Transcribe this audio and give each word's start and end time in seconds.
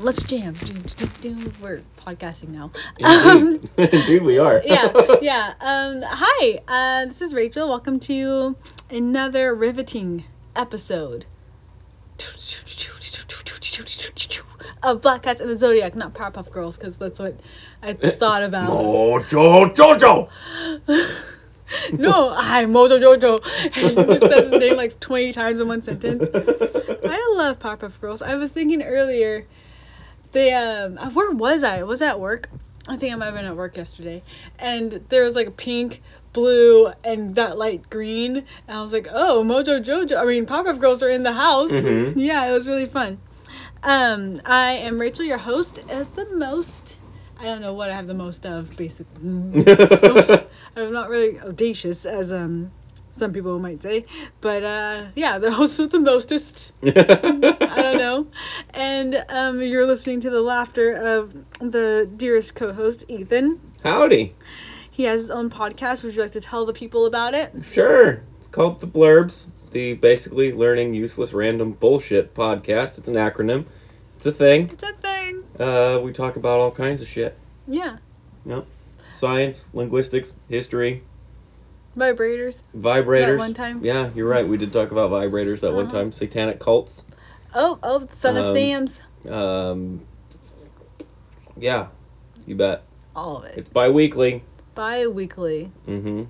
Let's 0.00 0.22
jam. 0.22 0.54
We're 1.60 1.82
podcasting 1.98 2.50
now. 2.50 2.70
Indeed, 2.98 3.68
Indeed 3.76 4.22
we 4.22 4.38
are. 4.38 4.62
yeah, 4.64 4.92
yeah. 5.20 5.54
Um, 5.60 6.02
hi, 6.06 6.60
uh, 6.68 7.06
this 7.06 7.20
is 7.20 7.34
Rachel. 7.34 7.68
Welcome 7.68 7.98
to 8.00 8.56
another 8.90 9.52
riveting 9.54 10.24
episode 10.54 11.26
of 14.84 15.02
Black 15.02 15.22
Cats 15.22 15.40
and 15.40 15.50
the 15.50 15.56
Zodiac, 15.56 15.96
not 15.96 16.14
Powerpuff 16.14 16.50
Girls, 16.52 16.78
because 16.78 16.96
that's 16.96 17.18
what 17.18 17.40
I 17.82 17.92
just 17.94 18.20
thought 18.20 18.44
about. 18.44 18.70
Mojo 18.70 19.74
Jojo. 19.74 20.28
No, 21.92 22.30
hi, 22.30 22.64
Mojo 22.66 23.00
Jojo. 23.00 23.74
He 23.74 23.94
just 23.94 24.20
says 24.20 24.50
his 24.50 24.60
name 24.60 24.76
like 24.76 25.00
20 25.00 25.32
times 25.32 25.60
in 25.60 25.66
one 25.66 25.82
sentence. 25.82 26.28
I 26.32 27.32
love 27.34 27.58
Powerpuff 27.58 28.00
Girls. 28.00 28.22
I 28.22 28.36
was 28.36 28.52
thinking 28.52 28.82
earlier, 28.82 29.46
they, 30.32 30.52
um, 30.52 30.98
uh, 30.98 31.10
where 31.10 31.30
was 31.30 31.62
I? 31.62 31.82
Was 31.82 32.02
at 32.02 32.18
work? 32.20 32.48
I 32.88 32.96
think 32.96 33.12
I 33.12 33.16
might 33.16 33.26
have 33.26 33.34
been 33.34 33.44
at 33.44 33.56
work 33.56 33.76
yesterday. 33.76 34.22
And 34.58 34.92
there 35.10 35.24
was 35.24 35.34
like 35.34 35.46
a 35.46 35.50
pink, 35.50 36.00
blue, 36.32 36.92
and 37.04 37.34
that 37.34 37.58
light 37.58 37.90
green. 37.90 38.44
And 38.66 38.78
I 38.78 38.80
was 38.82 38.92
like, 38.92 39.08
oh, 39.12 39.42
Mojo 39.44 39.84
Jojo. 39.84 40.16
I 40.20 40.24
mean, 40.24 40.46
Powerpuff 40.46 40.80
Girls 40.80 41.02
are 41.02 41.10
in 41.10 41.22
the 41.22 41.32
house. 41.34 41.70
Mhm. 41.70 42.14
Yeah, 42.16 42.46
it 42.46 42.52
was 42.52 42.66
really 42.66 42.86
fun. 42.86 43.18
Um, 43.82 44.40
I 44.46 44.72
am 44.72 44.98
Rachel, 45.00 45.24
your 45.24 45.38
host 45.38 45.80
at 45.90 46.14
the 46.16 46.24
most. 46.34 46.96
I 47.40 47.44
don't 47.44 47.60
know 47.60 47.72
what 47.74 47.90
I 47.90 47.94
have 47.94 48.06
the 48.08 48.14
most 48.14 48.44
of, 48.46 48.76
basically. 48.76 49.22
Most- 49.22 50.30
I'm 50.74 50.92
not 50.92 51.08
really 51.08 51.38
audacious, 51.38 52.04
as 52.04 52.32
um 52.32 52.72
some 53.18 53.32
people 53.32 53.58
might 53.58 53.82
say, 53.82 54.04
but 54.40 54.62
uh, 54.64 55.06
yeah, 55.14 55.38
the 55.38 55.50
host 55.52 55.78
with 55.78 55.90
the 55.90 55.98
mostest. 55.98 56.72
I 56.82 56.90
don't 57.82 57.98
know, 57.98 58.26
and 58.70 59.24
um, 59.28 59.60
you're 59.62 59.86
listening 59.86 60.20
to 60.22 60.30
the 60.30 60.40
laughter 60.40 60.92
of 60.92 61.34
the 61.60 62.08
dearest 62.16 62.54
co-host 62.54 63.04
Ethan. 63.08 63.60
Howdy. 63.82 64.34
He 64.90 65.04
has 65.04 65.20
his 65.22 65.30
own 65.30 65.48
podcast. 65.50 66.02
Would 66.02 66.14
you 66.16 66.22
like 66.22 66.32
to 66.32 66.40
tell 66.40 66.66
the 66.66 66.72
people 66.72 67.06
about 67.06 67.32
it? 67.34 67.52
Sure. 67.62 68.22
It's 68.38 68.48
called 68.48 68.80
The 68.80 68.88
Blurbs, 68.88 69.44
the 69.70 69.94
basically 69.94 70.52
learning 70.52 70.94
useless 70.94 71.32
random 71.32 71.72
bullshit 71.72 72.34
podcast. 72.34 72.98
It's 72.98 73.06
an 73.06 73.14
acronym. 73.14 73.66
It's 74.16 74.26
a 74.26 74.32
thing. 74.32 74.70
It's 74.70 74.82
a 74.82 74.92
thing. 74.94 75.44
Uh, 75.60 76.00
we 76.02 76.12
talk 76.12 76.34
about 76.34 76.58
all 76.58 76.72
kinds 76.72 77.00
of 77.00 77.06
shit. 77.06 77.38
Yeah, 77.68 77.98
No. 78.44 78.66
Science, 79.14 79.66
linguistics, 79.72 80.34
history, 80.48 81.02
vibrators. 81.98 82.62
vibrators. 82.76 83.38
one 83.38 83.54
time? 83.54 83.84
Yeah, 83.84 84.10
you're 84.14 84.28
right. 84.28 84.46
We 84.46 84.56
did 84.56 84.72
talk 84.72 84.90
about 84.92 85.10
vibrators 85.10 85.60
that 85.60 85.72
one 85.72 85.86
Uh-huh. 85.86 85.92
time. 85.98 86.12
Satanic 86.12 86.60
cults. 86.60 87.04
Oh, 87.54 87.78
oh, 87.82 88.06
Son 88.12 88.36
of 88.36 88.44
Um, 88.46 88.54
Sam's. 88.54 89.02
Um, 89.28 90.00
yeah, 91.58 91.88
you 92.46 92.54
bet. 92.54 92.82
All 93.16 93.38
of 93.38 93.44
it. 93.44 93.58
It's 93.58 93.70
bi-weekly. 93.70 94.44
Bi-weekly. 94.74 95.72
Mm-hmm. 95.88 96.24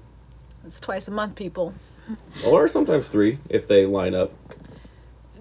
It's 0.65 0.81
twice 0.81 1.09
a 1.09 1.11
month, 1.11 1.35
people. 1.37 1.75
Or 2.47 2.67
sometimes 2.69 3.09
three 3.09 3.39
if 3.51 3.69
they 3.69 3.85
line 3.85 4.15
up. 4.15 4.33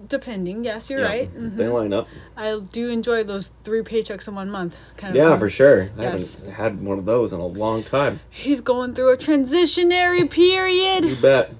Depending. 0.08 0.64
Yes, 0.64 0.88
you're 0.88 1.00
Yeah, 1.00 1.06
right. 1.06 1.34
Mhm. 1.34 1.56
They 1.56 1.68
line 1.68 1.92
up. 1.92 2.08
I 2.36 2.58
do 2.72 2.88
enjoy 2.88 3.24
those 3.24 3.52
three 3.64 3.82
paychecks 3.82 4.26
in 4.26 4.34
one 4.34 4.50
month 4.50 4.78
kind 4.96 5.10
of. 5.10 5.16
Yeah, 5.16 5.28
things. 5.30 5.40
for 5.40 5.48
sure. 5.50 5.90
I 5.98 6.02
haven't 6.04 6.50
had 6.52 6.82
one 6.82 6.98
of 6.98 7.04
those 7.04 7.32
in 7.32 7.40
a 7.40 7.46
long 7.46 7.82
time. 7.84 8.20
He's 8.30 8.60
going 8.62 8.94
through 8.94 9.12
a 9.12 9.16
transitionary 9.16 10.28
period 10.30 11.04
You 11.04 11.16
bet. 11.16 11.52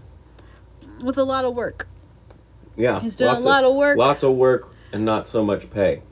with 1.04 1.18
a 1.18 1.24
lot 1.24 1.44
of 1.44 1.54
work. 1.54 1.86
Yeah. 2.76 3.00
He's 3.00 3.16
doing 3.16 3.32
lots 3.32 3.44
a 3.44 3.48
lot 3.48 3.64
of 3.64 3.74
work. 3.74 3.98
Lots 3.98 4.22
of 4.22 4.34
work 4.34 4.72
and 4.92 5.04
not 5.04 5.28
so 5.28 5.44
much 5.44 5.70
pay. 5.70 6.02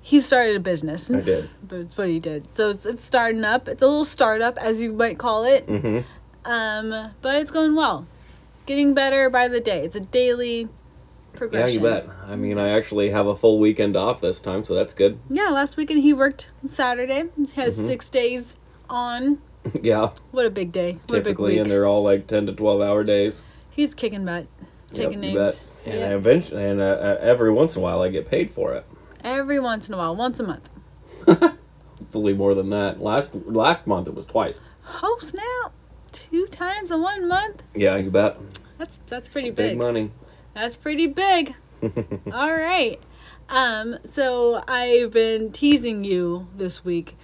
He 0.00 0.20
started 0.20 0.54
a 0.54 0.60
business. 0.60 1.10
I 1.10 1.20
did. 1.20 1.48
But 1.68 1.80
it's 1.80 1.98
what 1.98 2.08
he 2.08 2.20
did. 2.20 2.54
So 2.54 2.70
it's, 2.70 2.86
it's 2.86 3.04
starting 3.04 3.42
up. 3.44 3.66
It's 3.66 3.82
a 3.82 3.86
little 3.86 4.04
startup, 4.04 4.56
as 4.58 4.80
you 4.80 4.92
might 4.92 5.18
call 5.18 5.44
it. 5.44 5.66
Mm-hmm. 5.66 6.00
Um, 6.48 7.10
but 7.22 7.34
it's 7.34 7.50
going 7.50 7.74
well. 7.74 8.06
Getting 8.66 8.94
better 8.94 9.28
by 9.30 9.48
the 9.48 9.58
day. 9.58 9.84
It's 9.84 9.96
a 9.96 10.00
daily 10.00 10.68
Yeah, 11.52 11.66
you 11.66 11.80
bet. 11.80 12.06
I 12.26 12.36
mean, 12.36 12.58
I 12.58 12.70
actually 12.70 13.10
have 13.10 13.26
a 13.26 13.34
full 13.34 13.58
weekend 13.58 13.96
off 13.96 14.20
this 14.20 14.40
time, 14.40 14.64
so 14.64 14.74
that's 14.74 14.94
good. 14.94 15.18
Yeah, 15.30 15.48
last 15.50 15.76
weekend 15.76 16.02
he 16.02 16.12
worked 16.12 16.48
Saturday. 16.66 17.24
He 17.36 17.46
had 17.60 17.72
Mhm. 17.72 17.86
six 17.86 18.08
days 18.08 18.56
on. 18.88 19.38
yeah, 19.82 20.10
What 20.30 20.46
a 20.46 20.50
big 20.50 20.72
day. 20.72 20.92
What 20.92 21.16
a 21.16 21.20
big 21.20 21.24
typically, 21.24 21.52
week. 21.52 21.60
and 21.62 21.70
they're 21.70 21.86
all 21.86 22.02
like 22.02 22.26
ten 22.26 22.46
to 22.46 22.52
twelve 22.52 22.80
hour 22.80 23.02
days. 23.04 23.42
He's 23.70 23.94
kicking 23.94 24.24
butt. 24.24 24.46
Taking 24.94 25.22
Yep, 25.22 25.34
names. 25.34 25.60
And 25.84 25.94
Yeah. 26.00 26.08
eventually, 26.16 26.64
and 26.64 26.80
uh, 26.80 26.84
uh, 26.84 27.18
every 27.20 27.52
once 27.52 27.76
in 27.76 27.80
a 27.80 27.84
while, 27.84 28.00
I 28.02 28.08
get 28.08 28.28
paid 28.28 28.50
for 28.50 28.72
it. 28.74 28.84
Every 29.24 29.58
once 29.60 29.88
in 29.88 29.94
a 29.94 29.98
while, 29.98 30.14
once 30.16 30.40
a 30.40 30.42
month. 30.44 30.70
Hopefully, 31.98 32.34
more 32.34 32.54
than 32.54 32.70
that. 32.70 33.00
Last 33.02 33.34
last 33.46 33.86
month, 33.86 34.06
it 34.08 34.14
was 34.14 34.26
twice. 34.26 34.60
Oh 35.02 35.18
snap! 35.20 35.72
Two 36.12 36.46
times 36.46 36.90
in 36.90 37.02
one 37.02 37.28
month. 37.28 37.62
Yeah, 37.74 37.96
you 37.96 38.10
bet. 38.10 38.36
That's 38.78 38.98
that's 39.06 39.28
pretty 39.28 39.50
Big, 39.50 39.70
big. 39.70 39.78
money. 39.78 40.10
That's 40.56 40.74
pretty 40.76 41.06
big. 41.06 41.54
All 42.32 42.54
right. 42.54 42.98
Um. 43.50 43.98
So 44.04 44.62
I've 44.66 45.12
been 45.12 45.52
teasing 45.52 46.02
you 46.02 46.48
this 46.54 46.82
week, 46.84 47.14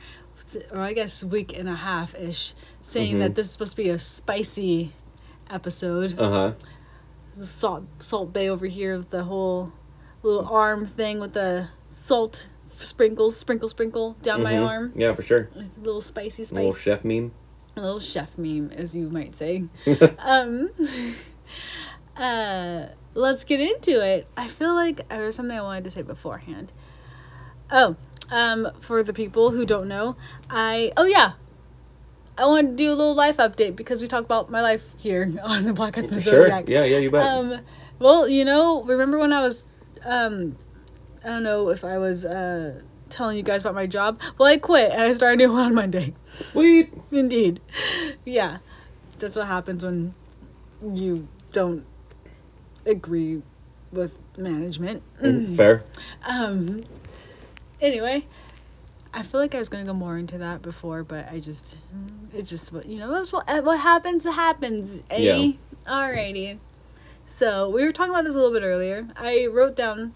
or 0.71 0.81
I 0.81 0.93
guess 0.93 1.25
week 1.25 1.57
and 1.59 1.67
a 1.69 1.75
half 1.75 2.15
ish, 2.15 2.53
saying 2.83 3.17
Mhm. 3.17 3.21
that 3.21 3.35
this 3.35 3.47
is 3.47 3.53
supposed 3.53 3.75
to 3.77 3.83
be 3.83 3.89
a 3.89 3.99
spicy 3.99 4.93
episode. 5.51 6.19
Uh 6.19 6.31
huh. 6.31 6.53
Salt 7.41 7.85
Salt 8.01 8.33
Bae 8.35 8.49
over 8.49 8.67
here 8.67 8.99
with 8.99 9.09
the 9.11 9.25
whole 9.25 9.73
little 10.23 10.47
arm 10.47 10.85
thing 10.87 11.19
with 11.19 11.33
the 11.33 11.69
salt 11.89 12.47
sprinkles, 12.77 13.37
sprinkle, 13.37 13.69
sprinkle 13.69 14.17
down 14.21 14.43
my 14.43 14.59
arm. 14.59 14.93
Yeah, 14.95 15.15
for 15.15 15.23
sure. 15.23 15.49
It's 15.57 15.71
a 15.77 15.81
little 15.81 16.03
spicy 16.03 16.45
spice. 16.45 16.53
A 16.53 16.55
little 16.57 16.73
chef 16.73 17.03
meme. 17.05 17.33
a 17.77 17.81
little 17.81 18.01
chef 18.01 18.37
meme, 18.37 18.71
as 18.77 18.95
you 18.95 19.09
might 19.09 19.35
say. 19.35 19.65
um, 20.19 20.69
uh, 22.17 22.87
let's 23.15 23.45
get 23.45 23.61
into 23.61 24.05
it. 24.05 24.27
I 24.37 24.49
feel 24.49 24.75
like 24.75 25.09
there 25.09 25.25
was 25.25 25.37
something 25.37 25.57
I 25.57 25.63
wanted 25.63 25.85
to 25.85 25.91
say 25.91 26.03
beforehand. 26.03 26.73
Oh, 27.71 27.97
um, 28.31 28.69
for 28.81 29.03
the 29.03 29.13
people 29.13 29.51
who 29.51 29.65
don't 29.65 29.89
know, 29.89 30.17
I 30.51 30.93
oh 30.97 31.05
yeah, 31.05 31.33
I 32.37 32.47
want 32.47 32.71
to 32.71 32.77
do 32.77 32.89
a 32.91 32.95
little 32.95 33.15
life 33.15 33.37
update 33.37 33.77
because 33.77 34.01
we 34.01 34.09
talk 34.09 34.25
about 34.25 34.51
my 34.51 34.61
life 34.61 34.85
here 34.97 35.33
on 35.43 35.65
the 35.65 35.73
Black 35.73 35.97
Eyes 35.99 36.05
and 36.05 36.15
the 36.15 36.23
Sure. 36.23 36.43
Zodiac. 36.43 36.69
Yeah, 36.69 36.85
yeah, 36.85 36.99
you 36.99 37.11
bet. 37.11 37.25
Um, 37.25 37.61
well, 37.99 38.29
you 38.29 38.45
know, 38.45 38.83
remember 38.83 39.19
when 39.19 39.33
I 39.33 39.43
was, 39.43 39.65
um, 40.05 40.57
I 41.25 41.29
don't 41.29 41.43
know 41.43 41.69
if 41.69 41.85
I 41.85 41.99
was 41.99 42.25
uh, 42.25 42.81
telling 43.11 43.37
you 43.37 43.43
guys 43.43 43.61
about 43.61 43.75
my 43.75 43.87
job. 43.87 44.21
Well, 44.39 44.49
I 44.49 44.57
quit 44.57 44.91
and 44.91 45.03
I 45.03 45.13
started 45.13 45.41
a 45.41 45.47
new 45.47 45.53
one 45.53 45.67
on 45.67 45.75
Monday. 45.75 46.15
Sweet. 46.27 46.93
Indeed. 47.13 47.61
Yeah. 48.25 48.59
That's 49.19 49.37
what 49.37 49.47
happens 49.47 49.85
when 49.85 50.15
you 50.83 51.29
don't 51.53 51.85
agree 52.87 53.43
with 53.91 54.15
management. 54.37 55.03
Fair. 55.57 55.85
Um 56.27 56.85
anyway, 57.81 58.27
I 59.15 59.23
feel 59.23 59.41
like 59.41 59.55
I 59.55 59.59
was 59.59 59.69
going 59.69 59.85
to 59.85 59.93
go 59.93 59.97
more 59.97 60.17
into 60.17 60.39
that 60.39 60.63
before, 60.63 61.05
but 61.05 61.29
I 61.31 61.39
just 61.41 61.77
it's 62.35 62.49
just 62.51 62.73
what 62.73 62.87
you 62.87 62.99
know, 62.99 63.13
that's 63.13 63.33
what 63.33 63.47
what 63.65 63.81
happens 63.81 64.25
happens, 64.25 65.01
eh? 65.11 65.19
Yeah. 65.19 65.53
Alrighty. 65.87 66.59
So, 67.27 67.69
we 67.71 67.85
were 67.85 67.93
talking 67.93 68.13
about 68.13 68.25
this 68.25 68.35
a 68.35 68.39
little 68.39 68.53
bit 68.53 68.65
earlier. 68.65 69.09
I 69.17 69.47
wrote 69.47 69.75
down 69.77 70.15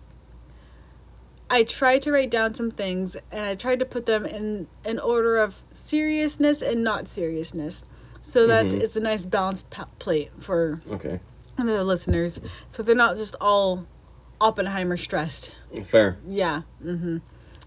I 1.48 1.62
tried 1.62 2.02
to 2.02 2.12
write 2.12 2.30
down 2.30 2.54
some 2.54 2.70
things 2.72 3.16
and 3.30 3.42
I 3.44 3.54
tried 3.54 3.78
to 3.78 3.84
put 3.84 4.06
them 4.06 4.26
in 4.26 4.66
an 4.84 4.98
order 4.98 5.38
of 5.38 5.64
seriousness 5.72 6.60
and 6.60 6.82
not 6.82 7.06
seriousness 7.06 7.84
so 8.20 8.46
that 8.48 8.66
Mhm. 8.66 8.82
it's 8.82 8.96
a 8.96 9.00
nice 9.00 9.26
balanced 9.26 9.70
pa- 9.70 9.88
plate 10.00 10.30
for 10.40 10.80
Okay. 10.90 11.20
The 11.64 11.82
listeners 11.84 12.40
so 12.68 12.82
they're 12.82 12.94
not 12.94 13.16
just 13.16 13.34
all 13.40 13.86
Oppenheimer 14.40 14.96
stressed. 14.98 15.56
Fair. 15.86 16.18
Yeah. 16.26 16.62
Mm 16.84 17.00
Mhm. 17.02 17.20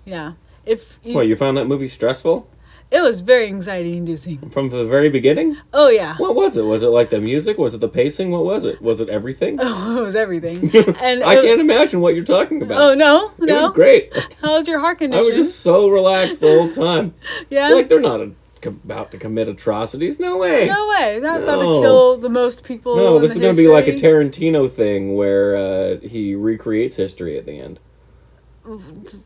Yeah. 0.06 0.34
If 0.66 1.00
you, 1.04 1.16
What, 1.16 1.28
you 1.28 1.36
found 1.36 1.58
that 1.58 1.66
movie 1.66 1.88
stressful 1.88 2.48
it 2.92 3.02
was 3.04 3.22
very 3.22 3.46
anxiety 3.46 3.96
inducing. 3.96 4.50
from 4.50 4.70
the 4.70 4.84
very 4.84 5.10
beginning? 5.10 5.56
Oh 5.74 5.90
yeah. 5.90 6.16
What 6.18 6.34
was 6.36 6.58
it? 6.58 6.64
Was 6.64 6.82
it 6.82 6.88
like 6.88 7.10
the 7.12 7.20
music? 7.20 7.58
Was 7.60 7.76
it 7.76 7.82
the 7.82 7.88
pacing? 7.88 8.32
What 8.32 8.46
was 8.46 8.66
it? 8.66 8.82
Was 8.82 9.00
it 9.00 9.10
everything? 9.10 9.58
Oh, 9.62 9.98
it 10.00 10.04
was 10.04 10.16
everything. 10.16 10.72
And 11.02 11.24
I 11.24 11.36
it- 11.36 11.44
can't 11.44 11.62
imagine 11.62 12.02
what 12.02 12.16
you're 12.16 12.26
talking 12.26 12.62
about. 12.64 12.82
Oh 12.82 12.94
no, 12.96 13.32
It 13.40 13.46
no. 13.46 13.64
was 13.68 13.74
great. 13.74 14.12
How 14.42 14.54
was 14.58 14.68
your 14.68 14.80
heart 14.80 14.98
condition? 15.00 15.24
I 15.24 15.28
was 15.28 15.36
just 15.48 15.60
so 15.62 15.88
relaxed 15.90 16.40
the 16.40 16.48
whole 16.48 16.72
time. 16.72 17.14
yeah. 17.50 17.68
It's 17.68 17.76
Like 17.76 17.90
they're 17.90 18.00
not 18.02 18.22
a, 18.22 18.32
about 18.66 19.12
to 19.12 19.18
commit 19.18 19.48
atrocities. 19.48 20.20
No 20.20 20.38
way. 20.38 20.68
no 20.68 20.88
way. 20.90 21.20
They're 21.20 21.44
about 21.44 21.60
to 21.60 21.82
kill 21.82 22.18
the 22.18 22.30
most 22.30 22.64
people. 22.64 22.96
No, 22.96 23.20
this 23.20 23.32
is 23.32 23.40
going 23.40 23.56
to 23.56 23.62
be 23.62 23.68
like 23.68 23.88
a. 23.88 23.94
Tarantino 23.94 24.70
thing 24.72 25.16
where 25.16 25.56
uh, 25.56 25.98
he 26.00 26.36
recreates 26.36 26.96
history 26.96 27.38
at 27.38 27.46
the 27.46 27.60
end. 27.60 27.80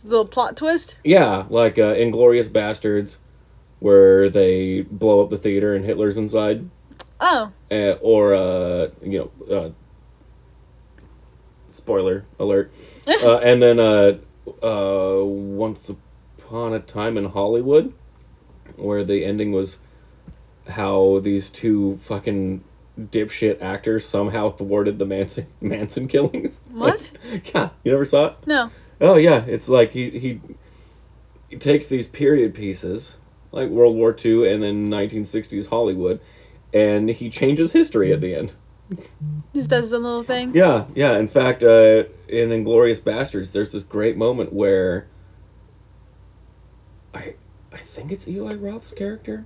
the 0.03 0.25
plot 0.25 0.57
twist. 0.57 0.97
Yeah, 1.03 1.45
like 1.50 1.77
uh, 1.77 1.94
Inglourious 1.94 2.47
Basterds, 2.50 3.19
where 3.80 4.30
they 4.30 4.81
blow 4.81 5.24
up 5.24 5.30
the 5.30 5.38
theater 5.38 5.75
and 5.75 5.86
Hitler's 5.86 6.18
inside. 6.18 6.69
Oh, 7.19 7.51
uh, 7.71 7.95
or 8.01 8.33
uh, 8.33 8.88
you 9.01 9.29
know, 9.50 9.56
uh, 9.56 9.69
spoiler 11.69 12.25
alert, 12.39 12.71
uh, 13.07 13.38
and 13.38 13.62
then 13.62 13.79
uh, 13.79 14.18
uh, 14.65 15.24
Once 15.24 15.89
Upon 15.89 16.74
a 16.74 16.79
Time 16.79 17.18
in 17.18 17.25
Hollywood, 17.25 17.94
where 18.77 19.03
the 19.03 19.25
ending 19.25 19.51
was 19.51 19.79
how 20.69 21.19
these 21.19 21.49
two 21.49 21.99
fucking 22.03 22.63
dipshit 22.99 23.61
actors 23.61 24.05
somehow 24.05 24.51
thwarted 24.51 24.99
the 24.99 25.05
Manson 25.05 25.47
Manson 25.61 26.07
killings. 26.07 26.61
What? 26.71 27.11
yeah, 27.53 27.69
you 27.83 27.91
never 27.91 28.05
saw 28.05 28.27
it? 28.27 28.35
No. 28.45 28.69
Oh 29.01 29.15
yeah, 29.15 29.43
it's 29.45 29.69
like 29.69 29.91
he 29.91 30.09
he, 30.11 30.41
he 31.49 31.57
takes 31.57 31.87
these 31.87 32.07
period 32.07 32.53
pieces 32.53 33.17
like 33.51 33.69
World 33.69 33.95
War 33.95 34.15
II 34.23 34.51
and 34.51 34.63
then 34.63 34.87
1960s 34.87 35.69
Hollywood, 35.69 36.19
and 36.73 37.09
he 37.09 37.29
changes 37.29 37.73
history 37.73 38.11
at 38.11 38.21
the 38.21 38.35
end. 38.35 38.53
Just 39.53 39.69
does 39.69 39.89
some 39.89 40.03
little 40.03 40.23
thing. 40.23 40.51
Yeah, 40.53 40.85
yeah. 40.95 41.17
In 41.17 41.27
fact, 41.27 41.63
uh, 41.63 42.03
in 42.27 42.49
Inglourious 42.49 42.99
Basterds, 42.99 43.51
there's 43.51 43.71
this 43.71 43.83
great 43.83 44.17
moment 44.17 44.51
where 44.51 45.07
I 47.13 47.35
think 47.93 48.11
it's 48.11 48.27
Eli 48.27 48.55
Roth's 48.55 48.91
character. 48.93 49.45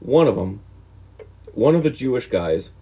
One 0.00 0.26
of 0.28 0.36
them, 0.36 0.60
one 1.54 1.74
of 1.74 1.82
the 1.82 1.90
Jewish 1.90 2.28
guys, 2.28 2.72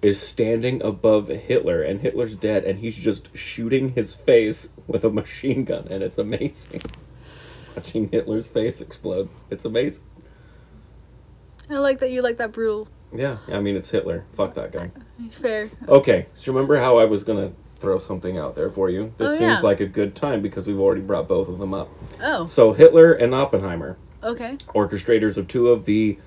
is 0.00 0.20
standing 0.20 0.82
above 0.82 1.28
Hitler, 1.28 1.82
and 1.82 2.00
Hitler's 2.00 2.34
dead, 2.34 2.64
and 2.64 2.78
he's 2.80 2.96
just 2.96 3.36
shooting 3.36 3.90
his 3.94 4.14
face 4.16 4.68
with 4.86 5.04
a 5.04 5.10
machine 5.10 5.64
gun, 5.64 5.86
and 5.90 6.02
it's 6.02 6.18
amazing. 6.18 6.82
Watching 7.76 8.08
Hitler's 8.10 8.48
face 8.48 8.80
explode, 8.80 9.28
it's 9.50 9.64
amazing. 9.64 10.02
I 11.70 11.74
like 11.74 12.00
that 12.00 12.10
you 12.10 12.20
like 12.22 12.38
that 12.38 12.52
brutal. 12.52 12.88
Yeah, 13.14 13.38
I 13.48 13.60
mean 13.60 13.76
it's 13.76 13.90
Hitler. 13.90 14.24
Fuck 14.34 14.54
that 14.54 14.72
guy. 14.72 14.90
Fair. 15.32 15.70
Okay, 15.88 16.26
so 16.34 16.52
remember 16.52 16.78
how 16.78 16.98
I 16.98 17.04
was 17.04 17.24
gonna 17.24 17.52
throw 17.76 17.98
something 17.98 18.36
out 18.38 18.56
there 18.56 18.70
for 18.70 18.90
you? 18.90 19.12
This 19.18 19.28
Oh, 19.32 19.36
seems 19.36 19.40
yeah. 19.40 19.60
like 19.60 19.80
a 19.80 19.86
good 19.86 20.14
time 20.14 20.42
because 20.42 20.66
we've 20.66 20.80
already 20.80 21.00
brought 21.00 21.28
both 21.28 21.48
of 21.48 21.58
them 21.58 21.72
up. 21.74 21.88
Oh, 22.22 22.44
So 22.46 22.72
Hitler 22.72 23.12
and 23.12 23.34
Oppenheimer, 23.34 23.96
okay. 24.22 24.56
orchestrators 24.68 25.36
of 25.36 25.48
two 25.48 25.68
of 25.68 25.84
the 25.84 26.18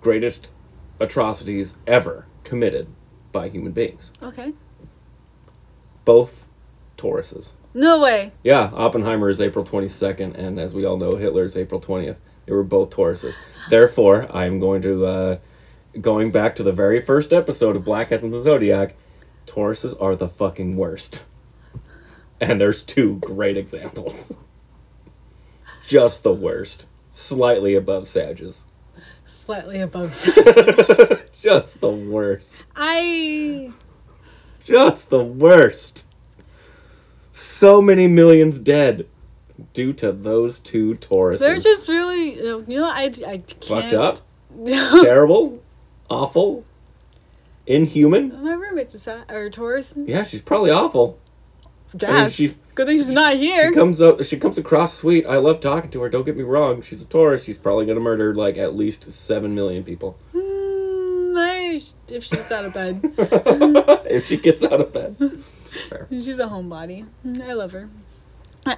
greatest 0.00 0.50
atrocities 1.00 1.76
ever 1.86 2.26
committed 2.44 2.88
by 3.32 3.48
human 3.48 3.72
beings. 3.72 4.12
Okay. 4.22 4.52
Both 6.04 6.46
Tauruses. 6.96 7.50
No 7.74 8.00
way. 8.00 8.32
Yeah, 8.42 8.70
Oppenheimer 8.72 9.28
is 9.28 9.40
April 9.40 9.64
22nd, 9.64 10.34
and 10.38 10.58
as 10.58 10.72
we 10.72 10.86
all 10.86 10.96
know, 10.96 11.16
Hitler 11.16 11.44
is 11.44 11.56
April 11.56 11.80
20th. 11.80 12.16
They 12.46 12.52
were 12.52 12.62
both 12.62 12.90
Tauruses. 12.90 13.34
Therefore, 13.70 14.34
I'm 14.34 14.60
going 14.60 14.80
to, 14.82 15.06
uh, 15.06 15.38
going 16.00 16.30
back 16.30 16.56
to 16.56 16.62
the 16.62 16.72
very 16.72 17.02
first 17.02 17.32
episode 17.32 17.76
of 17.76 17.84
Black 17.84 18.08
Hat 18.08 18.22
and 18.22 18.32
the 18.32 18.40
Zodiac, 18.40 18.96
Tauruses 19.46 20.00
are 20.00 20.16
the 20.16 20.28
fucking 20.28 20.76
worst. 20.76 21.24
And 22.40 22.60
there's 22.60 22.82
two 22.82 23.16
great 23.16 23.56
examples. 23.56 24.32
Just 25.86 26.22
the 26.22 26.32
worst. 26.32 26.86
Slightly 27.16 27.74
above 27.74 28.06
Sages. 28.06 28.66
Slightly 29.24 29.80
above. 29.80 30.14
Sag's. 30.14 30.36
Just 31.40 31.80
the 31.80 31.88
worst. 31.90 32.52
I. 32.76 33.72
Just 34.66 35.08
the 35.08 35.24
worst. 35.24 36.04
So 37.32 37.80
many 37.80 38.06
millions 38.06 38.58
dead 38.58 39.06
due 39.72 39.94
to 39.94 40.12
those 40.12 40.58
two 40.58 40.92
Tauruses. 40.96 41.38
They're 41.38 41.58
just 41.58 41.88
really. 41.88 42.34
You 42.34 42.64
know, 42.68 42.84
I, 42.84 43.04
I 43.26 43.38
can't. 43.38 43.64
fucked 43.64 43.94
up, 43.94 44.20
terrible, 44.66 45.62
awful, 46.10 46.66
inhuman. 47.66 48.44
My 48.44 48.52
roommate's 48.52 48.92
a 48.94 48.98
sa- 48.98 49.24
or 49.30 49.44
a 49.46 49.50
Taurus. 49.50 49.94
Yeah, 49.96 50.22
she's 50.22 50.42
probably 50.42 50.70
awful. 50.70 51.18
I 51.64 51.68
mean, 51.92 51.98
Gas. 51.98 52.34
she's 52.34 52.56
Good 52.76 52.86
thing 52.88 52.98
she's 52.98 53.08
not 53.10 53.36
here. 53.36 53.70
she 53.70 53.74
comes 53.74 54.02
up. 54.02 54.22
She 54.22 54.38
comes 54.38 54.58
across 54.58 54.94
sweet. 54.94 55.24
I 55.26 55.36
love 55.38 55.60
talking 55.60 55.90
to 55.92 56.02
her. 56.02 56.10
Don't 56.10 56.24
get 56.26 56.36
me 56.36 56.42
wrong. 56.42 56.82
She's 56.82 57.02
a 57.02 57.06
Taurus. 57.06 57.42
She's 57.42 57.56
probably 57.58 57.86
gonna 57.86 58.00
murder 58.00 58.34
like 58.34 58.58
at 58.58 58.76
least 58.76 59.10
seven 59.10 59.54
million 59.54 59.82
people 59.82 60.18
Mm, 60.34 61.38
I, 61.38 61.80
if 62.14 62.22
she's 62.24 62.52
out 62.52 62.66
of 62.66 62.74
bed. 62.74 63.00
if 64.08 64.26
she 64.26 64.36
gets 64.36 64.62
out 64.62 64.80
of 64.80 64.92
bed. 64.92 65.16
She's 66.10 66.38
a 66.38 66.44
homebody. 66.46 67.06
I 67.42 67.52
love 67.52 67.72
her. 67.72 67.88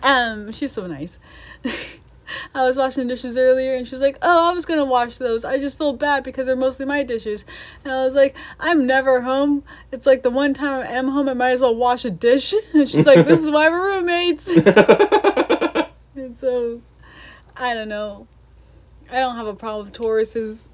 Um, 0.02 0.50
she's 0.50 0.72
so 0.72 0.86
nice. 0.88 1.18
I 2.54 2.62
was 2.62 2.76
washing 2.76 3.06
the 3.06 3.14
dishes 3.14 3.36
earlier 3.36 3.74
and 3.74 3.86
she's 3.86 4.00
like, 4.00 4.18
Oh, 4.22 4.50
I 4.50 4.52
was 4.52 4.64
gonna 4.66 4.84
wash 4.84 5.18
those. 5.18 5.44
I 5.44 5.58
just 5.58 5.78
feel 5.78 5.92
bad 5.92 6.24
because 6.24 6.46
they're 6.46 6.56
mostly 6.56 6.86
my 6.86 7.02
dishes. 7.02 7.44
And 7.84 7.92
I 7.92 8.04
was 8.04 8.14
like, 8.14 8.36
I'm 8.60 8.86
never 8.86 9.20
home. 9.22 9.62
It's 9.92 10.06
like 10.06 10.22
the 10.22 10.30
one 10.30 10.54
time 10.54 10.86
I 10.86 10.92
am 10.92 11.08
home, 11.08 11.28
I 11.28 11.34
might 11.34 11.50
as 11.50 11.60
well 11.60 11.74
wash 11.74 12.04
a 12.04 12.10
dish. 12.10 12.54
And 12.74 12.88
she's 12.88 13.06
like, 13.06 13.26
This 13.26 13.40
is 13.40 13.50
why 13.50 13.68
we're 13.68 13.96
roommates. 13.96 14.48
and 16.14 16.36
so, 16.36 16.80
I 17.56 17.74
don't 17.74 17.88
know. 17.88 18.26
I 19.10 19.20
don't 19.20 19.36
have 19.36 19.46
a 19.46 19.54
problem 19.54 19.86
with 19.86 19.94
Tauruses 19.94 20.68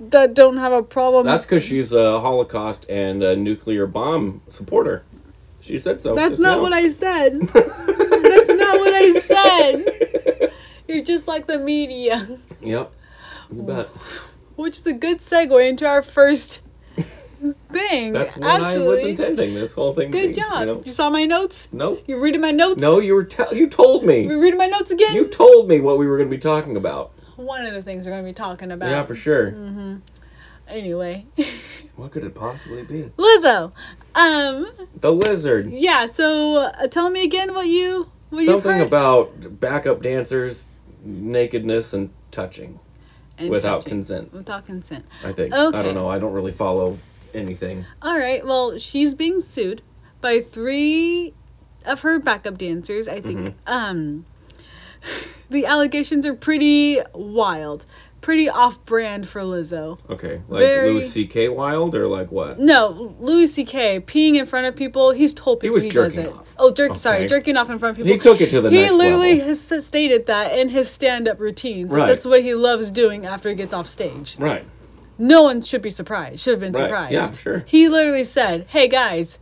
that 0.00 0.34
don't 0.34 0.56
have 0.56 0.72
a 0.72 0.82
problem. 0.82 1.26
That's 1.26 1.46
because 1.46 1.64
she's 1.64 1.92
a 1.92 2.20
Holocaust 2.20 2.86
and 2.88 3.22
a 3.22 3.36
nuclear 3.36 3.86
bomb 3.86 4.42
supporter. 4.50 5.04
She 5.60 5.78
said 5.78 6.02
so. 6.02 6.14
That's 6.14 6.38
not 6.38 6.58
now. 6.58 6.62
what 6.62 6.72
I 6.72 6.90
said. 6.90 7.40
That's 7.40 7.54
not 7.54 8.80
what 8.80 8.92
I 8.92 9.12
said. 9.18 9.93
You're 10.86 11.04
just 11.04 11.26
like 11.28 11.46
the 11.46 11.58
media. 11.58 12.26
Yep. 12.60 12.92
You 13.52 13.62
bet. 13.62 13.86
Which 14.56 14.78
is 14.78 14.86
a 14.86 14.92
good 14.92 15.18
segue 15.18 15.68
into 15.68 15.86
our 15.86 16.02
first 16.02 16.62
thing. 17.70 18.12
That's 18.12 18.36
what 18.36 18.62
I 18.62 18.78
was 18.78 19.02
intending. 19.02 19.54
This 19.54 19.74
whole 19.74 19.92
thing. 19.92 20.12
to 20.12 20.18
Good 20.18 20.34
job. 20.34 20.60
You 20.60 20.66
know? 20.66 20.82
You 20.84 20.92
saw 20.92 21.10
my 21.10 21.24
notes? 21.24 21.68
No. 21.72 21.98
You're 22.06 22.20
reading 22.20 22.40
my 22.40 22.50
notes? 22.50 22.80
No, 22.80 23.00
you 23.00 23.14
were 23.14 23.24
tell 23.24 23.54
you 23.54 23.68
told 23.68 24.04
me. 24.04 24.26
You're 24.26 24.40
reading 24.40 24.58
my 24.58 24.66
notes 24.66 24.90
again? 24.90 25.14
You 25.14 25.28
told 25.28 25.68
me 25.68 25.80
what 25.80 25.98
we 25.98 26.06
were 26.06 26.16
going 26.16 26.30
to 26.30 26.36
be 26.36 26.40
talking 26.40 26.76
about. 26.76 27.12
One 27.36 27.64
of 27.66 27.74
the 27.74 27.82
things 27.82 28.04
we're 28.06 28.12
going 28.12 28.24
to 28.24 28.28
be 28.30 28.34
talking 28.34 28.70
about. 28.70 28.90
Yeah, 28.90 29.04
for 29.04 29.14
sure. 29.14 29.52
Mm-hmm. 29.52 29.96
Anyway. 30.68 31.26
What 31.96 32.10
could 32.10 32.24
it 32.24 32.34
possibly 32.34 32.82
be? 32.82 33.04
Lizzo. 33.16 33.70
Um, 34.16 34.68
The 34.96 35.12
lizard. 35.12 35.70
yeah, 35.70 36.06
so 36.06 36.56
uh, 36.56 36.88
tell 36.88 37.08
me 37.08 37.22
again 37.22 37.54
what 37.54 37.68
you 37.68 38.10
what 38.30 38.46
Something 38.46 38.80
about 38.80 39.60
backup 39.60 40.02
dancers, 40.02 40.64
nakedness, 41.04 41.92
and 41.92 42.10
touching 42.30 42.80
And 43.38 43.50
without 43.50 43.78
touching. 43.82 43.90
consent. 43.90 44.32
Without 44.32 44.66
consent. 44.66 45.04
I 45.24 45.32
think. 45.32 45.52
Okay. 45.54 45.78
I 45.78 45.82
don't 45.82 45.94
know. 45.94 46.08
I 46.08 46.18
don't 46.18 46.32
really 46.32 46.52
follow 46.52 46.98
anything. 47.32 47.84
All 48.02 48.18
right. 48.18 48.44
Well, 48.44 48.78
she's 48.78 49.14
being 49.14 49.40
sued 49.40 49.82
by 50.20 50.40
three 50.40 51.34
of 51.84 52.00
her 52.00 52.18
backup 52.18 52.56
dancers. 52.58 53.06
I 53.08 53.20
think 53.20 53.38
Mm-hmm. 53.38 53.72
um, 53.72 54.24
the 55.50 55.66
allegations 55.66 56.24
are 56.24 56.34
pretty 56.34 56.98
wild, 57.14 57.84
pretty 58.24 58.48
off-brand 58.48 59.28
for 59.28 59.42
Lizzo. 59.42 59.98
Okay, 60.08 60.40
like 60.48 60.60
Very- 60.60 60.90
Louis 60.94 61.10
C.K. 61.10 61.50
Wild 61.50 61.94
or 61.94 62.08
like 62.08 62.32
what? 62.32 62.58
No, 62.58 63.14
Louis 63.20 63.46
C.K. 63.46 64.00
peeing 64.00 64.36
in 64.36 64.46
front 64.46 64.66
of 64.66 64.74
people. 64.74 65.10
He's 65.10 65.34
told 65.34 65.60
people 65.60 65.74
was 65.74 65.82
he, 65.82 65.90
does 65.90 66.16
it. 66.16 66.32
off. 66.32 66.54
Oh, 66.58 66.72
jerk! 66.72 66.96
Sorry, 66.96 67.26
jerking 67.26 67.58
off 67.58 67.68
in 67.68 67.78
front 67.78 67.90
of 67.92 67.96
people. 67.98 68.12
He 68.12 68.18
took 68.18 68.40
it 68.40 68.48
to 68.50 68.62
the 68.62 68.70
He 68.70 68.90
literally 68.90 69.34
level. 69.34 69.48
has 69.48 69.86
stated 69.86 70.24
that 70.26 70.58
in 70.58 70.70
his 70.70 70.90
stand-up 70.90 71.38
routines. 71.38 71.92
Right. 71.92 72.06
That's 72.08 72.24
what 72.24 72.42
he 72.42 72.54
loves 72.54 72.90
doing 72.90 73.26
after 73.26 73.50
he 73.50 73.54
gets 73.54 73.74
off 73.74 73.86
stage. 73.86 74.36
Right. 74.38 74.64
No 75.18 75.42
one 75.42 75.60
should 75.60 75.82
be 75.82 75.90
surprised. 75.90 76.40
Should 76.40 76.52
have 76.52 76.60
been 76.60 76.72
Right. 76.72 76.88
surprised. 76.88 77.12
Yeah, 77.12 77.30
sure. 77.42 77.64
He 77.66 77.88
literally 77.88 78.24
said, 78.24 78.64
"Hey 78.70 78.88
guys, 78.88 79.38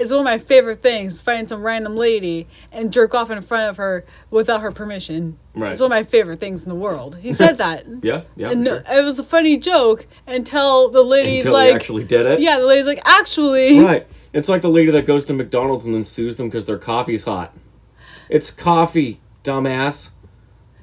it's 0.00 0.10
one 0.10 0.20
of 0.20 0.24
my 0.24 0.38
favorite 0.38 0.82
things 0.82 1.22
find 1.22 1.48
some 1.48 1.62
random 1.62 1.94
lady 1.94 2.48
and 2.72 2.92
jerk 2.92 3.14
off 3.14 3.30
in 3.30 3.40
front 3.42 3.68
of 3.70 3.76
her 3.76 4.04
without 4.30 4.62
her 4.62 4.72
permission. 4.72 5.38
Right. 5.54 5.72
It's 5.72 5.80
one 5.80 5.92
of 5.92 5.96
my 5.96 6.02
favorite 6.04 6.40
things 6.40 6.62
in 6.64 6.68
the 6.68 6.74
world." 6.74 7.18
He 7.20 7.32
said 7.32 7.56
that. 7.64 7.84
Yeah. 8.02 8.22
Yeah. 8.34 8.50
And 8.50 8.66
sure. 8.66 8.82
it 8.90 9.04
was 9.04 9.18
a 9.18 9.24
funny 9.24 9.56
joke 9.58 10.06
until 10.26 10.88
the 10.88 11.02
lady's 11.02 11.44
Until 11.46 11.58
like, 11.60 11.74
actually 11.74 12.04
did 12.04 12.26
it. 12.26 12.40
"Yeah," 12.40 12.58
the 12.58 12.66
lady's 12.66 12.86
like, 12.86 13.02
"Actually, 13.06 13.78
Right. 13.80 14.06
It's 14.32 14.48
like 14.48 14.62
the 14.62 14.70
lady 14.70 14.90
that 14.92 15.06
goes 15.06 15.24
to 15.26 15.32
McDonald's 15.32 15.84
and 15.84 15.94
then 15.94 16.04
sues 16.04 16.36
them 16.36 16.48
because 16.48 16.64
their 16.66 16.78
coffee's 16.78 17.24
hot. 17.24 17.52
It's 18.28 18.50
coffee, 18.50 19.20
dumbass. 19.44 20.10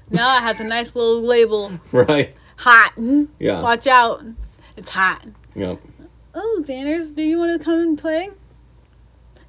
now 0.09 0.37
it 0.37 0.41
has 0.41 0.59
a 0.59 0.63
nice 0.65 0.95
little 0.95 1.21
label, 1.21 1.71
Right. 1.91 2.35
hot. 2.57 2.93
Yeah. 3.39 3.61
Watch 3.61 3.87
out, 3.87 4.23
it's 4.75 4.89
hot." 4.89 5.25
Yeah. 5.55 5.75
Oh, 6.35 6.61
Xanders, 6.63 7.15
do 7.15 7.23
you 7.23 7.39
want 7.39 7.57
to 7.57 7.63
come 7.65 7.79
and 7.79 7.97
play? 7.97 8.29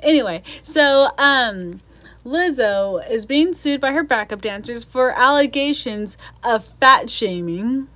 Anyway, 0.01 0.43
so 0.63 1.09
um 1.19 1.81
Lizzo 2.25 3.09
is 3.11 3.25
being 3.27 3.55
sued 3.55 3.81
by 3.81 3.93
her 3.93 4.03
backup 4.03 4.41
dancers 4.43 4.85
for 4.85 5.11
allegations 5.13 6.19
of 6.45 6.65
fat 6.65 7.09
shaming. 7.09 7.89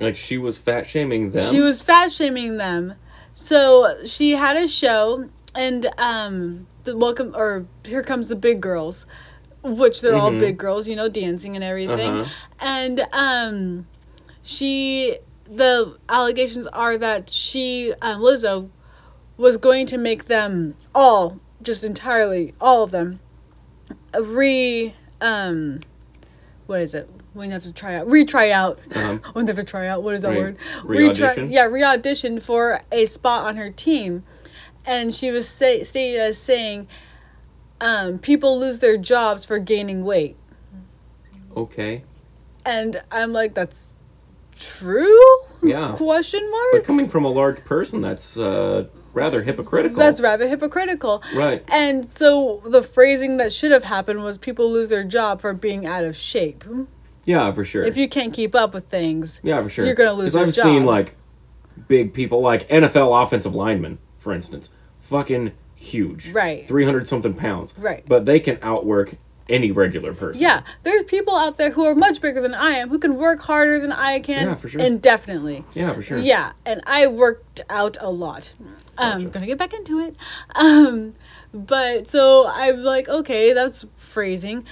Like 0.00 0.16
she 0.16 0.38
was 0.38 0.56
fat 0.58 0.88
shaming 0.88 1.30
them. 1.30 1.52
She 1.52 1.60
was 1.60 1.82
fat 1.82 2.10
shaming 2.10 2.56
them. 2.56 2.94
So 3.34 4.04
she 4.06 4.32
had 4.32 4.56
a 4.56 4.66
show 4.66 5.28
and 5.54 5.86
um 5.98 6.66
the 6.84 6.96
welcome 6.96 7.32
or 7.36 7.66
here 7.84 8.02
comes 8.02 8.28
the 8.28 8.36
big 8.36 8.60
girls, 8.60 9.06
which 9.62 10.00
they're 10.00 10.16
all 10.16 10.30
Mhm. 10.30 10.38
big 10.38 10.58
girls, 10.58 10.88
you 10.88 10.96
know, 10.96 11.08
dancing 11.08 11.54
and 11.54 11.64
everything. 11.64 12.20
Uh-huh. 12.20 12.30
And 12.60 13.06
um 13.12 13.86
she 14.42 15.18
the 15.44 15.96
allegations 16.08 16.66
are 16.68 16.96
that 16.96 17.28
she 17.30 17.92
um, 18.00 18.20
Lizzo 18.22 18.70
was 19.42 19.56
going 19.56 19.84
to 19.86 19.98
make 19.98 20.26
them 20.26 20.74
all 20.94 21.38
just 21.62 21.82
entirely 21.84 22.54
all 22.60 22.82
of 22.84 22.92
them 22.92 23.18
re 24.20 24.94
um 25.20 25.80
what 26.66 26.80
is 26.80 26.94
it 26.94 27.08
when 27.34 27.48
you 27.48 27.52
have 27.52 27.62
to 27.62 27.72
try 27.72 27.94
out 27.96 28.06
retry 28.06 28.50
out 28.52 28.78
Uh-huh. 28.94 29.18
when 29.32 29.46
they 29.46 29.50
have 29.52 29.58
to 29.58 29.68
try 29.68 29.88
out 29.88 30.02
what 30.02 30.14
is 30.14 30.22
that 30.22 30.30
Re- 30.30 30.38
word 30.38 30.56
re-audition? 30.84 31.50
yeah 31.50 31.64
re-audition 31.64 32.40
for 32.40 32.80
a 32.92 33.04
spot 33.06 33.44
on 33.44 33.56
her 33.56 33.70
team 33.70 34.22
and 34.86 35.14
she 35.14 35.30
was 35.30 35.48
say, 35.48 35.82
stated 35.84 36.18
as 36.20 36.38
saying 36.38 36.88
um, 37.80 38.18
people 38.18 38.58
lose 38.58 38.78
their 38.78 38.96
jobs 38.96 39.44
for 39.44 39.58
gaining 39.58 40.04
weight 40.04 40.36
Okay. 41.56 42.04
and 42.64 43.02
i'm 43.10 43.32
like 43.32 43.54
that's 43.54 43.94
true 44.54 45.36
Yeah. 45.62 45.92
question 45.96 46.48
mark. 46.50 46.66
But 46.72 46.84
coming 46.84 47.08
from 47.08 47.24
a 47.24 47.28
large 47.30 47.64
person, 47.64 48.00
that's 48.02 48.36
uh, 48.36 48.86
rather 49.12 49.42
hypocritical. 49.42 49.98
that's 49.98 50.20
rather 50.20 50.48
hypocritical 50.48 51.22
right. 51.34 51.64
and 51.70 52.08
so 52.08 52.62
the 52.64 52.82
phrasing 52.82 53.36
that 53.36 53.52
should 53.52 53.70
have 53.72 53.84
happened 53.84 54.22
was 54.24 54.38
people 54.38 54.70
lose 54.70 54.88
their 54.88 55.04
job 55.04 55.40
for 55.40 55.52
being 55.52 55.86
out 55.86 56.04
of 56.04 56.16
shape 56.16 56.64
Yeah, 57.24 57.52
for 57.52 57.64
sure. 57.64 57.84
if 57.84 57.96
you 57.96 58.08
can't 58.08 58.32
keep 58.32 58.54
up 58.54 58.72
with 58.74 58.86
things 58.88 59.40
yeah, 59.42 59.62
for 59.62 59.68
sure. 59.68 59.84
you're 59.84 59.94
gonna 59.94 60.12
lose 60.12 60.34
your 60.34 60.44
I've 60.44 60.54
seen 60.54 60.84
like 60.84 61.14
big 61.88 62.12
people, 62.12 62.40
like 62.40 62.68
NFL 62.68 63.22
offensive 63.22 63.54
linemen, 63.54 63.98
for 64.18 64.32
instance, 64.32 64.70
fucking 65.00 65.52
huge. 65.74 66.30
Right. 66.30 66.66
Three 66.68 66.84
hundred 66.84 67.08
something 67.08 67.34
pounds. 67.34 67.74
Right. 67.76 68.04
But 68.06 68.24
they 68.24 68.40
can 68.40 68.58
outwork 68.62 69.14
any 69.48 69.70
regular 69.72 70.14
person. 70.14 70.42
Yeah, 70.42 70.62
there's 70.82 71.04
people 71.04 71.34
out 71.34 71.56
there 71.56 71.70
who 71.70 71.84
are 71.84 71.94
much 71.94 72.20
bigger 72.20 72.40
than 72.40 72.54
I 72.54 72.72
am 72.72 72.88
who 72.88 72.98
can 72.98 73.16
work 73.16 73.40
harder 73.40 73.78
than 73.78 73.92
I 73.92 74.20
can. 74.20 74.48
Yeah, 74.48 74.54
for 74.54 74.68
sure. 74.68 74.80
Indefinitely. 74.80 75.64
Yeah, 75.74 75.92
for 75.92 76.02
sure. 76.02 76.18
Yeah, 76.18 76.52
and 76.64 76.80
I 76.86 77.06
worked 77.06 77.60
out 77.68 77.96
a 78.00 78.10
lot. 78.10 78.54
Um, 78.98 79.18
Gotcha. 79.18 79.30
gonna 79.30 79.46
get 79.46 79.58
back 79.58 79.72
into 79.74 80.00
it. 80.00 80.16
Um, 80.54 81.14
but 81.54 82.06
so 82.06 82.46
I'm 82.48 82.82
like, 82.82 83.08
okay, 83.08 83.52
that's 83.52 83.86
phrasing. 83.96 84.64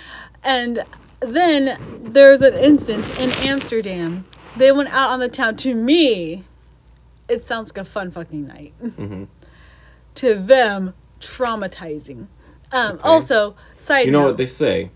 And 0.45 0.85
then 1.21 1.79
there's 2.03 2.43
an 2.43 2.55
instance 2.55 3.07
in 3.19 3.31
Amsterdam. 3.49 4.25
They 4.57 4.73
went 4.73 4.89
out 4.91 5.11
on 5.11 5.21
the 5.21 5.29
town. 5.29 5.57
To 5.57 5.75
me, 5.75 6.45
it 7.29 7.43
sounds 7.43 7.71
like 7.73 7.83
a 7.83 7.85
fun 7.85 8.11
fucking 8.11 8.47
night. 8.47 8.75
Mhm. 8.83 9.29
to 10.17 10.35
them, 10.35 10.95
traumatizing. 11.21 12.27
Um, 12.73 12.93
Okay. 12.97 13.01
Also, 13.09 13.57
side 13.77 14.07
You 14.07 14.13
know 14.13 14.21
note, 14.23 14.27
what 14.29 14.37
they 14.37 14.47
say? 14.47 14.91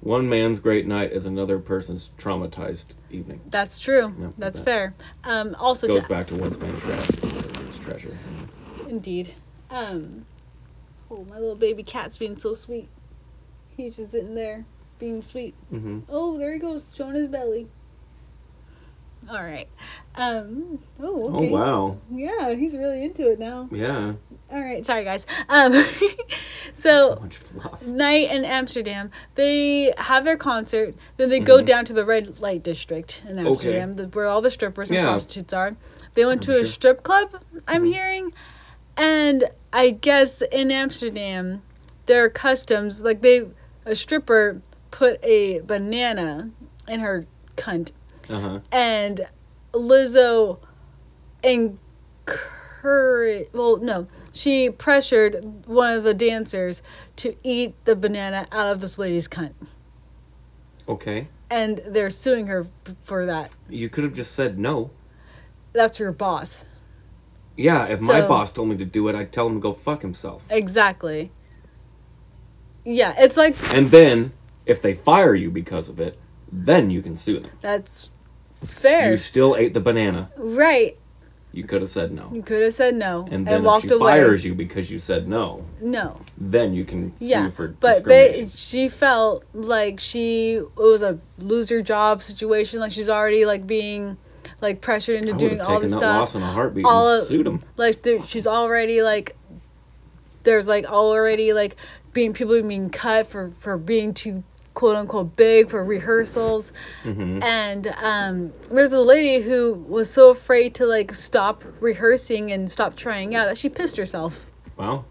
One 0.00 0.28
man's 0.28 0.58
great 0.58 0.86
night 0.86 1.12
is 1.12 1.24
another 1.24 1.58
person's 1.58 2.10
traumatized 2.18 2.88
evening. 3.10 3.40
That's 3.48 3.78
true. 3.80 4.14
That's 4.36 4.58
that 4.60 4.64
fair. 4.64 4.94
Um, 5.24 5.56
also, 5.58 5.86
Goes 5.88 6.02
to, 6.02 6.08
back 6.08 6.26
to 6.26 6.34
one 6.34 6.58
man's 6.58 6.80
trash 6.82 7.63
indeed. 8.88 9.34
Um, 9.70 10.26
oh, 11.10 11.24
my 11.28 11.38
little 11.38 11.56
baby 11.56 11.82
cat's 11.82 12.16
being 12.18 12.36
so 12.36 12.54
sweet. 12.54 12.88
He's 13.76 13.96
just 13.96 14.12
sitting 14.12 14.34
there 14.34 14.64
being 14.98 15.22
sweet. 15.22 15.54
Mm-hmm. 15.72 16.00
Oh, 16.08 16.38
there 16.38 16.52
he 16.52 16.58
goes, 16.58 16.92
showing 16.96 17.14
his 17.14 17.28
belly. 17.28 17.66
All 19.30 19.42
right. 19.42 19.68
Um. 20.16 20.80
Oh. 21.00 21.34
Okay. 21.34 21.48
Oh 21.48 21.50
wow. 21.50 21.96
Yeah, 22.12 22.54
he's 22.54 22.74
really 22.74 23.02
into 23.04 23.30
it 23.30 23.38
now. 23.38 23.70
Yeah. 23.72 24.12
All 24.52 24.60
right. 24.60 24.84
Sorry, 24.84 25.04
guys. 25.04 25.26
Um. 25.48 25.72
So 26.76 27.22
so 27.52 27.78
night 27.86 28.32
in 28.32 28.44
Amsterdam. 28.44 29.12
They 29.36 29.92
have 29.96 30.24
their 30.24 30.36
concert. 30.36 30.96
Then 31.18 31.28
they 31.28 31.38
go 31.38 31.60
Mhm. 31.60 31.66
down 31.66 31.84
to 31.84 31.92
the 31.92 32.04
red 32.04 32.40
light 32.40 32.64
district 32.64 33.22
in 33.28 33.38
Amsterdam, 33.38 33.92
the, 33.92 34.08
where 34.08 34.26
all 34.26 34.40
the 34.40 34.50
strippers 34.50 34.90
and 34.90 34.96
Yeah. 34.96 35.04
prostitutes 35.04 35.52
are. 35.52 35.76
They 36.14 36.24
went 36.24 36.48
I'm 36.48 36.54
to 36.54 36.60
a 36.60 36.64
strip 36.64 37.02
club. 37.02 37.42
I'm 37.66 37.84
Mhm. 37.84 37.92
hearing, 37.92 38.32
and 38.96 39.44
I 39.72 39.90
guess 39.90 40.42
in 40.42 40.70
Amsterdam, 40.70 41.62
their 42.06 42.28
customs 42.28 43.02
like 43.02 43.22
they 43.22 43.46
a 43.84 43.94
stripper 43.94 44.60
put 44.90 45.22
a 45.24 45.60
banana 45.60 46.50
in 46.88 47.00
her 47.00 47.26
cunt, 47.56 47.90
Uh 48.30 48.40
huh. 48.40 48.60
and 48.70 49.26
Lizzo 49.72 50.58
encouraged. 51.42 53.48
Well, 53.52 53.78
no, 53.78 54.06
she 54.32 54.70
pressured 54.70 55.66
one 55.66 55.94
of 55.96 56.04
the 56.04 56.14
dancers 56.14 56.80
to 57.16 57.34
eat 57.42 57.74
the 57.86 57.96
banana 57.96 58.46
out 58.52 58.70
of 58.70 58.80
this 58.80 58.98
lady's 58.98 59.26
cunt, 59.28 59.52
Okay. 60.88 61.28
and 61.50 61.78
they're 61.86 62.10
suing 62.10 62.46
her 62.46 62.66
for 63.02 63.26
that. 63.26 63.50
You 63.68 63.88
could 63.88 64.04
have 64.04 64.12
just 64.14 64.32
said 64.32 64.58
no. 64.58 64.90
That's 65.74 65.98
your 65.98 66.12
boss. 66.12 66.64
Yeah, 67.56 67.84
if 67.86 68.00
my 68.00 68.22
boss 68.22 68.50
told 68.52 68.68
me 68.70 68.76
to 68.78 68.84
do 68.84 69.06
it, 69.08 69.14
I'd 69.14 69.32
tell 69.32 69.46
him 69.46 69.54
to 69.54 69.60
go 69.60 69.72
fuck 69.72 70.00
himself. 70.02 70.42
Exactly. 70.50 71.30
Yeah, 72.84 73.14
it's 73.18 73.36
like 73.36 73.56
And 73.74 73.90
then, 73.90 74.32
if 74.66 74.80
they 74.82 74.94
fire 74.94 75.34
you 75.34 75.50
because 75.50 75.88
of 75.88 76.00
it, 76.00 76.18
then 76.52 76.90
you 76.90 77.02
can 77.02 77.16
sue 77.16 77.40
them. 77.40 77.50
that's 77.60 78.10
fair, 78.64 79.10
You 79.12 79.16
still 79.18 79.56
ate 79.56 79.74
the 79.74 79.80
banana. 79.80 80.30
right? 80.36 80.96
You 81.52 81.62
could 81.64 81.82
have 81.82 81.90
said 81.90 82.10
no. 82.10 82.30
You 82.32 82.42
could 82.42 82.62
have 82.62 82.74
said 82.74 82.96
no 82.96 83.22
And 83.26 83.32
and, 83.34 83.46
then 83.46 83.60
if 83.60 83.64
walked 83.66 83.82
she 83.82 83.94
away. 83.94 84.12
fires 84.12 84.44
you 84.44 84.54
because 84.56 84.90
you 84.90 84.98
said 84.98 85.28
no, 85.28 85.64
No. 85.80 86.20
then 86.36 86.74
you 86.74 86.84
can 86.84 87.12
Yeah, 87.20 87.46
sue 87.46 87.50
for 87.52 87.68
but 87.68 88.04
they 88.04 88.46
she 88.52 88.88
felt 88.88 89.44
like 89.54 90.00
she 90.00 90.54
it 90.54 90.76
was 90.76 91.02
a 91.02 91.20
loser 91.38 91.80
job 91.82 92.22
situation. 92.22 92.80
Like 92.80 92.90
she's 92.90 93.08
already 93.08 93.44
like 93.46 93.66
being 93.68 94.16
like 94.64 94.80
pressured 94.80 95.20
into 95.20 95.32
doing 95.34 95.60
all 95.60 95.78
this 95.78 95.92
stuff. 95.92 96.02
loss 96.20 96.34
in 96.34 96.42
a 96.42 96.46
heartbeat 96.46 96.84
All 96.84 97.06
of- 97.08 97.26
sued 97.28 97.46
him. 97.46 97.62
Like 97.76 98.02
there, 98.02 98.20
she's 98.24 98.46
already 98.48 99.00
like 99.02 99.36
there's 100.42 100.66
like 100.66 100.84
already 100.86 101.52
like 101.52 101.76
being 102.12 102.32
people 102.32 102.60
being 102.62 102.90
cut 102.90 103.26
for 103.28 103.52
for 103.60 103.78
being 103.78 104.12
too 104.12 104.42
quote 104.74 104.96
unquote 104.96 105.36
big 105.36 105.70
for 105.70 105.84
rehearsals 105.84 106.72
hmm 107.04 107.38
and 107.44 107.86
um 108.02 108.52
there's 108.72 108.92
a 108.92 109.00
lady 109.00 109.40
who 109.44 109.72
was 109.88 110.10
so 110.10 110.30
afraid 110.30 110.74
to 110.74 110.84
like 110.84 111.14
stop 111.14 111.62
rehearsing 111.80 112.50
and 112.50 112.68
stop 112.70 112.96
trying 112.96 113.36
out 113.36 113.46
that 113.46 113.56
she 113.56 113.68
pissed 113.68 113.96
herself 113.96 114.46
Wow. 114.76 115.04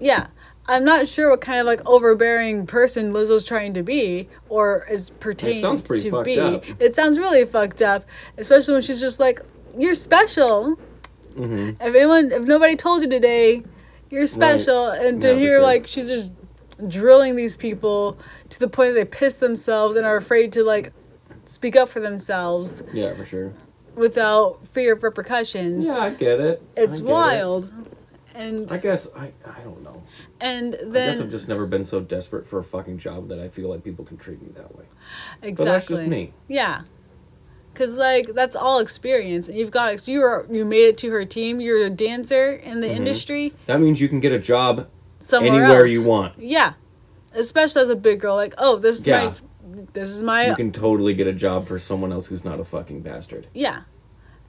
yeah 0.00 0.28
i'm 0.66 0.84
not 0.84 1.06
sure 1.06 1.30
what 1.30 1.40
kind 1.40 1.60
of 1.60 1.66
like 1.66 1.80
overbearing 1.86 2.66
person 2.66 3.12
lizzo's 3.12 3.44
trying 3.44 3.74
to 3.74 3.82
be 3.82 4.28
or 4.48 4.86
is 4.90 5.10
pertained 5.10 5.84
to 5.86 6.22
be 6.22 6.40
up. 6.40 6.64
it 6.80 6.94
sounds 6.94 7.18
really 7.18 7.44
fucked 7.44 7.82
up 7.82 8.04
especially 8.38 8.72
when 8.74 8.82
she's 8.82 9.00
just 9.00 9.20
like 9.20 9.40
you're 9.78 9.94
special 9.94 10.74
hmm 11.36 11.70
if 11.80 11.94
anyone 11.94 12.30
if 12.32 12.42
nobody 12.44 12.76
told 12.76 13.02
you 13.02 13.08
today 13.08 13.62
you're 14.10 14.26
special 14.26 14.88
and 14.88 15.20
to 15.20 15.34
hear 15.36 15.56
sure. 15.58 15.62
like 15.62 15.86
she's 15.86 16.06
just 16.08 16.32
drilling 16.88 17.36
these 17.36 17.56
people 17.56 18.16
to 18.48 18.58
the 18.60 18.68
point 18.68 18.90
that 18.90 18.94
they 18.94 19.04
piss 19.04 19.36
themselves 19.38 19.96
and 19.96 20.06
are 20.06 20.16
afraid 20.16 20.52
to 20.52 20.62
like 20.62 20.92
speak 21.44 21.76
up 21.76 21.88
for 21.88 22.00
themselves 22.00 22.82
Yeah, 22.92 23.14
for 23.14 23.24
sure. 23.26 23.52
without 23.96 24.66
fear 24.68 24.94
of 24.94 25.02
repercussions 25.02 25.86
Yeah, 25.86 25.98
I 25.98 26.10
get 26.10 26.40
it. 26.40 26.62
it's 26.76 26.98
get 26.98 27.06
it. 27.06 27.10
And 28.34 28.70
I 28.72 28.78
guess 28.78 29.08
I 29.16 29.32
I 29.46 29.60
don't 29.62 29.82
know. 29.82 30.02
and 30.40 30.72
then 30.82 31.08
I 31.08 31.12
guess 31.12 31.20
I've 31.20 31.30
just 31.30 31.48
never 31.48 31.66
been 31.66 31.84
so 31.84 32.00
desperate 32.00 32.46
for 32.46 32.58
a 32.58 32.64
fucking 32.64 32.98
job 32.98 33.28
that 33.28 33.38
I 33.38 33.48
feel 33.48 33.68
like 33.70 33.84
people 33.84 34.04
can 34.04 34.16
treat 34.16 34.42
me 34.42 34.48
that 34.56 34.74
way. 34.76 34.84
exactly 35.42 35.52
But 35.52 35.64
that's 35.64 35.86
just 35.86 36.04
me. 36.06 36.32
yeah 36.48 36.82
because 37.72 37.96
like 37.96 38.26
that's 38.34 38.54
all 38.56 38.78
experience 38.78 39.48
and 39.48 39.56
you've 39.58 39.70
got 39.70 40.06
you 40.06 40.22
are 40.22 40.46
you 40.50 40.64
made 40.64 40.84
it 40.86 40.98
to 40.98 41.10
her 41.10 41.24
team 41.24 41.60
you're 41.60 41.84
a 41.86 41.90
dancer 41.90 42.52
in 42.52 42.80
the 42.80 42.86
Mhm. 42.88 42.96
industry 42.96 43.52
That 43.66 43.80
means 43.80 44.00
you 44.00 44.08
can 44.08 44.20
get 44.20 44.32
a 44.32 44.38
job 44.38 44.86
somewhere 45.18 45.54
anywhere 45.62 45.80
else 45.82 45.90
you 45.90 46.04
want. 46.04 46.34
yeah 46.38 46.74
especially 47.32 47.82
as 47.82 47.88
a 47.88 47.96
big 47.96 48.20
girl 48.20 48.36
like 48.36 48.54
oh 48.58 48.76
this 48.76 49.00
is 49.00 49.06
Yeah. 49.06 49.24
my 49.26 49.34
this 49.92 50.08
is 50.10 50.22
my 50.22 50.46
You 50.48 50.54
can 50.54 50.70
totally 50.70 51.14
get 51.14 51.26
a 51.26 51.32
job 51.32 51.66
for 51.66 51.78
someone 51.80 52.12
else 52.12 52.26
who's 52.28 52.44
not 52.44 52.60
a 52.60 52.64
fucking 52.64 53.00
bastard. 53.00 53.48
yeah 53.54 53.80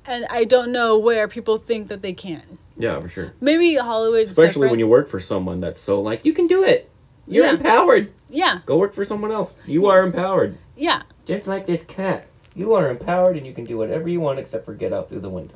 and 0.07 0.25
i 0.29 0.43
don't 0.43 0.71
know 0.71 0.97
where 0.97 1.27
people 1.27 1.57
think 1.57 1.88
that 1.88 2.01
they 2.01 2.13
can 2.13 2.57
Yeah, 2.77 3.00
for 3.00 3.09
sure. 3.09 3.33
maybe 3.41 3.75
Hollywood, 3.75 4.27
Especially 4.27 4.47
different. 4.53 4.71
when 4.71 4.79
you 4.79 4.88
work 4.88 5.07
for 5.09 5.19
someone 5.19 5.59
that's 5.62 5.79
so 5.79 6.01
like 6.01 6.25
you 6.25 6.33
can 6.33 6.47
do 6.47 6.63
it. 6.63 6.89
You're 7.27 7.45
Yeah. 7.45 7.53
empowered. 7.53 8.12
yeah 8.29 8.59
Go 8.65 8.77
work 8.77 8.93
for 8.93 9.05
someone 9.05 9.31
else. 9.31 9.53
You 9.65 9.85
are 9.88 10.03
empowered. 10.03 10.57
yeah 10.75 11.03
Just 11.25 11.47
like 11.47 11.65
this 11.65 11.83
cat. 11.83 12.27
You 12.53 12.74
are 12.74 12.89
empowered 12.89 13.35
and 13.38 13.45
you 13.47 13.53
can 13.53 13.65
do 13.65 13.77
whatever 13.77 14.07
you 14.09 14.19
want 14.19 14.39
except 14.39 14.65
for 14.65 14.74
get 14.74 14.91
out 14.93 15.07
through 15.09 15.21
the 15.21 15.29
window. 15.29 15.55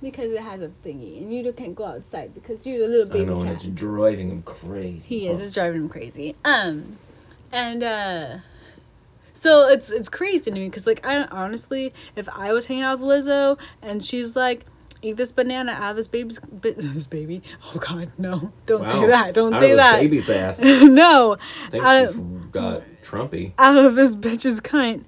because 0.00 0.32
it 0.32 0.40
has 0.40 0.60
a 0.62 0.70
thingy 0.84 1.18
and 1.18 1.32
you 1.32 1.52
can't 1.52 1.76
go 1.76 1.84
outside 1.84 2.34
because 2.34 2.66
you're 2.66 2.84
a 2.84 2.88
little 2.88 3.06
baby 3.06 3.22
I 3.22 3.24
know, 3.26 3.40
and 3.40 3.48
cat 3.56 3.64
it's 3.64 3.66
driving 3.66 4.28
him 4.30 4.42
crazy. 4.42 5.04
He 5.06 5.28
is. 5.28 5.40
It's 5.40 5.54
driving 5.54 5.82
him 5.82 5.88
crazy. 5.88 6.34
Um, 6.44 6.98
and 7.52 7.82
uh, 7.84 8.38
so 9.32 9.68
it's 9.68 9.90
it's 9.90 10.08
crazy 10.08 10.44
to 10.44 10.50
me 10.52 10.66
because 10.66 10.86
like 10.86 11.06
I 11.06 11.24
honestly, 11.24 11.92
if 12.16 12.28
I 12.30 12.52
was 12.52 12.66
hanging 12.66 12.82
out 12.84 13.00
with 13.00 13.08
Lizzo 13.08 13.58
and 13.82 14.04
she's 14.04 14.36
like, 14.36 14.66
eat 15.02 15.16
this 15.16 15.32
banana 15.32 15.72
out 15.72 15.90
of 15.92 15.96
this 15.96 16.08
baby's 16.08 16.38
bi- 16.38 16.70
this 16.76 17.06
baby. 17.06 17.42
Oh 17.74 17.78
God, 17.78 18.08
no! 18.18 18.52
Don't 18.66 18.84
say 18.84 19.06
that. 19.06 19.34
Don't 19.34 19.54
Out 19.54 19.60
say 19.60 19.70
of 19.72 19.76
that. 19.78 20.00
baby's 20.00 20.28
ass. 20.30 20.60
no, 20.82 21.36
I 21.64 21.70
think 21.70 21.84
Uh, 21.84 22.12
got 22.50 22.82
Trumpy. 23.02 23.52
out 23.58 23.76
of 23.76 23.94
this 23.94 24.14
bitch's 24.16 24.60
cunt. 24.60 25.04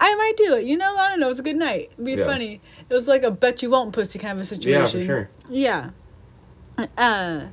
I 0.00 0.14
might 0.14 0.34
do 0.36 0.54
it. 0.54 0.64
You 0.64 0.76
know, 0.76 0.96
I 0.96 1.08
don't 1.10 1.18
know. 1.20 1.28
It's 1.28 1.40
a 1.40 1.42
good 1.42 1.56
night. 1.56 1.90
It'd 1.94 2.04
be 2.04 2.12
Yeah. 2.12 2.24
funny. 2.24 2.60
It 2.88 2.94
was 2.94 3.08
like 3.08 3.24
a 3.24 3.32
bet 3.32 3.62
you 3.62 3.70
won't 3.70 3.92
pussy 3.92 4.18
kind 4.20 4.38
of 4.38 4.46
a 4.46 4.54
Yeah, 4.54 4.84
situation. 4.84 5.00
for 5.00 5.06
sure. 5.06 5.28
Yeah. 5.50 5.90
Uh, 6.96 7.46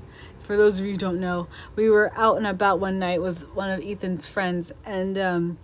for 0.43 0.55
those 0.55 0.79
of 0.79 0.86
you 0.86 0.91
who 0.91 0.98
don't 0.98 1.19
know, 1.19 1.48
we 1.75 1.89
were 1.89 2.12
out 2.15 2.38
and 2.38 2.45
about 2.45 2.79
one 2.79 3.00
night 3.00 3.19
with 3.22 3.43
one 3.55 3.72
of 3.72 3.81
Ethan's 3.84 4.27
friends, 4.27 4.72
and 4.86 5.17
um, 5.17 5.57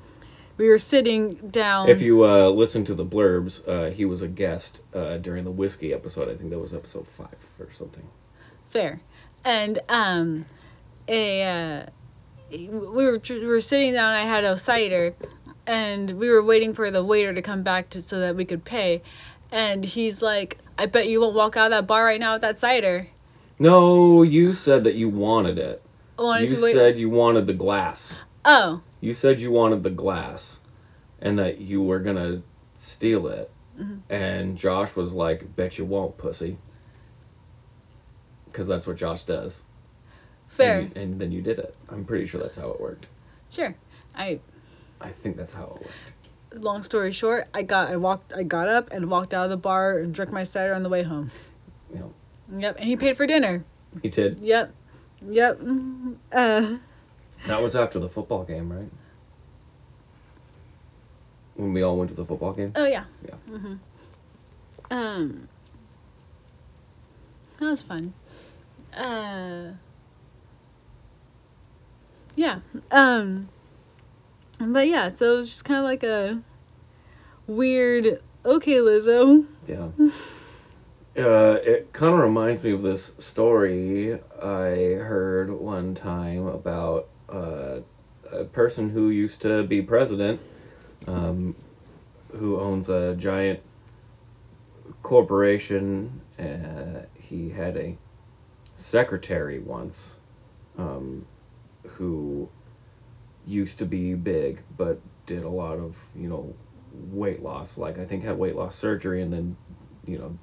we 0.61 0.69
were 0.69 0.77
sitting 0.77 1.33
down. 1.49 1.89
If 1.89 2.01
you 2.03 2.23
uh, 2.23 2.49
listen 2.49 2.85
to 2.85 2.93
the 2.93 3.03
blurbs, 3.05 3.67
uh, 3.67 3.89
he 3.89 4.05
was 4.05 4.21
a 4.21 4.27
guest 4.27 4.81
uh, 4.93 5.17
during 5.17 5.43
the 5.43 5.49
whiskey 5.51 5.91
episode. 5.91 6.29
I 6.29 6.35
think 6.35 6.51
that 6.51 6.59
was 6.59 6.71
episode 6.71 7.07
five 7.07 7.35
or 7.59 7.71
something. 7.71 8.03
fair, 8.69 9.01
and 9.43 9.79
um, 9.89 10.45
a 11.07 11.43
uh, 11.43 11.85
we 12.51 12.67
were 12.69 13.19
we 13.27 13.45
were 13.47 13.59
sitting 13.61 13.93
down. 13.93 14.13
I 14.13 14.21
had 14.25 14.43
a 14.43 14.55
cider, 14.55 15.15
and 15.65 16.11
we 16.11 16.29
were 16.29 16.43
waiting 16.43 16.73
for 16.75 16.91
the 16.91 17.03
waiter 17.03 17.33
to 17.33 17.41
come 17.41 17.63
back 17.63 17.89
to 17.89 18.01
so 18.03 18.19
that 18.19 18.35
we 18.35 18.45
could 18.45 18.63
pay, 18.63 19.01
and 19.51 19.83
he's 19.83 20.21
like, 20.21 20.59
"I 20.77 20.85
bet 20.85 21.09
you 21.09 21.21
won't 21.21 21.33
walk 21.33 21.57
out 21.57 21.65
of 21.65 21.71
that 21.71 21.87
bar 21.87 22.05
right 22.05 22.19
now 22.19 22.33
with 22.33 22.41
that 22.43 22.59
cider." 22.59 23.07
No, 23.57 24.21
you 24.23 24.53
said 24.53 24.83
that 24.83 24.93
you 24.95 25.09
wanted 25.09 25.57
it. 25.57 25.81
I 26.19 26.21
wanted 26.23 26.49
You 26.51 26.55
to 26.57 26.63
wait. 26.63 26.73
said 26.75 26.99
you 26.99 27.09
wanted 27.09 27.47
the 27.47 27.53
glass. 27.53 28.21
oh, 28.45 28.81
You 29.01 29.13
said 29.13 29.41
you 29.41 29.51
wanted 29.51 29.83
the 29.83 29.89
glass, 29.89 30.59
and 31.19 31.37
that 31.39 31.57
you 31.59 31.81
were 31.81 31.99
gonna 31.99 32.43
steal 32.77 33.27
it. 33.27 33.51
Mm-hmm. 33.79 34.13
And 34.13 34.57
Josh 34.57 34.95
was 34.95 35.13
like, 35.13 35.55
"Bet 35.55 35.77
you 35.77 35.85
won't, 35.85 36.17
pussy," 36.17 36.57
because 38.45 38.67
that's 38.67 38.85
what 38.87 38.97
Josh 38.97 39.23
does. 39.23 39.63
fair, 40.47 40.79
And, 40.79 40.97
and 40.97 41.13
then 41.19 41.31
you 41.31 41.41
did 41.41 41.57
it. 41.59 41.75
I'm 41.89 42.05
pretty 42.05 42.27
sure 42.27 42.39
that's 42.41 42.57
how 42.57 42.69
it 42.71 42.79
worked. 42.81 43.07
sure. 43.49 43.75
I 44.15 44.39
I 44.99 45.09
think 45.09 45.37
that's 45.37 45.53
how 45.53 45.63
it 45.63 45.85
worked. 45.85 46.63
long 46.63 46.83
story 46.83 47.11
short, 47.11 47.47
I 47.53 47.63
got 47.63 47.89
I 47.89 47.95
walked 47.97 48.33
I 48.33 48.43
got 48.43 48.67
up 48.67 48.91
and 48.91 49.09
walked 49.09 49.33
out 49.33 49.45
of 49.45 49.49
the 49.49 49.57
bar 49.57 49.97
and 49.97 50.13
drank 50.13 50.31
my 50.31 50.43
cider 50.43 50.73
on 50.75 50.83
the 50.83 50.89
way 50.89 51.03
home. 51.03 51.31
Know, 51.93 52.13
Yep, 52.55 52.75
and 52.77 52.85
he 52.85 52.97
paid 52.97 53.15
for 53.17 53.25
dinner. 53.25 53.63
he 54.01 54.09
did. 54.09 54.39
Yep, 54.39 54.73
yep. 55.29 55.59
mhm. 55.59 56.17
Uh, 56.33 56.77
That 57.47 57.61
was 57.61 57.75
after 57.75 57.99
the 57.99 58.09
football 58.09 58.43
game, 58.43 58.71
right? 58.71 58.89
When 61.55 61.73
we 61.73 61.81
all 61.81 61.97
went 61.97 62.09
to 62.09 62.15
the 62.15 62.25
football 62.25 62.53
game. 62.53 62.71
oh 62.75 62.85
yeah. 62.85 63.05
Yeah. 63.27 63.35
Um, 64.89 65.47
that 67.59 67.65
was 67.65 67.83
fun. 67.83 68.13
Uh, 68.95 69.71
yeah. 72.35 72.59
Um, 72.91 73.49
but 74.59 74.87
yeah, 74.87 75.09
so 75.09 75.35
it 75.35 75.37
was 75.37 75.49
just 75.49 75.65
kind 75.65 75.79
of 75.79 75.85
like 75.85 76.03
a 76.03 76.41
weird. 77.47 78.21
Okay, 78.45 78.75
Lizzo. 78.77 79.45
Yeah. 79.67 79.89
Uh, 81.17 81.59
it 81.65 81.91
kind 81.91 82.13
of 82.13 82.21
reminds 82.21 82.63
me 82.63 82.71
of 82.71 82.83
this 82.83 83.11
story 83.17 84.17
I 84.41 84.95
heard 84.95 85.51
one 85.51 85.93
time 85.93 86.47
about 86.47 87.09
a 87.31 88.45
person 88.51 88.89
who 88.89 89.09
used 89.09 89.41
to 89.41 89.63
be 89.63 89.81
president, 89.81 90.39
um, 91.07 91.55
who 92.33 92.59
owns 92.59 92.89
a 92.89 93.15
giant 93.15 93.59
corporation. 95.03 96.21
Uh, 96.39 97.05
he 97.15 97.49
had 97.49 97.77
a 97.77 97.97
secretary 98.75 99.59
once 99.59 100.17
um, 100.77 101.25
who 101.85 102.49
used 103.45 103.79
to 103.79 103.85
be 103.85 104.13
big, 104.13 104.61
but 104.77 104.99
did 105.25 105.43
a 105.43 105.49
lot 105.49 105.77
of, 105.77 105.95
you 106.15 106.27
know, 106.27 106.53
weight 106.93 107.41
loss. 107.41 107.77
Like, 107.77 107.97
I 107.97 108.05
think 108.05 108.23
had 108.23 108.37
weight 108.37 108.55
loss 108.55 108.75
surgery 108.75 109.21
and 109.21 109.31
then, 109.31 109.57
you 110.05 110.17
know, 110.17 110.37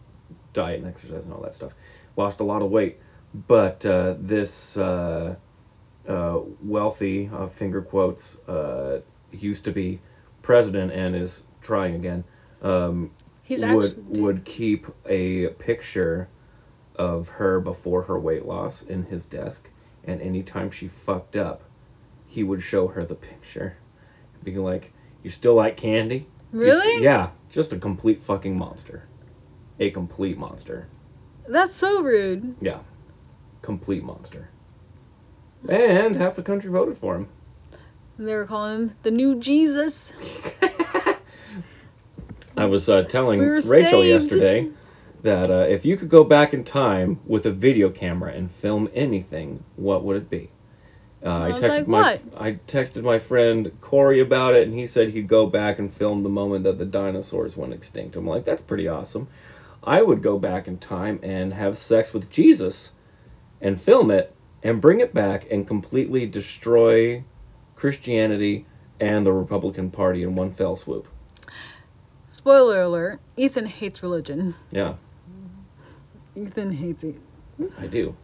diet 0.53 0.81
and 0.81 0.89
exercise 0.89 1.25
and 1.25 1.33
all 1.33 1.43
that 1.43 1.55
stuff. 1.55 1.73
Lost 2.17 2.41
a 2.41 2.45
lot 2.45 2.63
of 2.63 2.71
weight. 2.71 2.99
But 3.35 3.85
uh, 3.85 4.15
this 4.19 4.77
uh, 4.77 5.37
uh, 6.09 6.41
wealthy, 6.63 7.31
uh, 7.33 7.47
finger 7.47 7.83
quotes, 7.83 8.39
uh, 8.49 9.03
used 9.31 9.65
to 9.67 9.71
be 9.71 10.01
president 10.43 10.91
and 10.93 11.15
is 11.15 11.43
trying 11.61 11.95
again. 11.95 12.25
Um, 12.63 13.11
He's 13.43 13.63
would 13.63 13.91
actually 13.91 14.21
would 14.23 14.45
keep 14.45 14.87
a 15.07 15.49
picture 15.49 16.29
of 16.97 17.29
her 17.29 17.61
before 17.61 18.03
her 18.05 18.19
weight 18.19 18.45
loss 18.47 18.83
in 18.83 19.05
his 19.05 19.25
desk, 19.25 19.71
and 20.05 20.21
anytime 20.21 20.71
she 20.71 20.89
fucked 20.89 21.37
up, 21.37 21.63
he 22.27 22.43
would 22.43 22.63
show 22.63 22.89
her 22.89 23.05
the 23.05 23.15
picture, 23.15 23.77
being 24.43 24.63
like, 24.63 24.93
"You 25.23 25.31
still 25.31 25.55
like 25.55 25.77
candy?" 25.77 26.27
Really? 26.53 27.03
yeah, 27.03 27.31
just 27.51 27.73
a 27.73 27.79
complete 27.79 28.23
fucking 28.23 28.57
monster, 28.57 29.05
a 29.79 29.91
complete 29.91 30.39
monster. 30.39 30.89
That's 31.47 31.75
so 31.75 32.03
rude. 32.03 32.57
Yeah, 32.61 32.81
complete 33.63 34.03
monster. 34.03 34.51
And 35.69 36.17
half 36.17 36.37
the 36.37 36.43
country 36.43 36.71
voted 36.71 36.99
for 36.99 37.17
him. 37.17 37.29
And 38.19 38.29
they 38.29 38.35
were 38.35 38.47
calling 38.47 38.75
him 38.75 38.95
the 39.03 39.11
new 39.11 39.37
Jesus. 39.37 40.13
I 42.57 42.65
was 42.65 42.89
uh, 42.89 43.05
telling 43.05 43.39
We 43.39 43.47
Rachel 43.47 44.03
saved. 44.03 44.25
yesterday 44.25 44.71
that 45.23 45.51
uh, 45.51 45.67
if 45.69 45.85
you 45.85 45.97
could 45.97 46.09
go 46.09 46.25
back 46.25 46.53
in 46.53 46.65
time 46.65 47.21
with 47.25 47.47
a 47.47 47.53
video 47.53 47.91
camera 47.91 48.33
and 48.33 48.51
film 48.51 48.89
anything, 48.95 49.63
what 49.77 50.05
would 50.05 50.17
it 50.17 50.31
be? 50.31 50.51
Uh, 51.25 51.29
I, 51.29 51.49
was 51.51 51.61
texted 51.61 51.69
like, 51.69 51.89
my 51.89 52.01
"What?" 52.01 52.23
I 52.37 52.53
texted 52.69 53.03
my 53.03 53.19
friend 53.19 53.73
Corey 53.81 54.21
about 54.21 54.55
it, 54.55 54.69
and 54.69 54.79
he 54.79 54.87
said 54.87 55.11
he'd 55.11 55.29
go 55.29 55.47
back 55.47 55.79
and 55.79 55.93
film 55.93 56.23
the 56.23 56.29
moment 56.29 56.65
that 56.65 56.79
the 56.79 56.85
dinosaurs 56.85 57.57
went 57.57 57.73
extinct. 57.73 58.15
I'm 58.15 58.27
like, 58.27 58.45
that's 58.45 58.63
pretty 58.63 58.87
awesome. 58.87 59.29
I 59.83 60.03
would 60.03 60.23
go 60.23 60.39
back 60.39 60.69
in 60.69 60.79
time 60.79 61.19
and 61.23 61.55
have 61.55 61.79
sex 61.79 62.13
with 62.13 62.31
Jesus, 62.31 62.93
and 63.61 63.81
film 63.81 64.11
it 64.11 64.35
and 64.63 64.81
bring 64.81 65.01
it 65.01 65.15
back 65.15 65.47
and 65.51 65.67
completely 65.67 66.27
destroy 66.27 67.25
Christianity 67.77 68.67
and 69.01 69.25
the 69.25 69.33
Republican 69.33 69.91
Party 69.91 70.23
in 70.23 70.35
one 70.35 70.53
fell 70.53 70.77
swoop. 70.77 71.09
Spoiler 72.31 72.81
alert: 72.83 73.21
Ethan 73.37 73.67
hates 73.67 74.03
religion. 74.03 74.55
Yeah. 74.71 74.95
Ethan 76.37 76.73
hates 76.73 77.05
it. 77.05 77.17
I 77.79 77.87
do. 77.87 78.17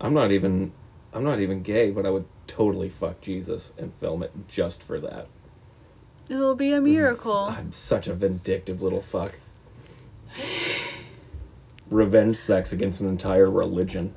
I'm 0.00 0.14
not 0.14 0.32
even 0.32 0.72
I'm 1.12 1.24
not 1.24 1.40
even 1.40 1.62
gay, 1.62 1.90
but 1.90 2.04
I 2.04 2.10
would 2.10 2.26
totally 2.46 2.88
fuck 2.88 3.20
Jesus 3.20 3.72
and 3.78 3.92
film 4.00 4.22
it 4.22 4.32
just 4.48 4.82
for 4.82 4.98
that. 5.00 5.28
It'll 6.28 6.56
be 6.56 6.72
a 6.72 6.80
miracle. 6.80 7.48
I'm 7.50 7.72
such 7.72 8.08
a 8.08 8.14
vindictive 8.14 8.82
little 8.82 9.02
fuck. 9.02 9.34
Revenge 11.90 12.36
sex 12.36 12.72
against 12.72 13.00
an 13.00 13.08
entire 13.08 13.50
religion. 13.50 14.14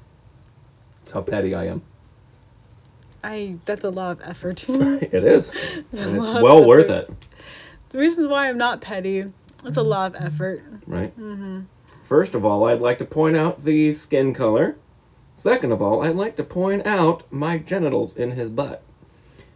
That's 1.00 1.12
how 1.12 1.22
petty 1.22 1.54
I 1.54 1.66
am. 1.66 1.82
I. 3.24 3.58
That's 3.66 3.84
a 3.84 3.90
lot 3.90 4.12
of 4.20 4.22
effort. 4.30 4.66
It 4.70 5.24
is. 5.24 5.52
And 5.92 6.18
it's 6.18 6.32
well 6.42 6.64
worth 6.66 6.90
it. 6.90 7.10
The 7.90 7.98
reasons 7.98 8.28
why 8.28 8.50
I'm 8.50 8.58
not 8.58 8.82
petty. 8.82 9.26
It's 9.66 9.78
a 9.78 9.82
lot 9.84 10.16
of 10.16 10.22
effort. 10.26 10.62
right? 10.86 11.18
Mm-hmm. 11.20 11.62
First 12.04 12.36
of 12.36 12.46
all, 12.46 12.66
I'd 12.66 12.82
like 12.82 13.00
to 13.00 13.06
point 13.06 13.36
out 13.36 13.64
the 13.64 13.92
skin 13.94 14.34
color. 14.34 14.76
Second 15.36 15.72
of 15.72 15.82
all, 15.82 16.04
I'd 16.04 16.16
like 16.16 16.36
to 16.38 16.44
point 16.44 16.86
out 16.86 17.24
my 17.32 17.58
genitals 17.58 18.16
in 18.16 18.32
his 18.32 18.50
butt. 18.50 18.82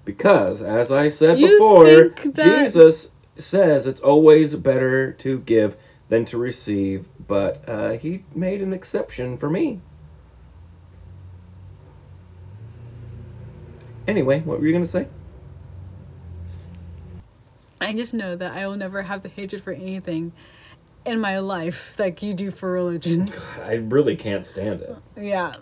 Because, 0.03 0.61
as 0.61 0.91
I 0.91 1.07
said 1.07 1.39
You 1.39 1.47
before, 1.47 1.85
that- 1.85 2.35
Jesus 2.67 3.11
says 3.37 3.87
it's 3.87 4.01
always 4.01 4.55
better 4.55 5.11
to 5.13 5.39
give 5.39 5.77
than 6.11 6.25
to 6.25 6.37
receive, 6.37 7.07
but 7.25 7.63
uh, 7.69 7.91
he 7.91 8.25
made 8.35 8.61
an 8.61 8.73
exception 8.73 9.37
for 9.37 9.49
me. 9.49 9.79
Anyway, 14.05 14.41
what 14.41 14.59
were 14.59 14.65
you 14.65 14.73
going 14.73 14.83
to 14.83 14.89
say? 14.89 15.07
I 17.79 17.93
just 17.93 18.13
know 18.13 18.35
that 18.35 18.51
I 18.51 18.67
will 18.67 18.75
never 18.75 19.03
have 19.03 19.23
the 19.23 19.29
hatred 19.29 19.63
for 19.63 19.71
anything 19.71 20.33
in 21.05 21.21
my 21.21 21.39
life 21.39 21.97
like 21.97 22.21
you 22.21 22.33
do 22.33 22.51
for 22.51 22.69
religion. 22.69 23.27
God, 23.27 23.61
I 23.65 23.75
really 23.75 24.17
can't 24.17 24.45
stand 24.45 24.81
it. 24.81 24.97
Yeah. 25.15 25.53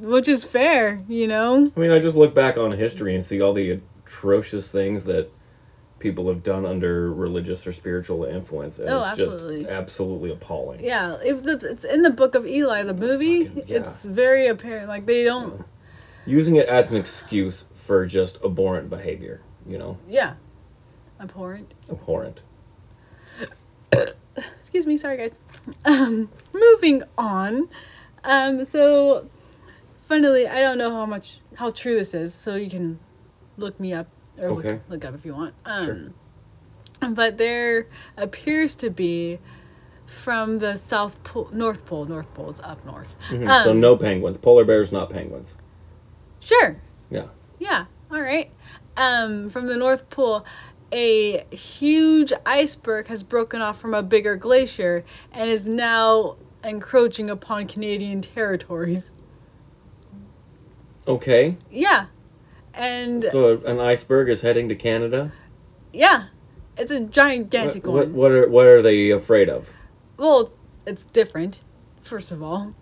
Which 0.00 0.26
is 0.26 0.44
fair, 0.44 0.98
you 1.08 1.28
know? 1.28 1.70
I 1.76 1.80
mean, 1.80 1.92
I 1.92 2.00
just 2.00 2.16
look 2.16 2.34
back 2.34 2.56
on 2.56 2.72
history 2.72 3.14
and 3.14 3.24
see 3.24 3.40
all 3.40 3.52
the 3.52 3.80
atrocious 4.04 4.72
things 4.72 5.04
that 5.04 5.30
people 5.98 6.28
have 6.28 6.42
done 6.42 6.64
under 6.64 7.12
religious 7.12 7.66
or 7.66 7.72
spiritual 7.72 8.24
influence. 8.24 8.78
And 8.78 8.88
Oh, 8.88 9.00
it's 9.00 9.20
absolutely. 9.20 9.58
just 9.64 9.70
absolutely 9.70 10.30
appalling. 10.30 10.80
Yeah, 10.84 11.18
if 11.24 11.42
the 11.42 11.54
it's 11.70 11.84
in 11.84 12.02
the 12.02 12.10
book 12.10 12.34
of 12.34 12.46
Eli, 12.46 12.82
the 12.84 12.94
movie, 12.94 13.46
Fucking- 13.46 13.64
yeah. 13.66 13.76
it's 13.78 14.04
very 14.04 14.46
apparent. 14.46 14.88
Like 14.88 15.06
they 15.06 15.24
don't 15.24 15.64
Using 16.26 16.56
it 16.56 16.68
as 16.68 16.90
an 16.90 16.96
excuse 16.96 17.64
for 17.74 18.04
just 18.06 18.36
abhorrent 18.44 18.90
behavior, 18.90 19.40
you 19.66 19.78
know, 19.78 19.98
yeah. 20.06 20.34
Abhorrent. 21.20 21.72
abhorrent. 21.90 22.40
Excuse 24.56 24.86
me, 24.86 24.96
sorry 24.96 25.16
guys. 25.16 25.38
Um 25.84 26.30
moving 26.52 27.02
on. 27.16 27.68
Um 28.24 28.64
so 28.64 29.28
funnily, 30.06 30.46
I 30.46 30.60
don't 30.60 30.78
know 30.78 30.90
how 30.90 31.06
much 31.06 31.40
how 31.56 31.70
true 31.70 31.96
this 31.98 32.14
is, 32.14 32.34
so 32.34 32.54
you 32.54 32.70
can 32.70 32.98
look 33.56 33.80
me 33.80 33.92
up 33.92 34.06
or 34.40 34.48
Okay. 34.50 34.72
look, 34.72 34.80
look 34.88 35.04
up 35.04 35.14
if 35.14 35.24
you 35.24 35.34
want. 35.34 35.54
Um 35.64 36.14
but 37.12 37.38
there 37.38 37.86
appears 38.16 38.74
to 38.76 38.90
be 38.90 39.38
from 40.06 40.58
the 40.58 40.74
South 40.74 41.22
Pole, 41.22 41.48
North 41.52 41.84
Pole. 41.84 42.06
North 42.06 42.32
Pole, 42.34 42.50
it's 42.50 42.60
up 42.60 42.84
north. 42.84 43.14
Mhm. 43.30 43.46
so 43.64 43.70
Um, 43.70 43.80
no 43.80 43.94
penguins. 43.96 44.38
Polar 44.38 44.64
bears, 44.64 44.90
not 44.90 45.10
penguins. 45.10 45.56
Sure. 46.40 46.76
Yeah. 47.10 47.26
Yeah. 47.58 47.84
All 48.10 48.20
right. 48.22 48.50
Um, 48.96 49.48
from 49.50 49.66
the 49.66 49.76
North 49.76 50.08
Pole, 50.10 50.44
a 50.92 51.44
huge 51.54 52.32
iceberg 52.46 53.06
has 53.08 53.22
broken 53.22 53.60
off 53.60 53.78
from 53.78 53.92
a 53.94 54.02
bigger 54.02 54.34
glacier 54.36 55.04
and 55.32 55.50
is 55.50 55.68
now 55.68 56.36
encroaching 56.64 57.28
upon 57.30 57.66
Canadian 57.68 58.22
territories. 58.22 59.14
Okay. 61.06 61.56
Yeah. 61.70 62.06
And 62.78 63.24
So 63.32 63.60
an 63.66 63.80
iceberg 63.80 64.28
is 64.30 64.42
heading 64.42 64.68
to 64.68 64.74
Canada. 64.76 65.32
yeah, 65.92 66.26
it's 66.76 66.90
a 66.92 67.00
gigantic 67.00 67.84
What, 67.86 67.94
one. 68.08 68.14
what 68.14 68.30
are 68.30 68.48
what 68.48 68.66
are 68.66 68.80
they 68.82 69.10
afraid 69.10 69.48
of? 69.48 69.68
Well, 70.16 70.40
it's, 70.42 70.56
it's 70.86 71.04
different. 71.04 71.64
First 72.02 72.30
of 72.32 72.42
all, 72.42 72.74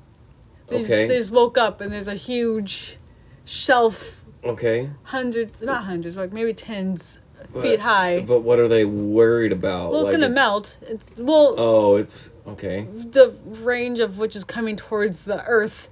they, 0.68 0.78
just, 0.78 0.90
they 0.90 1.06
just 1.06 1.30
woke 1.32 1.56
up 1.59 1.80
and 1.80 1.90
there's 1.92 2.09
a 2.09 2.14
huge 2.14 2.98
shelf, 3.44 4.22
Okay. 4.44 4.90
hundreds, 5.04 5.62
not 5.62 5.85
hundreds, 5.85 6.16
like 6.16 6.32
maybe 6.32 6.52
tens 6.52 7.18
But- 7.52 7.62
feet 7.62 7.80
high. 7.80 8.20
But 8.20 8.40
what 8.40 8.59
are 8.59 8.68
they 8.68 8.85
worried 8.85 9.52
about? 9.52 9.92
well, 9.92 10.02
it's 10.02 10.11
Like 10.12 10.20
gonna 10.20 10.32
melt. 10.32 10.76
It's 10.82 11.11
well, 11.16 11.54
Oh, 11.56 11.96
it's 11.96 12.30
okay. 12.46 12.87
the 12.92 13.35
range 13.62 13.98
of 14.00 14.18
which 14.18 14.37
is 14.37 14.44
coming 14.44 14.76
towards 14.76 15.24
the 15.24 15.42
Earth. 15.46 15.88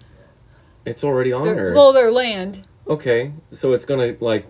It's 0.85 1.03
already 1.03 1.33
on 1.33 1.45
Their, 1.47 1.57
Earth. 1.69 1.77
well, 1.77 1.93
their 1.95 2.13
land. 2.13 2.67
Okay, 2.89 3.33
so 3.53 3.73
it's 3.73 3.85
gonna 3.85 4.17
like 4.21 4.47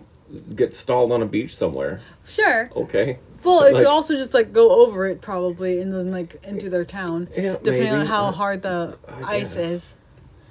get 0.55 0.73
stalled 0.75 1.11
on 1.11 1.21
a 1.21 1.25
beach 1.25 1.55
somewhere. 1.55 2.01
Sure. 2.25 2.69
Okay. 2.75 3.19
Well, 3.43 3.61
it 3.61 3.73
Like- 3.73 3.83
could 3.83 3.85
also 3.87 4.15
just 4.15 4.33
like 4.33 4.51
go 4.51 4.71
over 4.71 5.05
it 5.05 5.21
probably, 5.21 5.79
and 5.79 5.93
then 5.93 6.11
like 6.11 6.37
into 6.43 6.69
their 6.69 6.83
town, 6.85 7.27
Yeah, 7.37 7.57
depending 7.61 7.93
on 7.93 8.05
how 8.07 8.31
hard 8.31 8.61
the 8.63 8.97
I 9.07 9.35
ice 9.37 9.55
guess. 9.55 9.65
is. 9.71 9.95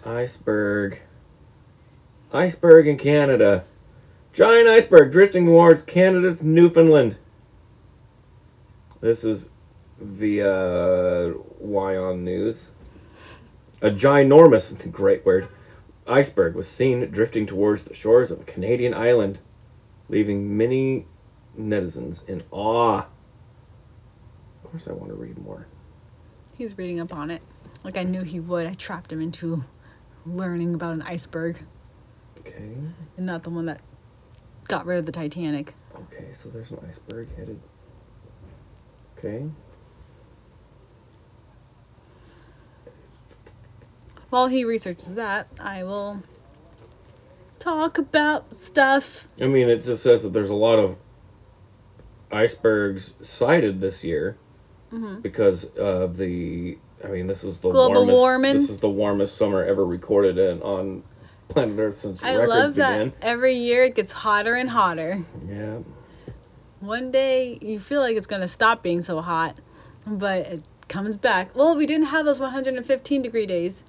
Iceberg. 0.06 1.00
Iceberg 2.32 2.86
in 2.86 2.96
Canada. 2.98 3.64
Giant 4.32 4.68
iceberg 4.68 5.12
drifting 5.12 5.46
towards 5.46 5.82
Canada's 5.82 6.42
Newfoundland. 6.42 7.16
This 9.00 9.22
is 9.24 9.48
via 10.00 11.34
WION 11.62 12.20
News. 12.22 12.70
A 13.82 13.90
ginormous, 13.90 14.90
great 14.90 15.24
word, 15.26 15.46
iceberg 16.06 16.54
was 16.54 16.68
seen 16.68 17.00
drifting 17.10 17.46
towards 17.46 17.84
the 17.84 17.94
shores 17.94 18.30
of 18.30 18.40
a 18.40 18.44
Canadian 18.44 18.94
island, 18.94 19.38
leaving 20.08 20.56
many 20.56 21.06
netizens 21.58 22.26
in 22.28 22.42
awe. 22.50 23.06
Of 24.64 24.70
course, 24.70 24.88
I 24.88 24.92
want 24.92 25.08
to 25.10 25.14
read 25.16 25.38
more. 25.38 25.66
He's 26.56 26.76
reading 26.78 27.00
up 27.00 27.12
on 27.12 27.30
it, 27.30 27.42
like 27.82 27.96
I 27.96 28.02
knew 28.04 28.22
he 28.22 28.40
would. 28.40 28.66
I 28.66 28.74
trapped 28.74 29.10
him 29.12 29.20
into 29.20 29.62
learning 30.26 30.74
about 30.74 30.94
an 30.94 31.02
iceberg, 31.02 31.58
Okay. 32.40 32.74
and 33.16 33.26
not 33.26 33.42
the 33.42 33.50
one 33.50 33.66
that 33.66 33.80
got 34.68 34.86
rid 34.86 34.98
of 34.98 35.06
the 35.06 35.12
Titanic. 35.12 35.74
Okay, 35.94 36.26
so 36.34 36.48
there's 36.48 36.70
an 36.70 36.78
iceberg 36.88 37.28
headed. 37.36 37.60
Okay. 39.18 39.46
While 44.34 44.48
he 44.48 44.64
researches 44.64 45.14
that, 45.14 45.46
I 45.60 45.84
will 45.84 46.24
talk 47.60 47.98
about 47.98 48.56
stuff. 48.56 49.28
I 49.40 49.46
mean, 49.46 49.68
it 49.68 49.84
just 49.84 50.02
says 50.02 50.24
that 50.24 50.32
there's 50.32 50.50
a 50.50 50.56
lot 50.56 50.80
of 50.80 50.96
icebergs 52.32 53.14
sighted 53.20 53.80
this 53.80 54.02
year 54.02 54.36
mm-hmm. 54.92 55.20
because 55.20 55.66
of 55.76 56.16
the. 56.16 56.78
I 57.04 57.08
mean, 57.10 57.28
this 57.28 57.44
is 57.44 57.58
the 57.58 57.70
Global 57.70 58.06
warmest. 58.06 58.18
warming? 58.18 58.56
This 58.56 58.70
is 58.70 58.80
the 58.80 58.90
warmest 58.90 59.36
summer 59.36 59.62
ever 59.62 59.86
recorded 59.86 60.36
in, 60.36 60.60
on 60.62 61.04
planet 61.48 61.78
Earth 61.78 61.98
since 61.98 62.20
I 62.20 62.34
records 62.34 62.50
love 62.50 62.74
that 62.74 62.98
began. 62.98 63.12
every 63.22 63.54
year 63.54 63.84
it 63.84 63.94
gets 63.94 64.10
hotter 64.10 64.56
and 64.56 64.68
hotter. 64.68 65.24
Yeah. 65.48 65.78
One 66.80 67.12
day 67.12 67.60
you 67.62 67.78
feel 67.78 68.00
like 68.00 68.16
it's 68.16 68.26
gonna 68.26 68.48
stop 68.48 68.82
being 68.82 69.00
so 69.00 69.20
hot, 69.20 69.60
but 70.04 70.38
it 70.46 70.62
comes 70.88 71.16
back. 71.16 71.54
Well, 71.54 71.76
we 71.76 71.86
didn't 71.86 72.06
have 72.06 72.24
those 72.24 72.40
115 72.40 73.22
degree 73.22 73.46
days 73.46 73.84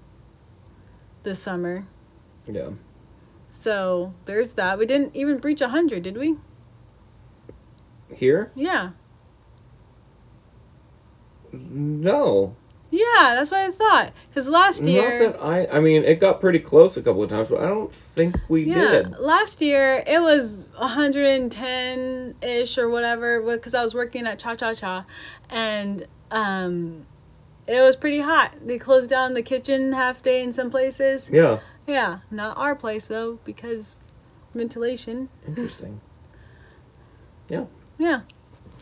this 1.26 1.40
summer, 1.40 1.86
Yeah. 2.48 2.70
so 3.52 4.14
there's 4.26 4.54
that. 4.54 4.80
We 4.80 4.86
didn't 4.86 5.14
even 5.16 5.38
breach 5.40 5.60
100, 5.60 6.02
did 6.04 6.18
we? 6.18 6.38
Here? 8.14 8.52
Yeah. 8.56 8.92
No. 11.52 12.56
Yeah, 12.92 13.34
that's 13.36 13.52
what 13.52 13.60
I 13.62 13.72
thought. 13.72 14.14
Because 14.30 14.48
last 14.48 14.84
year. 14.84 15.24
Not 15.24 15.34
that 15.34 15.44
I. 15.44 15.68
I 15.68 15.80
mean, 15.80 16.04
it 16.04 16.20
got 16.20 16.40
pretty 16.40 16.60
close 16.60 16.96
a 16.98 17.02
couple 17.02 17.24
of 17.24 17.30
times, 17.30 17.50
but 17.50 17.60
I 17.60 17.68
don't 17.68 17.94
think 17.94 18.38
we 18.48 18.66
did. 18.66 18.76
Yeah, 18.78 18.92
did. 19.04 19.20
last 19.20 19.62
year 19.62 20.04
it 20.06 20.22
was 20.22 20.70
110 20.78 22.36
ish 22.42 22.78
or 22.78 22.90
whatever 22.90 23.42
because 23.42 23.74
I 23.74 23.82
was 23.82 23.94
working 23.94 24.26
at 24.28 24.40
Cha 24.40 24.56
Cha 24.56 24.74
Cha, 24.76 25.06
and 25.50 26.06
um, 26.32 27.06
it 27.68 27.82
was 27.82 27.96
pretty 27.96 28.20
hot. 28.20 28.56
They 28.64 28.78
closed 28.78 29.10
down 29.10 29.34
the 29.34 29.42
kitchen 29.42 29.94
half 29.94 30.22
day 30.22 30.44
in 30.44 30.54
some 30.54 30.70
places. 30.70 31.30
Yeah. 31.32 31.60
Yeah, 31.88 32.20
not 32.32 32.58
our 32.58 32.76
place 32.76 33.08
though 33.08 33.40
because 33.46 34.04
ventilation. 34.54 35.30
Interesting. 35.48 36.02
Yeah. 37.50 37.66
Yeah, 37.98 38.22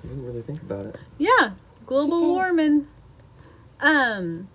I 0.04 0.08
didn't 0.08 0.26
really 0.26 0.42
think 0.42 0.62
about 0.62 0.86
it. 0.88 0.96
yeah, 1.18 1.52
global 1.86 2.18
okay. 2.18 2.26
warming. 2.28 2.88
Um, 3.80 4.48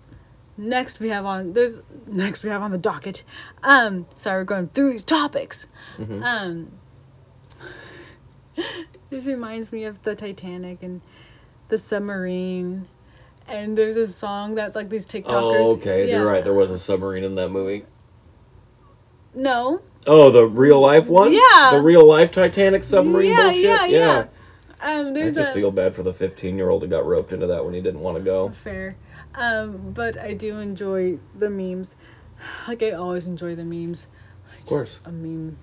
next 0.56 0.98
we 0.98 1.10
have 1.10 1.24
on 1.24 1.52
there's 1.52 1.80
next 2.06 2.42
we 2.42 2.50
have 2.50 2.62
on 2.62 2.72
the 2.72 2.78
docket. 2.78 3.22
Um, 3.62 4.06
sorry, 4.14 4.40
we're 4.40 4.44
going 4.44 4.68
through 4.68 4.92
these 4.92 5.04
topics. 5.04 5.66
Mhm. 5.98 6.22
Um, 6.22 6.72
this 9.10 9.26
reminds 9.26 9.70
me 9.70 9.84
of 9.84 10.02
the 10.02 10.14
Titanic 10.14 10.82
and 10.82 11.02
the 11.68 11.78
submarine. 11.78 12.88
And 13.48 13.76
there's 13.78 13.96
a 13.96 14.06
song 14.06 14.56
that 14.56 14.74
like 14.74 14.88
these 14.90 15.06
TikTokers. 15.06 15.26
Oh, 15.32 15.72
okay. 15.76 16.08
Yeah. 16.08 16.18
You're 16.18 16.26
right. 16.26 16.44
There 16.44 16.54
was 16.54 16.70
a 16.70 16.78
submarine 16.78 17.24
in 17.24 17.34
that 17.36 17.48
movie. 17.50 17.84
No. 19.34 19.80
Oh, 20.06 20.30
the 20.30 20.44
real 20.44 20.80
life 20.80 21.06
one? 21.06 21.32
Yeah. 21.32 21.70
The 21.72 21.80
real 21.82 22.06
life 22.06 22.30
Titanic 22.32 22.82
submarine 22.82 23.30
yeah, 23.30 23.42
bullshit? 23.44 23.62
yeah, 23.62 23.84
yeah, 23.86 24.18
Um, 24.80 25.08
I 25.08 25.12
there's 25.12 25.34
just 25.34 25.50
a 25.50 25.54
feel 25.54 25.70
bad 25.70 25.94
for 25.94 26.02
the 26.02 26.12
15 26.12 26.56
year 26.56 26.70
old 26.70 26.82
that 26.82 26.88
got 26.90 27.06
roped 27.06 27.32
into 27.32 27.46
that 27.46 27.64
when 27.64 27.74
he 27.74 27.80
didn't 27.80 28.00
want 28.00 28.16
to 28.16 28.22
go. 28.22 28.50
fair. 28.50 28.96
Um, 29.34 29.92
but 29.92 30.18
I 30.18 30.34
do 30.34 30.58
enjoy 30.58 31.18
the 31.38 31.50
memes. 31.50 31.94
Like 32.66 32.82
I 32.82 32.92
always 32.92 33.26
enjoy 33.26 33.54
the 33.54 33.64
memes. 33.64 34.06
Of 34.60 34.66
course. 34.66 35.00
A 35.04 35.12
meme 35.12 35.58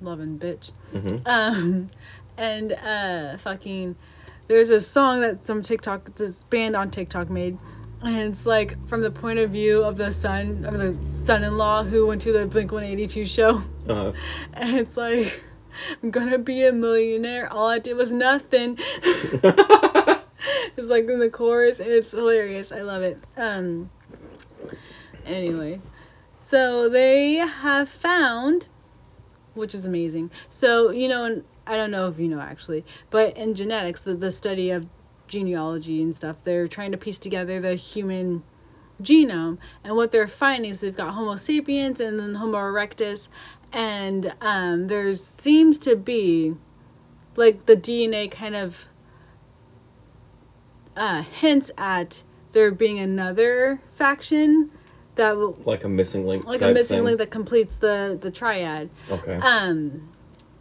loving 0.00 0.38
bitch. 0.38 0.72
hmm 0.92 1.16
Um, 1.26 1.90
and 2.36 2.72
uh, 2.72 3.36
fucking, 3.38 3.96
there's 4.48 4.70
a 4.70 4.80
song 4.80 5.20
that 5.20 5.44
some 5.44 5.62
TikTok, 5.62 6.14
this 6.16 6.44
band 6.44 6.76
on 6.76 6.90
TikTok 6.90 7.30
made, 7.30 7.58
and 8.02 8.30
it's 8.30 8.46
like 8.46 8.76
from 8.88 9.00
the 9.00 9.10
point 9.10 9.38
of 9.38 9.50
view 9.50 9.82
of 9.82 9.96
the 9.96 10.12
son, 10.12 10.64
of 10.64 10.78
the 10.78 10.96
son-in-law 11.12 11.84
who 11.84 12.06
went 12.06 12.22
to 12.22 12.32
the 12.32 12.46
Blink 12.46 12.72
182 12.72 13.24
show, 13.24 13.62
Uh, 13.88 14.12
and 14.52 14.76
it's 14.76 14.96
like, 14.96 15.42
I'm 16.02 16.10
gonna 16.10 16.38
be 16.38 16.64
a 16.64 16.72
millionaire. 16.72 17.52
All 17.52 17.66
I 17.66 17.78
did 17.78 17.94
was 17.94 18.12
nothing. 18.12 18.78
it's 19.02 20.88
like 20.88 21.08
in 21.08 21.18
the 21.18 21.30
chorus, 21.30 21.80
and 21.80 21.90
it's 21.90 22.12
hilarious. 22.12 22.72
I 22.72 22.82
love 22.82 23.02
it. 23.02 23.20
Um. 23.36 23.90
Anyway, 25.24 25.80
so 26.40 26.88
they 26.88 27.34
have 27.34 27.88
found, 27.88 28.68
which 29.54 29.74
is 29.74 29.84
amazing. 29.84 30.30
So 30.48 30.90
you 30.90 31.08
know, 31.08 31.24
and 31.24 31.44
I 31.66 31.76
don't 31.76 31.90
know 31.90 32.06
if 32.08 32.18
you 32.18 32.28
know 32.28 32.40
actually, 32.40 32.84
but 33.10 33.36
in 33.36 33.54
genetics, 33.54 34.02
the 34.02 34.14
the 34.14 34.30
study 34.32 34.70
of 34.70 34.86
genealogy 35.28 36.02
and 36.02 36.14
stuff, 36.14 36.36
they're 36.44 36.68
trying 36.68 36.92
to 36.92 36.98
piece 36.98 37.18
together 37.18 37.58
the 37.60 37.74
human 37.74 38.44
genome, 39.02 39.58
and 39.84 39.96
what 39.96 40.12
they're 40.12 40.28
finding 40.28 40.70
is 40.70 40.80
they've 40.80 40.96
got 40.96 41.14
Homo 41.14 41.36
sapiens 41.36 42.00
and 42.00 42.18
then 42.18 42.36
Homo 42.36 42.58
erectus, 42.58 43.28
and 43.72 44.34
um, 44.40 44.86
there 44.86 45.12
seems 45.14 45.78
to 45.80 45.96
be, 45.96 46.54
like 47.34 47.66
the 47.66 47.76
DNA 47.76 48.30
kind 48.30 48.54
of 48.56 48.86
uh, 50.96 51.22
hints 51.22 51.70
at 51.76 52.22
there 52.52 52.70
being 52.70 52.98
another 52.98 53.80
faction 53.92 54.70
that 55.16 55.36
will 55.36 55.58
like 55.64 55.84
a 55.84 55.88
missing 55.88 56.26
link. 56.26 56.46
like 56.46 56.62
a 56.62 56.72
missing 56.72 56.98
thing. 56.98 57.04
link 57.04 57.18
that 57.18 57.30
completes 57.30 57.76
the 57.76 58.18
the 58.20 58.30
triad 58.30 58.90
Okay. 59.10 59.34
um 59.36 60.08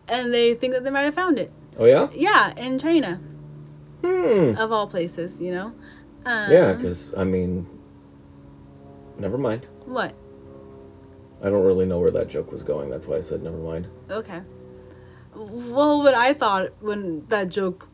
and 0.08 0.34
they 0.34 0.54
think 0.54 0.74
that 0.74 0.84
they 0.84 0.92
might 0.92 1.02
have 1.02 1.16
found 1.16 1.38
it 1.40 1.52
oh, 1.78 1.86
yeah? 1.86 2.08
yeah 2.14 2.54
in 2.58 2.78
china 2.80 3.20
Hmm. 4.04 4.54
of 4.58 4.72
all 4.72 4.88
places 4.88 5.42
you 5.42 5.52
know 5.54 5.74
um, 6.28 6.52
Yeah, 6.52 6.74
because, 6.74 7.14
I 7.16 7.24
mean, 7.24 7.68
never 9.20 9.38
mind. 9.38 9.68
what 9.86 10.14
I 11.44 11.50
don't 11.50 11.64
really 11.64 11.86
know 11.86 12.00
where 12.00 12.12
that 12.12 12.28
joke 12.30 12.52
was 12.52 12.64
going. 12.64 12.90
That's 12.90 13.06
why 13.06 13.18
I 13.18 13.22
said 13.22 13.44
never 13.44 13.58
mind. 13.58 13.88
okay 14.10 14.42
well 15.36 16.02
what 16.02 16.14
i 16.14 16.34
thought 16.34 16.70
when 16.80 17.26
that 17.28 17.50
joke 17.50 17.90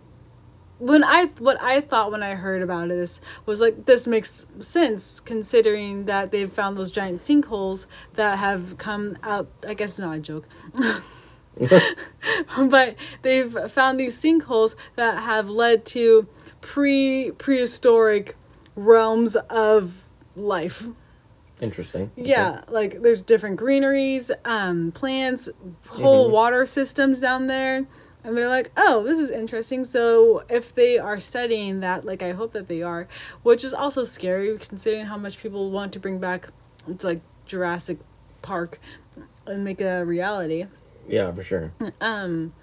when 0.77 1.03
I 1.03 1.25
what 1.37 1.61
I 1.61 1.79
thought 1.79 2.11
when 2.11 2.23
I 2.23 2.33
heard 2.33 2.63
about 2.63 2.87
this 2.89 3.21
was 3.45 3.61
like 3.61 3.85
this 3.85 4.07
makes 4.07 4.47
sense 4.61 5.19
considering 5.19 6.05
that 6.05 6.31
they've 6.31 6.51
found 6.51 6.75
those 6.75 6.89
giant 6.89 7.19
sinkholes 7.19 7.85
that 8.15 8.39
have 8.39 8.79
come 8.79 9.15
out. 9.21 9.47
I 9.67 9.75
guess 9.75 9.91
it's 9.91 9.99
not 9.99 10.17
a 10.17 10.19
joke. 10.19 10.47
but 12.57 12.95
they've 13.21 13.55
found 13.71 13.99
these 13.99 14.19
sinkholes 14.21 14.75
that 14.95 15.19
have 15.23 15.49
led 15.49 15.85
to 15.87 16.27
pre 16.61 17.31
prehistoric 17.37 18.35
realms 18.75 19.35
of 19.49 20.03
life. 20.35 20.85
Interesting. 21.59 22.09
Yeah, 22.15 22.61
like 22.69 23.01
there's 23.01 23.21
different 23.21 23.57
greeneries, 23.57 24.31
um, 24.45 24.91
plants, 24.91 25.47
whole 25.89 26.29
Mhm. 26.29 26.31
water 26.31 26.65
systems 26.65 27.19
down 27.19 27.47
there. 27.47 27.85
And 28.23 28.37
they're 28.37 28.49
like, 28.49 28.69
oh, 28.77 29.03
this 29.03 29.19
is 29.19 29.31
interesting. 29.31 29.83
So 29.83 30.43
if 30.47 30.73
they 30.75 30.99
are 30.99 31.19
studying 31.19 31.79
that, 31.79 32.05
like 32.05 32.21
I 32.21 32.31
hope 32.33 32.53
that 32.53 32.67
they 32.67 32.81
are, 32.83 33.07
which 33.41 33.63
is 33.63 33.73
also 33.73 34.03
scary 34.03 34.55
considering 34.59 35.05
how 35.05 35.17
much 35.17 35.39
people 35.39 35.71
want 35.71 35.91
to 35.93 35.99
bring 35.99 36.19
back 36.19 36.49
like 37.01 37.21
Jurassic 37.47 37.97
Park 38.43 38.79
and 39.47 39.63
make 39.63 39.81
it 39.81 39.85
a 39.85 40.05
reality. 40.05 40.65
Yeah, 41.07 41.31
for 41.31 41.43
sure. 41.43 41.73
Um, 41.99 42.53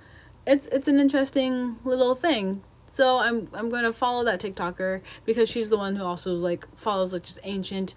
it's 0.46 0.66
it's 0.66 0.88
an 0.88 0.98
interesting 1.00 1.76
little 1.84 2.14
thing. 2.14 2.62
So 2.86 3.18
I'm 3.18 3.48
I'm 3.52 3.68
gonna 3.70 3.92
follow 3.92 4.24
that 4.24 4.40
TikToker 4.40 5.02
because 5.24 5.48
she's 5.48 5.68
the 5.68 5.76
one 5.76 5.96
who 5.96 6.04
also 6.04 6.32
like 6.34 6.66
follows 6.76 7.12
like 7.12 7.22
just 7.24 7.38
ancient 7.44 7.94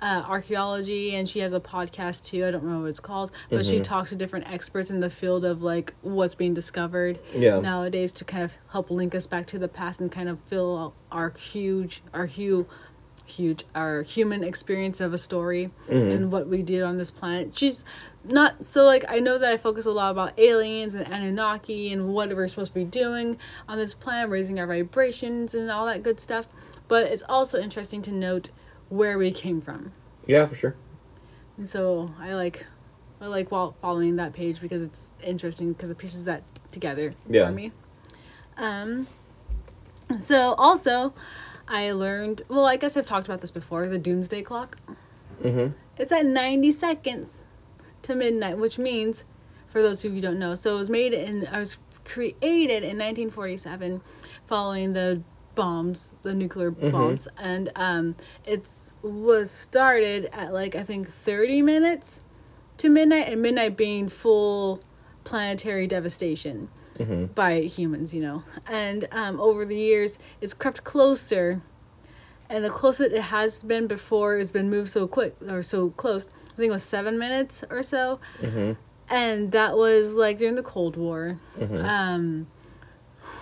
uh, 0.00 0.22
archaeology 0.28 1.12
and 1.16 1.28
she 1.28 1.40
has 1.40 1.52
a 1.52 1.58
podcast 1.58 2.24
too. 2.24 2.46
I 2.46 2.52
don't 2.52 2.62
know 2.64 2.80
what 2.82 2.86
it's 2.90 3.00
called, 3.00 3.32
but 3.50 3.66
she 3.66 3.80
Mhm. 3.80 3.82
talks 3.84 4.10
to 4.10 4.16
different 4.16 4.48
experts 4.48 4.90
in 4.92 5.00
the 5.00 5.10
field 5.10 5.44
of 5.44 5.60
like 5.60 5.92
what's 6.02 6.36
being 6.36 6.54
discovered 6.54 7.18
Yeah. 7.34 7.58
nowadays 7.58 8.12
to 8.12 8.24
kind 8.24 8.44
of 8.44 8.52
help 8.70 8.92
link 8.92 9.12
us 9.16 9.26
back 9.26 9.46
to 9.48 9.58
the 9.58 9.66
past 9.66 9.98
and 10.00 10.10
kind 10.12 10.28
of 10.28 10.38
fill 10.46 10.94
our 11.10 11.30
huge 11.30 12.00
our 12.14 12.26
huge 12.26 12.66
huge 13.28 13.64
our 13.74 14.02
human 14.02 14.42
experience 14.42 15.00
of 15.00 15.12
a 15.12 15.18
story 15.18 15.68
Mhm. 15.88 16.14
and 16.14 16.32
what 16.32 16.48
we 16.48 16.62
did 16.62 16.82
on 16.82 16.96
this 16.96 17.10
planet. 17.10 17.52
She's 17.56 17.84
not 18.24 18.64
so 18.64 18.84
like 18.84 19.04
I 19.08 19.18
know 19.18 19.36
that 19.38 19.52
I 19.52 19.56
focus 19.56 19.84
a 19.86 19.90
lot 19.90 20.10
about 20.10 20.38
aliens 20.38 20.94
and 20.94 21.06
Anunnaki 21.06 21.92
and 21.92 22.08
what 22.14 22.30
we're 22.34 22.48
supposed 22.48 22.72
to 22.72 22.78
be 22.78 22.84
doing 22.84 23.36
on 23.68 23.78
this 23.78 23.92
planet, 23.94 24.30
raising 24.30 24.58
our 24.58 24.66
vibrations 24.66 25.54
and 25.54 25.70
all 25.70 25.86
that 25.86 26.02
good 26.02 26.20
stuff. 26.20 26.46
But 26.88 27.12
it's 27.12 27.22
also 27.28 27.60
interesting 27.60 28.00
to 28.02 28.12
note 28.12 28.50
where 28.88 29.18
we 29.18 29.30
came 29.30 29.60
from. 29.60 29.92
Yeah, 30.26 30.46
for 30.46 30.54
sure. 30.54 30.74
And 31.58 31.68
so 31.68 32.10
I 32.18 32.34
like 32.34 32.64
I 33.20 33.26
like 33.26 33.50
while 33.50 33.74
following 33.82 34.16
that 34.16 34.32
page 34.32 34.60
because 34.60 34.80
it's 34.82 35.08
interesting 35.22 35.72
because 35.74 35.90
it 35.90 35.98
pieces 35.98 36.24
that 36.24 36.42
together 36.72 37.12
Yeah. 37.28 37.46
for 37.46 37.52
me. 37.52 37.72
Um 38.56 39.06
so 40.20 40.54
also 40.54 41.12
I 41.68 41.92
learned 41.92 42.42
well 42.48 42.66
I 42.66 42.76
guess 42.76 42.96
I've 42.96 43.06
talked 43.06 43.26
about 43.28 43.40
this 43.40 43.50
before, 43.50 43.86
the 43.88 43.98
doomsday 43.98 44.42
clock. 44.42 44.78
Mm-hmm. 45.42 45.72
It's 45.98 46.10
at 46.12 46.26
90 46.26 46.72
seconds 46.72 47.42
to 48.02 48.14
midnight, 48.14 48.58
which 48.58 48.78
means, 48.78 49.24
for 49.68 49.82
those 49.82 50.04
of 50.04 50.10
you 50.12 50.16
who 50.16 50.20
don't 50.22 50.38
know, 50.38 50.54
so 50.54 50.74
it 50.74 50.78
was 50.78 50.90
made 50.90 51.12
in, 51.12 51.46
I 51.46 51.58
was 51.58 51.76
created 52.04 52.82
in 52.82 52.96
1947 52.98 54.00
following 54.46 54.92
the 54.94 55.22
bombs, 55.54 56.14
the 56.22 56.34
nuclear 56.34 56.70
Mhm. 56.70 56.92
bombs. 56.92 57.28
And 57.36 57.70
um, 57.76 58.16
it's 58.46 58.94
was 59.02 59.50
started 59.50 60.28
at 60.32 60.52
like, 60.52 60.74
I 60.74 60.82
think 60.82 61.10
30 61.10 61.62
minutes 61.62 62.20
to 62.78 62.88
midnight, 62.88 63.28
and 63.28 63.42
midnight 63.42 63.76
being 63.76 64.08
full 64.08 64.80
planetary 65.24 65.86
devastation 65.86 66.68
Mm-hmm. 66.98 67.26
by 67.26 67.60
humans, 67.60 68.12
you 68.12 68.20
know. 68.20 68.42
And 68.68 69.06
um, 69.12 69.40
over 69.40 69.64
the 69.64 69.76
years, 69.76 70.18
it's 70.40 70.54
crept 70.54 70.84
closer. 70.84 71.62
And 72.50 72.64
the 72.64 72.70
closer 72.70 73.04
it 73.04 73.20
has 73.20 73.62
been 73.62 73.86
before, 73.86 74.38
it's 74.38 74.50
been 74.52 74.70
moved 74.70 74.90
so 74.90 75.06
quick 75.06 75.36
or 75.48 75.62
so 75.62 75.90
close. 75.90 76.26
I 76.52 76.56
think 76.56 76.70
it 76.70 76.72
was 76.72 76.82
seven 76.82 77.18
minutes 77.18 77.62
or 77.70 77.82
so. 77.82 78.18
Mm-hmm. 78.40 78.72
And 79.14 79.52
that 79.52 79.76
was 79.76 80.14
like 80.14 80.38
during 80.38 80.54
the 80.56 80.62
Cold 80.62 80.96
War, 80.96 81.38
Mhm. 81.58 81.84
um, 81.88 82.46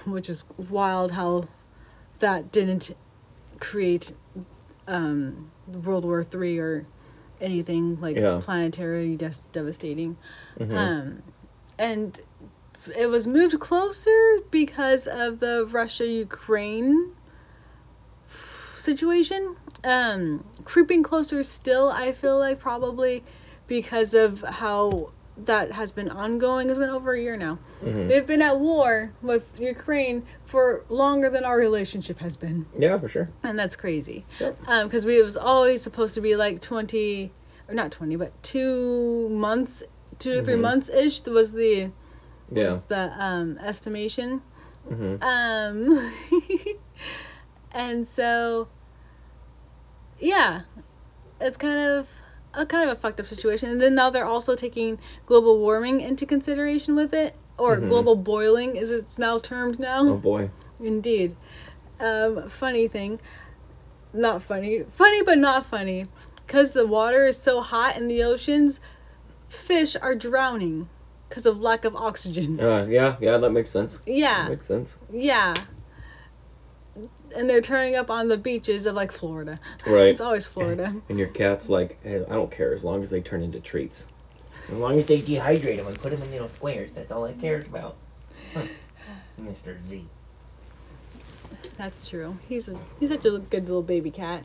which 0.05 0.29
is 0.29 0.45
wild 0.57 1.13
how 1.13 1.49
that 2.19 2.53
didn't 2.53 2.95
create 3.61 4.13
um, 4.89 5.51
World 5.67 6.05
War 6.05 6.23
Three 6.23 6.59
or 6.59 6.87
anything 7.41 8.01
like 8.01 8.17
Yeah. 8.17 8.41
planetary 8.43 9.17
de- 9.17 9.33
devastating. 9.53 10.17
Mhm. 10.59 10.75
Um, 10.77 11.23
and 11.79 12.21
it 12.95 13.07
was 13.07 13.27
moved 13.27 13.59
closer 13.61 14.39
because 14.51 15.07
of 15.07 15.41
the 15.41 15.67
Russia 15.71 16.07
Ukraine 16.07 17.13
situation. 18.75 19.57
Um, 19.85 20.45
creeping 20.65 21.03
closer 21.03 21.43
still, 21.43 21.91
I 21.91 22.13
feel 22.13 22.39
like 22.39 22.59
probably 22.59 23.23
because 23.67 24.15
of 24.15 24.41
how 24.43 25.13
that 25.37 25.73
has 25.73 25.93
been 25.93 26.11
ongoing. 26.11 26.71
It's 26.71 26.79
been 26.79 26.89
over 26.89 27.13
a 27.13 27.21
year 27.21 27.37
now. 27.37 27.59
Mhm. 27.85 28.09
They've 28.09 28.25
been 28.27 28.41
at 28.41 28.59
war 28.59 29.13
with 29.21 29.61
Ukraine 29.61 30.25
for 30.47 30.85
longer 30.89 31.29
than 31.29 31.45
our 31.45 31.59
relationship 31.59 32.21
has 32.21 32.37
been 32.39 32.65
Yeah, 32.79 32.99
for 32.99 33.09
sure. 33.09 33.29
and 33.43 33.59
that's 33.59 33.77
crazy. 33.77 34.25
Yep. 34.41 34.57
Um, 34.67 34.87
because 34.87 35.05
we 35.05 35.21
was 35.23 35.37
always 35.37 35.83
supposed 35.83 36.15
to 36.15 36.21
be 36.23 36.37
like 36.37 36.61
twenty, 36.63 37.33
or 37.69 37.75
not 37.75 37.93
twenty, 37.93 38.17
but 38.17 38.33
two 38.43 39.29
months, 39.29 39.83
two 40.19 40.33
to 40.37 40.43
3 40.43 40.55
Mhm. 40.55 40.61
months 40.61 40.89
ish 40.89 41.23
was 41.27 41.53
the 41.53 41.91
Yeah. 42.51 42.73
was 42.73 42.85
the 42.85 43.13
um 43.23 43.59
estimation. 43.59 44.43
Mm-hmm. 44.91 45.23
Um, 45.23 46.13
and 47.73 48.07
so, 48.07 48.69
yeah, 50.19 50.63
it's 51.41 51.57
kind 51.57 51.79
of 51.79 52.09
a 52.55 52.65
kind 52.65 52.89
of 52.89 52.97
a 52.97 53.01
fucked 53.01 53.21
up 53.21 53.27
situation. 53.27 53.69
And 53.71 53.81
then 53.81 53.95
now 53.95 54.11
they're 54.11 54.25
also 54.27 54.55
taking 54.55 54.99
global 55.27 55.59
warming 55.59 56.01
into 56.01 56.25
consideration 56.25 56.95
with 56.95 57.13
it, 57.13 57.35
or 57.59 57.77
Mhm. 57.77 57.89
global 57.89 58.17
boiling, 58.17 58.77
is 58.77 58.91
it's 58.91 59.19
now 59.19 59.39
termed 59.39 59.79
now. 59.79 60.07
Oh 60.07 60.17
boy. 60.17 60.51
Indeed. 60.81 61.37
Um, 62.01 62.49
funny 62.49 62.87
thing. 62.89 63.19
Not 64.13 64.43
funny. 64.43 64.85
Funny, 64.91 65.23
but 65.23 65.39
not 65.39 65.67
funny. 65.67 66.07
Because 66.47 66.73
the 66.73 66.87
water 66.87 67.27
is 67.27 67.37
so 67.37 67.61
hot 67.61 67.97
in 67.97 68.07
the 68.09 68.23
oceans, 68.23 68.79
fish 69.49 69.97
are 70.01 70.15
drowning 70.15 70.89
because 71.29 71.47
of 71.47 71.61
lack 71.61 71.85
of 71.85 71.95
oxygen. 71.97 72.61
Uh, 72.61 72.87
yeah, 72.89 73.17
yeah, 73.21 73.37
that 73.39 73.51
makes 73.51 73.71
sense. 73.71 74.01
Yeah, 74.07 74.45
That 74.45 74.51
Makes 74.51 74.67
sense. 74.67 74.99
yeah. 75.13 75.55
And 77.35 77.51
they're 77.51 77.61
turning 77.61 77.97
up 77.97 78.11
on 78.11 78.29
the 78.29 78.39
beaches 78.39 78.87
of 78.87 78.95
like 78.95 79.13
Florida. 79.13 79.59
Right. 79.87 80.07
It's 80.09 80.21
always 80.21 80.47
Florida. 80.47 80.95
And 81.09 81.19
your 81.19 81.29
cat's 81.29 81.69
like, 81.69 81.99
hey, 82.03 82.25
I 82.25 82.33
don't 82.35 82.51
care 82.51 82.73
as 82.73 82.85
long 82.85 83.03
as 83.03 83.11
they 83.11 83.21
turn 83.21 83.43
into 83.43 83.61
treats. 83.61 84.07
As 84.69 84.75
long 84.79 84.99
as 84.99 85.07
they 85.07 85.21
dehydrate 85.21 85.77
them 85.77 85.87
and 85.87 86.01
put 86.01 86.11
them 86.13 86.23
in 86.23 86.31
little 86.31 86.49
squares, 86.49 86.91
that's 86.95 87.11
all 87.13 87.25
it 87.27 87.39
cares 87.41 87.67
about. 87.67 87.97
Huh. 88.55 88.63
Mr. 89.41 89.77
Z. 89.89 90.05
That's 91.77 92.09
true. 92.09 92.39
He's 92.49 92.69
a, 92.69 92.79
he's 92.99 93.11
such 93.11 93.25
a 93.27 93.39
good 93.39 93.67
little 93.67 93.83
baby 93.83 94.11
cat. 94.11 94.45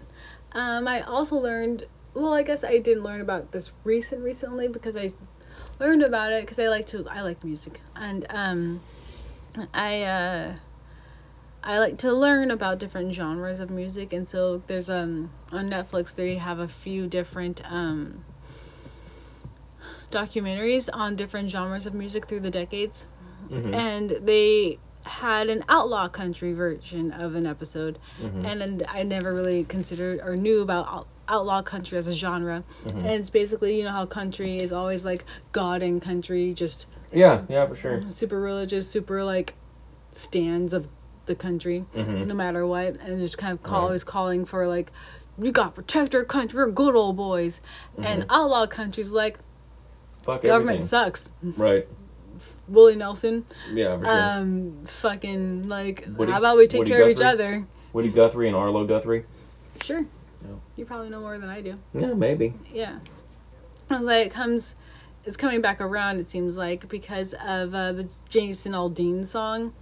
Um, 0.52 0.88
I 0.88 1.02
also 1.02 1.38
learned. 1.38 1.86
Well, 2.14 2.34
I 2.34 2.44
guess 2.44 2.64
I 2.66 2.80
didn't 2.80 3.04
learn 3.04 3.22
about 3.22 3.54
this 3.54 3.72
recent 3.86 4.22
recently 4.22 4.68
because 4.68 4.98
I 4.98 5.10
learned 5.82 6.04
about 6.04 6.32
it 6.32 6.42
because 6.42 6.60
I 6.60 6.68
like 6.68 6.86
to 6.88 7.08
I 7.10 7.22
like 7.22 7.44
music 7.44 7.82
and 7.96 8.26
um, 8.30 8.82
I 9.74 10.04
uh, 10.04 10.54
I 11.64 11.80
like 11.80 11.98
to 12.00 12.14
learn 12.14 12.52
about 12.52 12.78
different 12.80 13.14
genres 13.14 13.60
of 13.60 13.70
music 13.70 14.14
and 14.14 14.28
so 14.28 14.62
there's 14.68 14.90
um 14.90 15.32
on 15.52 15.70
Netflix 15.70 16.14
they 16.16 16.36
have 16.36 16.60
a 16.60 16.68
few 16.68 17.08
different 17.08 17.62
um 17.72 18.24
documentaries 20.12 20.90
on 20.94 21.16
different 21.16 21.50
genres 21.50 21.86
of 21.86 21.94
music 21.94 22.28
through 22.28 22.42
the 22.42 22.52
decades 22.52 23.06
Mm-hmm. 23.50 23.74
and 23.76 24.10
they 24.22 24.78
had 25.04 25.50
an 25.50 25.66
outlaw 25.68 26.08
country 26.08 26.54
version 26.54 27.12
of 27.12 27.36
an 27.36 27.46
episode 27.46 27.98
Mhm. 28.22 28.46
and, 28.46 28.62
and 28.64 28.84
i 28.88 29.04
never 29.04 29.34
really 29.34 29.66
considered 29.66 30.22
or 30.24 30.38
knew 30.38 30.62
about 30.62 30.88
out- 30.88 31.08
outlaw 31.32 31.62
country 31.62 31.98
as 31.98 32.08
a 32.08 32.14
genre 32.14 32.64
Mhm. 32.86 32.98
and 32.98 33.06
it's 33.08 33.30
basically 33.30 33.78
you 33.78 33.84
know 33.86 33.92
how 33.92 34.06
country 34.06 34.60
is 34.60 34.72
always 34.74 35.06
like 35.06 35.24
god 35.54 35.82
and 35.82 36.02
country 36.02 36.54
just 36.54 36.88
Yeah, 37.14 37.44
yeah, 37.50 37.66
for 37.66 37.76
sure. 37.76 38.02
super 38.10 38.40
religious 38.40 38.88
super 38.90 39.24
like 39.24 39.54
stands 40.12 40.74
of 40.74 40.88
the 41.28 41.36
country 41.36 41.86
Mhm. 41.96 42.28
no 42.28 42.34
matter 42.34 42.66
what 42.68 42.98
and 42.98 43.20
just 43.20 43.38
kind 43.38 43.54
of 43.54 43.64
call, 43.64 43.80
Right. 43.80 43.86
always 43.86 44.04
calling 44.04 44.46
for 44.46 44.68
like 44.68 44.92
you 45.42 45.52
got 45.52 45.68
to 45.68 45.72
protect 45.82 46.14
our 46.14 46.24
country 46.26 46.58
we're 46.60 46.70
good 46.72 46.96
old 46.96 47.16
boys 47.16 47.62
and 47.98 48.24
Mhm. 48.24 48.28
outlaw 48.30 48.66
country's 48.68 49.12
like 49.12 49.40
Fuck 50.24 50.42
government 50.44 50.80
everything. 50.80 50.86
sucks 50.88 51.30
Right. 51.42 51.88
willie 52.68 52.96
nelson 52.96 53.46
Yeah, 53.74 53.98
for 53.98 54.06
sure. 54.06 54.20
um 54.22 54.74
fucking 54.86 55.70
like 55.70 56.08
Woody- 56.18 56.32
how 56.34 56.40
about 56.40 56.58
we 56.58 56.68
take 56.68 56.80
Woody 56.80 56.92
care 56.92 57.04
of 57.04 57.10
each 57.10 57.22
other 57.22 57.66
Woody 57.94 58.10
Guthrie 58.10 58.48
and 58.48 58.56
Arlo 58.56 58.86
Guthrie. 58.86 59.26
sure 59.84 60.06
Yeah. 60.44 60.56
you 60.76 60.86
probably 60.86 61.10
know 61.10 61.20
more 61.22 61.38
than 61.38 61.50
i 61.50 61.62
do 61.62 61.76
Yeah, 61.94 62.14
maybe. 62.14 62.54
yeah 62.74 63.00
but 63.90 64.04
it 64.26 64.32
comes 64.32 64.76
it's 65.26 65.38
coming 65.38 65.62
back 65.62 65.80
around 65.82 66.20
it 66.20 66.30
seems 66.32 66.58
like 66.58 66.88
because 66.90 67.34
of 67.46 67.76
uh, 67.76 67.92
the 67.92 68.10
jason 68.30 68.72
aldean 68.74 69.26
song 69.28 69.74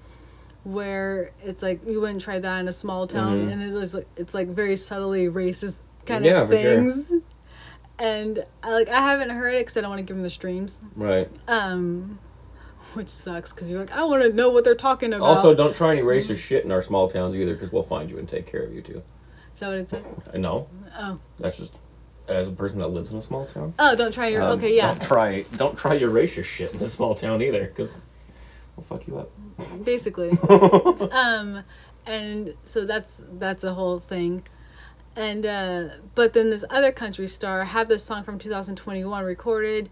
where 0.64 1.32
it's 1.42 1.62
like 1.62 1.80
you 1.88 2.02
wouldn't 2.02 2.22
try 2.22 2.38
that 2.38 2.60
in 2.60 2.68
a 2.68 2.74
small 2.74 3.08
town, 3.08 3.48
Mhm. 3.48 3.52
and 3.54 3.64
it 3.64 3.72
was 3.72 3.94
like 3.94 4.08
it's 4.18 4.34
like 4.34 4.50
very 4.50 4.76
subtly 4.76 5.28
racist 5.28 5.78
kind 6.06 6.26
Yeah, 6.26 6.42
of 6.42 6.50
for 6.50 6.58
sure. 6.58 6.76
things. 6.92 7.12
And 7.98 8.46
I, 8.62 8.72
like 8.74 8.90
I 8.90 9.02
haven't 9.02 9.30
heard 9.30 9.56
it 9.56 9.60
because 9.62 9.78
I 9.78 9.82
don't 9.82 9.90
want 9.90 10.00
to 10.00 10.04
give 10.04 10.18
them 10.18 10.24
the 10.24 10.30
streams, 10.30 10.82
Right. 10.98 11.30
um, 11.48 12.20
which 12.94 13.08
sucks 13.08 13.54
because 13.54 13.70
you're 13.72 13.80
like 13.80 13.92
I 13.94 14.04
want 14.04 14.22
to 14.24 14.34
know 14.34 14.50
what 14.50 14.66
they're 14.66 14.76
talking 14.76 15.14
about. 15.14 15.26
Also, 15.26 15.56
don't 15.56 15.74
try 15.74 15.94
any 15.94 16.02
racist 16.02 16.38
shit 16.40 16.66
in 16.66 16.72
our 16.74 16.84
small 16.84 17.10
towns 17.10 17.36
either, 17.36 17.54
because 17.54 17.72
we'll 17.72 17.84
find 17.84 18.10
you 18.10 18.18
and 18.18 18.28
take 18.28 18.46
care 18.46 18.62
of 18.62 18.74
you 18.74 18.82
too. 18.82 19.02
Is 19.60 19.62
that 19.62 19.68
what 19.70 19.78
it 19.80 19.90
says? 19.90 20.14
I 20.34 20.38
know. 20.38 20.68
Oh, 20.98 21.20
That's 21.40 21.58
just 21.58 21.74
as 22.28 22.48
a 22.48 22.52
person 22.52 22.80
that 22.80 22.88
lives 22.88 23.12
in 23.12 23.18
a 23.18 23.22
small 23.22 23.46
town. 23.46 23.74
oh, 23.80 23.96
don't 23.96 24.14
try 24.14 24.28
your. 24.28 24.42
um, 24.44 24.58
okay, 24.60 24.76
yeah, 24.76 24.92
Don't 24.92 25.02
try. 25.02 25.42
Don't 25.58 25.78
try 25.78 25.94
your 25.96 26.12
racist 26.12 26.46
shit 26.46 26.74
in 26.74 26.82
a 26.82 26.86
small 26.86 27.16
town 27.16 27.42
either, 27.42 27.66
because 27.66 27.98
we'll 28.76 28.86
fuck 28.86 29.08
you 29.08 29.18
up. 29.18 29.32
basically. 29.84 30.30
um 31.12 31.64
and 32.06 32.54
so 32.64 32.86
that's 32.86 33.24
that's 33.34 33.64
a 33.64 33.74
whole 33.74 34.00
thing 34.00 34.42
and 35.18 35.46
uh 35.46 35.90
but 36.16 36.32
then 36.34 36.50
this 36.50 36.64
other 36.70 36.92
country 36.94 37.28
star 37.28 37.66
had 37.66 37.90
this 37.90 38.04
song 38.04 38.24
from 38.24 38.40
2021 38.40 39.24
recorded 39.26 39.90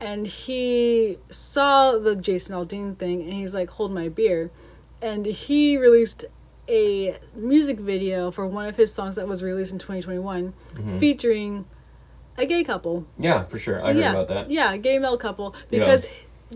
and 0.00 0.26
he 0.26 1.18
saw 1.28 1.98
the 1.98 2.16
jason 2.16 2.54
aldean 2.56 2.96
thing 2.96 3.20
and 3.22 3.34
he's 3.34 3.52
like 3.54 3.68
hold 3.70 3.92
my 3.92 4.08
beer 4.08 4.50
and 5.02 5.26
he 5.26 5.76
released 5.76 6.24
a 6.68 7.16
music 7.36 7.78
video 7.80 8.30
for 8.30 8.46
one 8.46 8.66
of 8.68 8.76
his 8.76 8.92
songs 8.92 9.16
that 9.16 9.26
was 9.26 9.42
released 9.42 9.72
in 9.72 9.78
2021 9.78 10.52
Mhm. 10.74 10.98
featuring 11.00 11.64
a 12.38 12.46
gay 12.46 12.62
couple 12.64 13.04
Yeah, 13.18 13.44
for 13.44 13.58
sure. 13.58 13.82
I 13.84 13.88
heard 13.92 13.96
yeah, 13.98 14.12
about 14.12 14.28
that. 14.28 14.50
yeah 14.50 14.76
gay 14.76 14.98
male 14.98 15.16
couple 15.18 15.54
because 15.70 16.06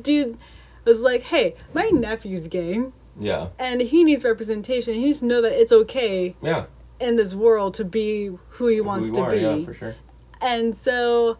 dude 0.00 0.36
was 0.84 1.02
like 1.02 1.22
hey 1.22 1.54
my 1.74 1.90
nephew's 1.90 2.46
gay 2.48 2.84
Yeah. 3.18 3.48
and 3.58 3.80
he 3.80 4.04
needs 4.04 4.24
representation. 4.24 4.94
He 4.94 5.04
needs 5.06 5.20
to 5.20 5.26
know 5.26 5.40
that 5.42 5.60
it's 5.60 5.72
okay 5.72 6.32
Yeah. 6.42 6.66
in 7.00 7.16
this 7.16 7.34
world 7.34 7.74
to 7.74 7.84
be 7.84 8.30
who 8.50 8.66
he 8.68 8.80
wants 8.80 9.10
Who 9.10 9.16
to 9.16 9.22
are, 9.22 9.30
be. 9.32 9.38
Yeah, 9.38 9.64
for 9.64 9.74
sure. 9.74 9.94
And 10.40 10.74
so 10.76 11.36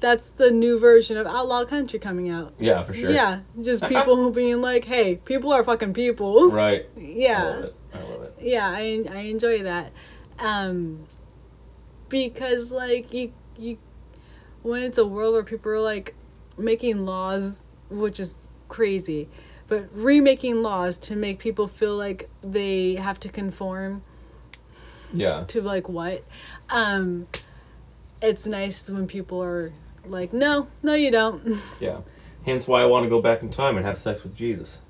that's 0.00 0.30
the 0.30 0.50
new 0.50 0.78
version 0.78 1.16
of 1.18 1.26
Outlaw 1.26 1.64
Country 1.66 1.98
coming 1.98 2.30
out. 2.30 2.54
Yeah, 2.58 2.82
for 2.84 2.94
sure. 2.94 3.10
Yeah, 3.10 3.40
just 3.60 3.84
people 3.86 4.30
being 4.30 4.62
like, 4.62 4.84
"Hey, 4.86 5.16
people 5.16 5.52
are 5.52 5.62
fucking 5.62 5.92
people." 5.92 6.50
Right. 6.50 6.86
Yeah, 6.96 7.66
yeah, 8.40 8.68
I 8.68 9.04
I 9.10 9.18
enjoy 9.20 9.62
that, 9.62 9.92
um, 10.38 11.06
because 12.08 12.72
like 12.72 13.12
you 13.12 13.32
you 13.56 13.78
when 14.62 14.82
it's 14.82 14.98
a 14.98 15.06
world 15.06 15.34
where 15.34 15.42
people 15.42 15.72
are 15.72 15.80
like 15.80 16.14
making 16.58 17.04
laws, 17.06 17.62
which 17.88 18.20
is 18.20 18.34
crazy, 18.68 19.28
but 19.68 19.88
remaking 19.94 20.62
laws 20.62 20.98
to 20.98 21.16
make 21.16 21.38
people 21.38 21.66
feel 21.68 21.96
like 21.96 22.28
they 22.42 22.94
have 22.96 23.18
to 23.20 23.28
conform 23.28 24.02
Yeah. 25.12 25.44
to 25.48 25.62
like 25.62 25.88
what 25.88 26.24
um 26.70 27.26
it's 28.22 28.46
nice 28.46 28.88
when 28.90 29.06
people 29.06 29.42
are 29.42 29.72
like 30.06 30.32
no 30.32 30.68
no 30.82 30.94
you 30.94 31.10
don't 31.10 31.58
Yeah. 31.80 32.00
Hence 32.44 32.66
why 32.68 32.82
I 32.82 32.84
want 32.86 33.04
to 33.04 33.10
go 33.10 33.20
back 33.20 33.42
in 33.42 33.50
time 33.50 33.76
and 33.76 33.84
have 33.86 33.98
sex 33.98 34.22
with 34.22 34.34
Jesus. 34.36 34.80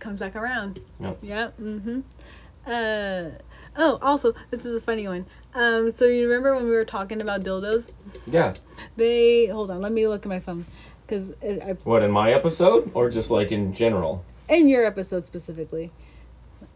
comes 0.00 0.18
back 0.20 0.34
around 0.36 0.80
Yep. 1.00 1.18
yeah 1.22 1.50
mm-hmm 1.60 2.00
uh 2.66 3.30
oh 3.76 3.98
also 4.02 4.34
this 4.50 4.64
is 4.64 4.74
a 4.76 4.80
funny 4.80 5.06
one 5.08 5.24
um 5.54 5.90
so 5.90 6.04
you 6.04 6.26
remember 6.28 6.54
when 6.54 6.64
we 6.64 6.70
were 6.70 6.84
talking 6.84 7.20
about 7.20 7.42
dildos 7.42 7.90
Yeah. 8.26 8.54
they 8.96 9.46
hold 9.46 9.70
on 9.70 9.80
let 9.80 9.92
me 9.92 10.06
look 10.06 10.22
at 10.24 10.28
my 10.28 10.40
phone 10.40 10.66
because 11.06 11.30
I, 11.42 11.76
What 11.84 12.02
in 12.02 12.10
my 12.10 12.32
episode 12.32 12.90
or 12.94 13.08
just 13.10 13.30
like 13.30 13.50
in 13.52 13.72
general? 13.72 14.24
in 14.48 14.68
your 14.68 14.84
episode 14.84 15.24
specifically 15.24 15.90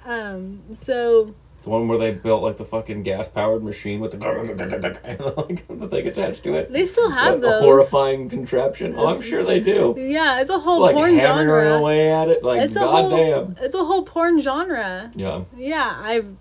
um 0.04 0.62
so 0.72 1.34
The 1.64 1.70
one 1.70 1.88
where 1.88 1.96
they 1.96 2.10
built 2.12 2.42
like 2.42 2.58
the 2.58 2.64
fucking 2.66 3.04
gas 3.04 3.26
powered 3.26 3.64
machine 3.64 3.98
with 4.00 4.10
the 4.10 4.18
like, 5.36 5.66
the 5.66 5.88
thing 5.88 6.06
attached 6.06 6.42
to 6.44 6.52
it. 6.54 6.70
they 6.70 6.84
still 6.84 7.10
have 7.10 7.40
That- 7.40 7.48
those 7.48 7.62
horrifying 7.62 8.28
contraption. 8.28 8.94
Oh, 8.98 9.06
I'm 9.08 9.22
sure 9.22 9.42
they 9.42 9.60
do. 9.60 9.94
yeah 9.96 10.40
it's 10.40 10.50
a 10.50 10.58
whole 10.58 10.84
It's 10.84 10.92
like 10.92 10.94
porn 10.94 11.18
hammering 11.18 11.48
genre 11.48 11.78
away 11.78 12.10
at 12.12 12.28
it. 12.28 12.44
Like 12.44 12.60
it's 12.60 12.76
a 12.76 12.86
whole 12.86 13.10
goddamn. 13.10 13.56
it's 13.62 13.74
a 13.74 13.82
whole 13.84 14.02
porn 14.02 14.40
genre 14.40 15.10
Yeah. 15.16 15.44
Yeah, 15.56 15.98
I've 16.02 16.36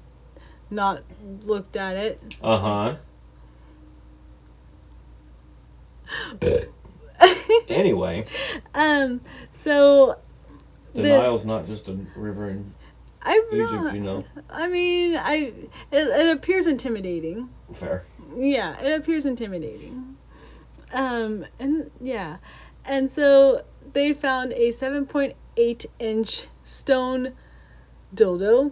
not 0.70 1.04
looked 1.46 1.78
at 1.78 1.96
it. 1.96 2.20
Uh 2.44 2.58
huh. 2.60 2.96
anyway, 7.70 8.26
Um, 8.76 9.22
so 9.52 10.18
the 10.94 11.02
This- 11.02 11.18
Nile's 11.18 11.46
not 11.46 11.66
just 11.66 11.88
a 11.88 11.98
river 12.16 12.50
in 12.50 12.74
I'm 13.24 13.42
Egypt, 13.54 13.72
not. 13.72 13.96
you 13.96 14.02
know. 14.02 14.26
I 14.50 14.68
mean, 14.68 15.16
I 15.18 15.54
it, 15.92 16.08
it 16.08 16.30
appears 16.30 16.68
intimidating. 16.68 17.50
Fair. 17.74 18.04
Yeah, 18.36 18.80
it 18.80 19.00
appears 19.00 19.26
intimidating. 19.26 20.18
Um, 20.94 21.46
and 21.60 21.90
yeah, 22.02 22.38
and 22.86 23.10
so 23.10 23.64
they 23.94 24.14
found 24.14 24.54
a 24.54 24.72
seven 24.72 25.06
point 25.06 25.36
eight 25.58 25.86
inch 26.00 26.48
stone 26.64 27.34
dildo 28.14 28.72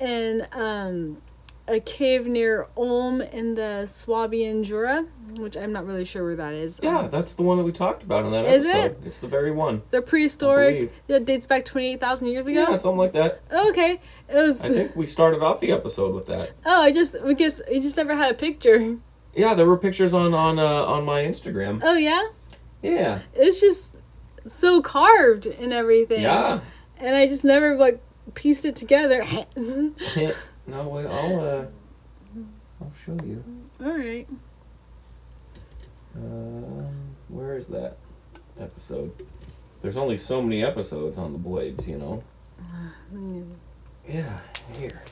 and 0.00 0.46
um 0.52 1.22
a 1.68 1.80
cave 1.80 2.26
near 2.26 2.66
Ulm 2.76 3.20
in 3.20 3.54
the 3.56 3.86
Swabian 3.86 4.62
Jura, 4.62 5.04
which 5.38 5.56
I'm 5.56 5.72
not 5.72 5.84
really 5.86 6.04
sure 6.04 6.24
where 6.24 6.36
that 6.36 6.52
is. 6.54 6.78
Yeah, 6.82 6.98
Um, 7.00 7.10
that's 7.10 7.32
the 7.32 7.42
one 7.42 7.56
that 7.58 7.64
we 7.64 7.72
talked 7.72 8.02
about 8.04 8.24
in 8.24 8.30
that 8.30 8.44
Is 8.44 8.64
episode. 8.66 9.02
it? 9.02 9.06
It's 9.06 9.18
the 9.18 9.26
very 9.26 9.50
one. 9.50 9.82
the 9.90 10.00
prehistoric 10.02 10.92
that 11.08 11.24
dates 11.24 11.46
back 11.46 11.64
28,000 11.64 12.28
years 12.28 12.46
ago. 12.46 12.60
Yeah, 12.70 12.76
something 12.76 12.98
like 12.98 13.12
that. 13.14 13.40
Okay. 13.52 14.00
It 14.28 14.34
was 14.34 14.64
I 14.64 14.68
think 14.68 14.94
we 14.96 15.06
started 15.06 15.42
off 15.42 15.60
the 15.60 15.72
episode 15.72 16.14
with 16.14 16.26
that. 16.26 16.52
Oh, 16.64 16.82
I 16.82 16.92
just 16.92 17.20
we 17.24 17.34
guess 17.34 17.60
we 17.70 17.80
just 17.80 17.96
never 17.96 18.14
had 18.14 18.30
a 18.30 18.34
picture. 18.34 18.96
Yeah, 19.34 19.54
there 19.54 19.66
were 19.66 19.76
pictures 19.76 20.14
on 20.14 20.34
on 20.34 20.58
uh, 20.58 20.64
on 20.84 21.04
my 21.04 21.22
Instagram. 21.22 21.80
Oh 21.84 21.94
yeah? 21.96 22.28
Yeah. 22.82 23.20
It's 23.34 23.60
just 23.60 24.02
so 24.48 24.80
carved 24.82 25.46
and 25.46 25.72
everything. 25.72 26.22
Yeah. 26.22 26.60
And 26.98 27.14
I 27.16 27.26
just 27.26 27.44
never 27.44 27.76
like 27.76 28.00
pieced 28.34 28.64
it 28.64 28.76
together. 28.76 29.24
no, 30.66 30.88
wait, 30.88 31.06
I'll 31.06 31.40
uh, 31.40 31.64
I'll 32.80 32.92
show 33.04 33.16
you. 33.24 33.42
All 33.84 33.96
right. 33.96 34.26
Um, 36.16 36.86
where 37.28 37.56
is 37.56 37.66
that 37.68 37.96
episode? 38.58 39.12
There's 39.82 39.96
only 39.96 40.16
so 40.16 40.40
many 40.42 40.64
episodes 40.64 41.18
on 41.18 41.32
the 41.32 41.38
blades, 41.38 41.88
you 41.88 41.98
know. 41.98 42.22
Yeah, 44.08 44.38
here. 44.78 45.02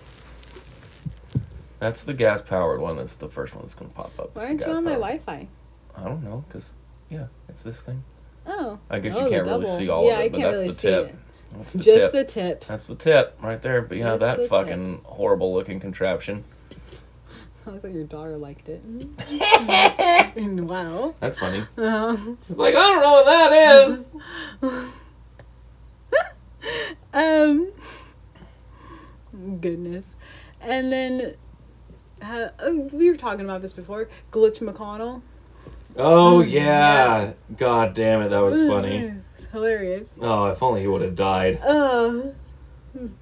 That's 1.80 2.04
the 2.04 2.14
gas 2.14 2.42
powered 2.42 2.80
one. 2.80 2.96
That's 2.96 3.16
the 3.16 3.28
first 3.28 3.52
one 3.54 3.62
that's 3.64 3.74
gonna 3.74 3.90
pop 3.90 4.16
up. 4.20 4.36
Why 4.36 4.46
aren't 4.46 4.60
you 4.60 4.66
on 4.72 4.84
my. 4.84 4.92
Wi-Fi? 4.92 5.48
I 5.96 6.04
don't 6.04 6.22
know, 6.22 6.44
cause 6.48 6.74
yeah, 7.10 7.26
it's 7.48 7.62
this 7.62 7.80
thing. 7.80 8.04
Oh. 8.46 8.78
I 8.88 9.00
guess 9.00 9.16
Oh, 9.16 9.24
you 9.24 9.30
can't 9.30 9.46
really 9.46 9.64
double. 9.64 9.78
see 9.78 9.88
all 9.88 10.06
Yeah, 10.06 10.12
of 10.14 10.18
I 10.20 10.22
it, 10.24 10.32
but 10.32 10.38
can't 10.38 10.50
that's 10.52 10.60
really 10.62 10.74
the 10.74 10.78
see 10.80 10.88
tip. 10.88 11.08
it. 11.08 11.14
That's 11.56 11.72
the 11.74 11.82
Just 11.82 12.00
tip. 12.00 12.12
the 12.12 12.24
tip. 12.24 12.64
That's 12.66 12.86
the 12.86 12.94
tip 12.94 13.38
right 13.42 13.60
there. 13.62 13.82
But 13.82 13.98
yeah, 13.98 14.04
Just 14.10 14.20
that 14.20 14.36
the 14.36 14.42
tip. 14.44 14.50
fucking 14.50 15.00
horrible 15.04 15.52
looking 15.54 15.80
contraption. 15.80 16.44
I 17.66 17.78
thought 17.78 17.92
your 17.92 18.04
daughter 18.04 18.36
liked 18.36 18.68
it. 18.68 18.84
wow. 20.36 21.14
That's 21.20 21.38
funny. 21.38 21.64
Uh, 21.78 22.14
She's 22.46 22.56
like, 22.56 22.74
I 22.74 22.78
don't 22.78 23.00
know 23.02 23.12
what 23.12 23.24
that 23.24 23.52
is. 24.62 24.92
um. 27.12 27.72
Goodness. 29.60 30.14
And 30.60 30.92
then. 30.92 31.34
Uh, 32.22 32.48
oh, 32.60 32.88
we 32.92 33.10
were 33.10 33.16
talking 33.16 33.44
about 33.44 33.60
this 33.62 33.72
before. 33.72 34.08
Glitch 34.32 34.60
McConnell. 34.60 35.20
Oh 35.96 36.42
Mm, 36.44 36.50
yeah. 36.50 37.32
God 37.56 37.94
damn 37.94 38.22
it, 38.22 38.28
that 38.30 38.38
was 38.40 38.56
funny. 38.68 39.14
Hilarious. 39.54 40.14
Oh, 40.20 40.46
if 40.46 40.62
only 40.62 40.80
he 40.80 40.88
would 40.88 41.00
have 41.00 41.14
died. 41.14 41.60
Uh, 41.62 42.32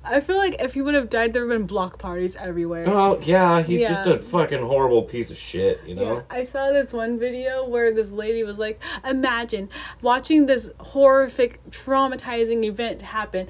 I 0.03 0.21
feel 0.21 0.39
like 0.39 0.61
if 0.61 0.73
he 0.75 0.81
would 0.83 0.95
have 0.95 1.11
died, 1.11 1.33
there 1.33 1.47
would 1.47 1.53
have 1.53 1.61
been 1.61 1.67
block 1.67 1.99
parties 1.99 2.37
everywhere. 2.37 2.85
Oh 2.89 3.21
yeah, 3.23 3.63
he's 3.63 3.81
just 3.81 4.07
a 4.07 4.19
fucking 4.19 4.61
horrible 4.63 5.03
piece 5.03 5.31
of 5.31 5.37
shit, 5.37 5.81
you 5.87 5.95
know. 5.95 6.17
Yeah, 6.17 6.23
I 6.31 6.43
saw 6.43 6.71
this 6.73 6.93
one 6.93 7.19
video 7.19 7.69
where 7.69 7.93
this 7.93 8.11
lady 8.11 8.45
was 8.45 8.59
like, 8.59 8.81
"Imagine 9.07 9.69
watching 10.01 10.47
this 10.47 10.71
horrific, 10.81 11.61
traumatizing 11.71 12.65
event 12.65 13.03
happen, 13.03 13.47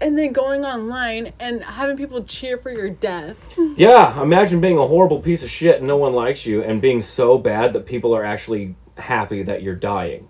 and 0.00 0.18
then 0.18 0.32
going 0.32 0.64
online 0.64 1.32
and 1.38 1.62
having 1.62 1.96
people 1.96 2.24
cheer 2.24 2.58
for 2.58 2.70
your 2.70 2.90
death." 2.90 3.36
Yeah, 3.76 4.20
imagine 4.20 4.60
being 4.60 4.76
a 4.76 4.86
horrible 4.86 5.20
piece 5.20 5.42
of 5.42 5.50
shit 5.50 5.78
and 5.78 5.86
no 5.86 5.96
one 5.96 6.12
likes 6.12 6.46
you, 6.46 6.62
and 6.62 6.82
being 6.82 7.00
so 7.00 7.38
bad 7.38 7.72
that 7.72 7.86
people 7.86 8.14
are 8.14 8.24
actually 8.24 8.74
happy 8.98 9.42
that 9.44 9.62
you're 9.62 9.74
dying. 9.76 10.28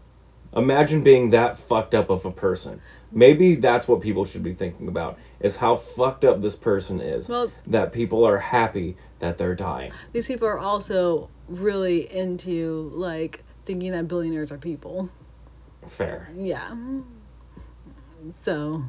Imagine 0.55 1.03
being 1.03 1.31
that 1.31 1.57
fucked 1.57 1.95
up 1.95 2.11
of 2.11 2.25
a 2.25 2.31
person. 2.31 2.81
Maybe 3.11 3.55
that's 3.55 3.89
what 3.89 4.01
people 4.01 4.25
should 4.25 4.43
be 4.43 4.53
thinking 4.53 4.89
about: 4.89 5.19
is 5.41 5.57
how 5.57 5.77
fucked 5.77 6.25
up 6.25 6.41
this 6.41 6.57
person 6.57 7.01
is. 7.01 7.29
Well- 7.29 7.53
that 7.67 7.93
people 7.93 8.25
are 8.25 8.39
happy 8.39 8.97
that 9.19 9.39
they're 9.39 9.55
dying. 9.55 9.93
These 10.13 10.27
people 10.27 10.49
are 10.49 10.59
also 10.59 11.31
really 11.49 12.13
into 12.13 12.91
like 12.95 13.45
thinking 13.65 13.93
that 13.93 14.09
billionaires 14.09 14.51
are 14.51 14.59
people. 14.59 15.09
Fair. 15.89 16.29
Yeah. 16.35 16.77
So, 18.35 18.85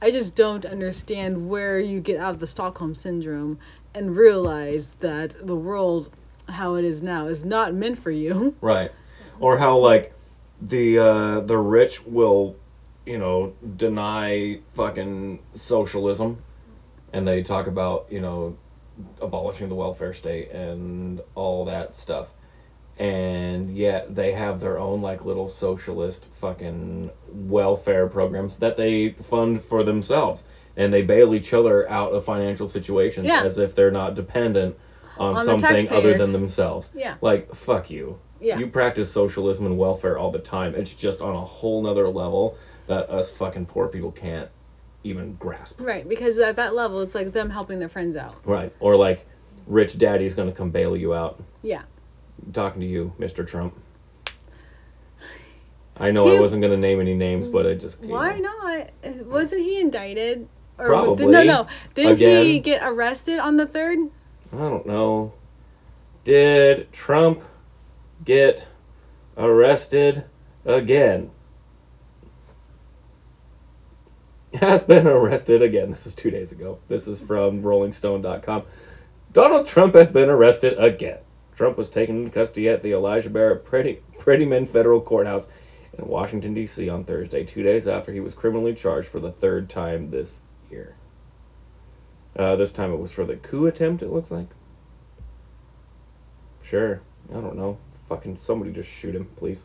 I 0.00 0.10
just 0.10 0.36
don't 0.36 0.64
understand 0.64 1.48
where 1.48 1.80
you 1.80 2.00
get 2.00 2.20
out 2.20 2.34
of 2.34 2.40
the 2.40 2.46
Stockholm 2.46 2.94
syndrome 2.94 3.58
and 3.94 4.16
realize 4.16 4.94
that 5.00 5.44
the 5.44 5.56
world, 5.56 6.10
how 6.48 6.76
it 6.76 6.84
is 6.84 7.02
now, 7.02 7.26
is 7.26 7.44
not 7.44 7.74
meant 7.74 7.98
for 7.98 8.10
you. 8.10 8.54
Right. 8.60 8.92
Or 9.40 9.58
how 9.58 9.76
like 9.78 10.12
the 10.60 10.98
uh 10.98 11.40
the 11.40 11.56
rich 11.58 12.04
will, 12.04 12.56
you 13.06 13.18
know, 13.18 13.54
deny 13.76 14.60
fucking 14.74 15.38
socialism 15.54 16.42
and 17.12 17.26
they 17.26 17.42
talk 17.42 17.66
about, 17.66 18.06
you 18.10 18.20
know, 18.20 18.56
abolishing 19.22 19.68
the 19.68 19.74
welfare 19.74 20.12
state 20.12 20.50
and 20.50 21.20
all 21.34 21.64
that 21.64 21.94
stuff. 21.96 22.28
And 22.98 23.70
yet 23.70 24.16
they 24.16 24.32
have 24.32 24.58
their 24.60 24.78
own 24.78 25.00
like 25.02 25.24
little 25.24 25.46
socialist 25.46 26.26
fucking 26.32 27.10
welfare 27.32 28.08
programs 28.08 28.56
that 28.58 28.76
they 28.76 29.10
fund 29.10 29.62
for 29.62 29.84
themselves. 29.84 30.44
And 30.76 30.92
they 30.92 31.02
bail 31.02 31.34
each 31.34 31.52
other 31.54 31.88
out 31.88 32.12
of 32.12 32.24
financial 32.24 32.68
situations 32.68 33.26
Yeah. 33.28 33.42
as 33.42 33.58
if 33.58 33.74
they're 33.74 33.90
not 33.92 34.14
dependent 34.14 34.76
on, 35.16 35.36
On 35.36 35.44
something 35.44 35.88
other 35.90 36.16
than 36.16 36.32
themselves. 36.32 36.90
Yeah. 36.94 37.14
Like, 37.20 37.54
fuck 37.54 37.90
you. 37.90 38.18
Yeah. 38.40 38.58
You 38.58 38.68
practice 38.68 39.10
socialism 39.10 39.66
and 39.66 39.78
welfare 39.78 40.18
all 40.18 40.30
the 40.30 40.38
time. 40.38 40.74
It's 40.74 40.94
just 40.94 41.20
on 41.20 41.34
a 41.34 41.40
whole 41.40 41.82
nother 41.82 42.08
level 42.08 42.56
that 42.86 43.10
us 43.10 43.30
fucking 43.30 43.66
poor 43.66 43.88
people 43.88 44.12
can't 44.12 44.48
even 45.04 45.34
grasp. 45.36 45.80
Right, 45.80 46.08
because 46.08 46.38
at 46.38 46.56
that 46.56 46.74
level, 46.74 47.00
it's 47.00 47.14
like 47.14 47.32
them 47.32 47.50
helping 47.50 47.78
their 47.78 47.88
friends 47.88 48.16
out. 48.16 48.36
Right. 48.44 48.72
Or 48.80 48.96
like, 48.96 49.26
rich 49.66 49.98
daddy's 49.98 50.34
gonna 50.34 50.52
come 50.52 50.70
bail 50.70 50.96
you 50.96 51.14
out. 51.14 51.42
Yeah. 51.62 51.82
I'm 52.44 52.52
talking 52.52 52.80
to 52.80 52.86
you, 52.86 53.12
Mr. 53.18 53.46
Trump. 53.46 53.74
I 55.96 56.10
know 56.10 56.28
I 56.28 56.40
wasn't 56.40 56.62
gonna 56.62 56.76
name 56.76 57.00
any 57.00 57.14
names, 57.14 57.48
but 57.48 57.66
I 57.66 57.74
just 57.74 58.02
you 58.02 58.10
Why 58.10 58.38
know. 58.38 58.52
not? 58.62 58.90
Wasn't 59.26 59.60
he 59.60 59.80
indicted? 59.80 60.48
Or 60.78 60.86
Probably. 60.88 61.16
Did, 61.24 61.32
no, 61.32 61.42
no. 61.42 61.66
Didn't 61.94 62.18
he 62.44 62.60
get 62.60 62.82
arrested 62.84 63.40
on 63.40 63.56
the 63.56 63.66
third? 63.66 63.98
I 64.52 64.58
don't 64.58 64.86
know. 64.86 65.32
Did 66.24 66.92
Trump 66.92 67.42
get 68.28 68.68
arrested 69.38 70.24
again? 70.66 71.30
Has 74.52 74.82
been 74.82 75.06
arrested 75.06 75.62
again. 75.62 75.90
This 75.90 76.06
is 76.06 76.14
two 76.14 76.30
days 76.30 76.52
ago. 76.52 76.78
This 76.88 77.08
is 77.08 77.22
from 77.22 77.62
RollingStone.com. 77.62 78.64
Donald 79.32 79.66
Trump 79.66 79.94
has 79.94 80.08
been 80.08 80.30
arrested 80.30 80.78
again. 80.78 81.18
Trump 81.54 81.76
was 81.76 81.90
taken 81.90 82.18
into 82.18 82.30
custody 82.30 82.68
at 82.68 82.82
the 82.82 82.92
Elijah 82.92 83.28
Barrett 83.28 83.64
Pretty, 83.64 84.00
Prettyman 84.18 84.66
Federal 84.66 85.02
Courthouse 85.02 85.48
in 85.96 86.06
Washington, 86.06 86.54
D.C. 86.54 86.88
on 86.88 87.04
Thursday, 87.04 87.44
two 87.44 87.62
days 87.62 87.86
after 87.86 88.12
he 88.12 88.20
was 88.20 88.34
criminally 88.34 88.74
charged 88.74 89.08
for 89.08 89.20
the 89.20 89.32
third 89.32 89.68
time 89.68 90.10
this 90.10 90.40
year. 90.70 90.96
Uh, 92.34 92.56
this 92.56 92.72
time 92.72 92.92
it 92.92 92.98
was 92.98 93.12
for 93.12 93.24
the 93.24 93.36
coup 93.36 93.66
attempt, 93.66 94.02
it 94.02 94.10
looks 94.10 94.30
like. 94.30 94.48
Sure. 96.62 97.02
I 97.30 97.34
don't 97.34 97.56
know. 97.56 97.78
Fucking 98.08 98.36
somebody 98.36 98.72
just 98.72 98.88
shoot 98.88 99.14
him, 99.14 99.28
please. 99.36 99.64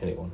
Anyone. 0.00 0.32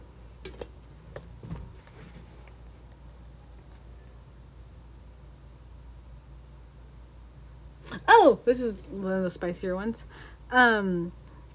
Oh, 8.08 8.40
this 8.44 8.60
is 8.60 8.78
one 8.90 9.12
of 9.12 9.22
the 9.22 9.30
spicier 9.30 9.74
ones. 9.74 10.04
Um, 10.50 11.12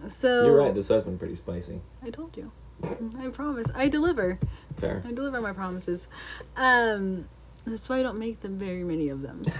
so 0.08 0.46
You're 0.46 0.58
right, 0.58 0.74
this 0.74 0.90
has 0.90 1.04
been 1.04 1.18
pretty 1.18 1.36
spicy. 1.36 1.80
I 2.04 2.10
told 2.10 2.36
you. 2.36 2.52
I 3.20 3.28
promise. 3.30 3.68
I 3.74 3.88
deliver. 3.88 4.40
Fair. 4.78 5.04
I 5.06 5.12
deliver 5.12 5.42
my 5.42 5.54
promises. 5.54 6.08
Um, 6.56 7.28
that's 7.66 7.88
why 7.90 8.00
I 8.00 8.04
don't 8.04 8.20
make 8.20 8.42
them 8.42 8.58
very 8.58 8.84
many 8.84 9.10
of 9.10 9.22
them. 9.22 9.44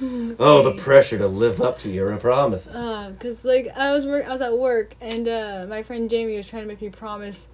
Oh, 0.00 0.62
the 0.62 0.72
pressure 0.80 1.18
to 1.18 1.26
live 1.26 1.60
up 1.60 1.78
to 1.80 1.90
your 1.90 2.16
promises. 2.18 2.74
Uh, 2.74 3.12
cause 3.18 3.44
like 3.44 3.68
I 3.76 3.92
was 3.92 4.06
work, 4.06 4.26
I 4.26 4.32
was 4.32 4.40
at 4.40 4.56
work, 4.56 4.94
and 5.00 5.26
uh, 5.26 5.66
my 5.68 5.82
friend 5.82 6.08
Jamie 6.08 6.36
was 6.36 6.46
trying 6.46 6.62
to 6.62 6.68
make 6.68 6.80
me 6.80 6.88
promise 6.90 7.48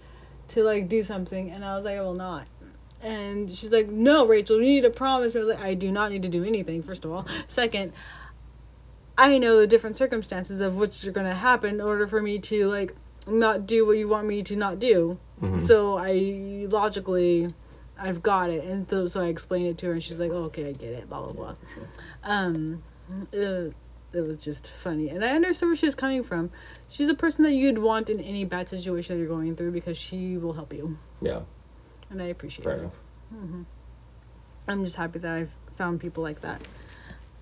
to 0.48 0.62
like 0.62 0.88
do 0.88 1.02
something, 1.02 1.50
and 1.50 1.64
I 1.64 1.76
was 1.76 1.84
like, 1.84 1.96
I 1.96 2.02
will 2.02 2.14
not. 2.14 2.46
And 3.02 3.50
she's 3.54 3.72
like, 3.72 3.88
No, 3.88 4.26
Rachel, 4.26 4.56
you 4.56 4.62
need 4.62 4.82
to 4.82 4.90
promise. 4.90 5.34
me." 5.34 5.40
I 5.40 5.44
was 5.44 5.54
like, 5.56 5.64
I 5.64 5.74
do 5.74 5.90
not 5.90 6.10
need 6.10 6.22
to 6.22 6.28
do 6.28 6.44
anything. 6.44 6.82
First 6.82 7.04
of 7.04 7.12
all, 7.12 7.26
second, 7.46 7.92
I 9.16 9.38
know 9.38 9.58
the 9.58 9.66
different 9.66 9.96
circumstances 9.96 10.60
of 10.60 10.76
what's 10.78 11.04
are 11.06 11.12
going 11.12 11.26
to 11.26 11.34
happen 11.34 11.74
in 11.76 11.80
order 11.80 12.06
for 12.06 12.20
me 12.20 12.38
to 12.40 12.66
like 12.68 12.94
not 13.26 13.66
do 13.66 13.86
what 13.86 13.96
you 13.96 14.08
want 14.08 14.26
me 14.26 14.42
to 14.42 14.56
not 14.56 14.78
do. 14.78 15.18
Mhm. 15.42 15.66
So 15.66 15.96
I 15.98 16.66
logically, 16.70 17.48
I've 17.98 18.22
got 18.22 18.50
it, 18.50 18.64
and 18.64 18.88
so, 18.88 19.08
so 19.08 19.20
I 19.22 19.26
explained 19.28 19.66
it 19.68 19.78
to 19.78 19.86
her, 19.86 19.92
and 19.92 20.02
she's 20.02 20.18
like, 20.20 20.30
oh, 20.30 20.44
"Okay, 20.44 20.68
I 20.68 20.72
get 20.72 20.90
it." 20.92 21.08
Blah 21.08 21.22
blah 21.22 21.32
blah. 21.32 21.54
Um, 22.24 22.82
it, 23.32 23.74
it 24.12 24.20
was 24.20 24.40
just 24.40 24.66
funny, 24.68 25.08
and 25.10 25.24
I 25.24 25.28
understood 25.30 25.68
where 25.68 25.76
she 25.76 25.86
was 25.86 25.94
coming 25.94 26.22
from. 26.24 26.50
She's 26.88 27.08
a 27.08 27.14
person 27.14 27.44
that 27.44 27.52
you'd 27.52 27.78
want 27.78 28.08
in 28.10 28.18
any 28.20 28.44
bad 28.44 28.68
situation 28.68 29.16
that 29.16 29.24
you're 29.26 29.36
going 29.36 29.54
through 29.56 29.72
because 29.72 29.96
she 29.98 30.36
will 30.36 30.54
help 30.54 30.72
you, 30.72 30.98
Yeah, 31.20 31.40
and 32.10 32.22
I 32.22 32.26
appreciate 32.26 32.64
fair 32.64 32.74
it. 32.76 32.78
enough. 32.80 33.66
I'm 34.66 34.84
just 34.84 34.96
happy 34.96 35.18
that 35.18 35.30
I've 35.34 35.50
found 35.76 36.00
people 36.00 36.22
like 36.22 36.40
that. 36.40 36.62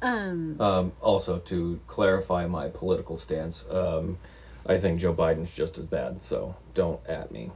Um, 0.01 0.61
Um, 0.61 0.93
also, 1.01 1.39
to 1.39 1.78
clarify 1.87 2.47
my 2.49 2.68
political 2.68 3.16
stance, 3.16 3.64
um, 3.70 4.18
I 4.66 4.78
think 4.78 4.99
Joe 5.01 5.14
Biden's 5.14 5.55
just 5.55 5.78
as 5.78 5.87
bad, 5.87 6.22
so 6.24 6.57
don't 6.74 7.01
at 7.07 7.30
me. 7.30 7.53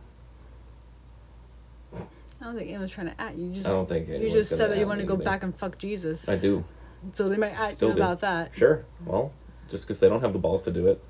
I 1.95 2.45
don't 2.45 2.57
think 2.57 2.69
anyone's 2.69 2.93
trying 2.93 3.09
to 3.09 3.21
at 3.21 3.37
you. 3.37 3.47
You 3.49 3.55
just 3.55 3.67
I 3.67 3.71
don't 3.71 3.89
think 3.89 4.09
you 4.09 4.31
just 4.31 4.55
said 4.57 4.71
that 4.71 4.79
you 4.79 4.87
want 4.87 5.01
to 5.01 5.07
go 5.07 5.17
back 5.17 5.43
and 5.43 5.57
fuck 5.59 5.79
Jesus, 5.79 6.29
I 6.29 6.37
do. 6.37 6.65
So 7.13 7.29
they 7.29 7.37
might 7.37 7.53
at 7.53 7.75
Still 7.75 7.89
you 7.91 7.95
do. 7.95 8.01
about 8.01 8.21
that 8.21 8.55
Sure. 8.55 8.85
Well, 9.05 9.33
just 9.69 9.85
because 9.85 10.01
they 10.01 10.09
don't 10.09 10.21
have 10.21 10.33
the 10.33 10.39
balls 10.39 10.63
to 10.63 10.71
do 10.71 10.87
it, 10.89 11.03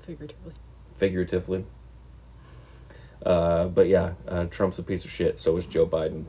figuratively. 0.00 0.52
figuratively. 0.96 1.64
Uh, 3.24 3.66
but 3.68 3.86
yeah, 3.88 4.14
uh, 4.26 4.44
Trump's 4.46 4.78
a 4.78 4.82
piece 4.82 5.04
of 5.04 5.10
shit. 5.10 5.38
So 5.38 5.56
is 5.56 5.66
Joe 5.66 5.86
Biden. 5.86 6.24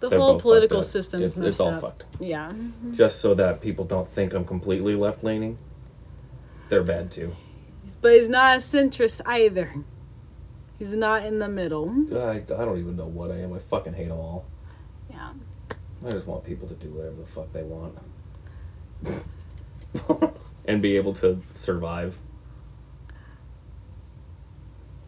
The 0.00 0.08
They're 0.08 0.18
whole 0.18 0.40
political 0.40 0.80
fucked 0.80 0.90
system 0.92 1.22
is 1.22 1.32
It's, 1.32 1.38
messed 1.38 1.48
it's 1.48 1.60
all 1.60 1.68
up. 1.74 1.80
fucked. 1.80 2.04
Yeah. 2.20 2.52
Just 2.92 3.20
so 3.20 3.34
that 3.34 3.60
people 3.60 3.84
don't 3.84 4.08
think 4.08 4.32
I'm 4.34 4.44
completely 4.44 4.94
left 4.94 5.22
leaning. 5.24 5.58
They're 6.68 6.82
bad 6.82 7.10
too. 7.10 7.34
But 8.00 8.14
he's 8.14 8.28
not 8.28 8.56
a 8.56 8.60
centrist 8.60 9.20
either. 9.26 9.72
He's 10.78 10.92
not 10.94 11.24
in 11.24 11.38
the 11.38 11.48
middle. 11.48 11.90
I, 12.14 12.36
I 12.36 12.40
don't 12.40 12.78
even 12.78 12.96
know 12.96 13.06
what 13.06 13.30
I 13.30 13.38
am. 13.38 13.52
I 13.54 13.58
fucking 13.58 13.94
hate 13.94 14.08
them 14.08 14.18
all. 14.18 14.44
Yeah. 15.08 15.32
I 16.04 16.10
just 16.10 16.26
want 16.26 16.44
people 16.44 16.68
to 16.68 16.74
do 16.74 16.88
whatever 16.90 17.16
the 17.16 17.26
fuck 17.26 17.52
they 17.52 17.62
want. 17.62 17.98
and 20.66 20.82
be 20.82 20.96
able 20.96 21.14
to 21.14 21.42
survive. 21.54 22.18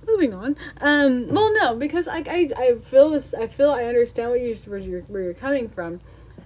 Moving 0.07 0.33
on. 0.33 0.57
Um. 0.81 1.29
Well, 1.29 1.53
no, 1.53 1.77
because 1.77 2.09
I, 2.09 2.19
I, 2.19 2.51
I 2.57 2.75
feel 2.83 3.11
this. 3.11 3.35
I 3.35 3.47
feel 3.47 3.71
I 3.71 3.85
understand 3.85 4.31
what 4.31 4.41
you 4.41 4.55
where 4.67 4.79
you're 4.79 5.03
where 5.03 5.23
you're 5.23 5.35
coming 5.35 5.69
from. 5.69 6.01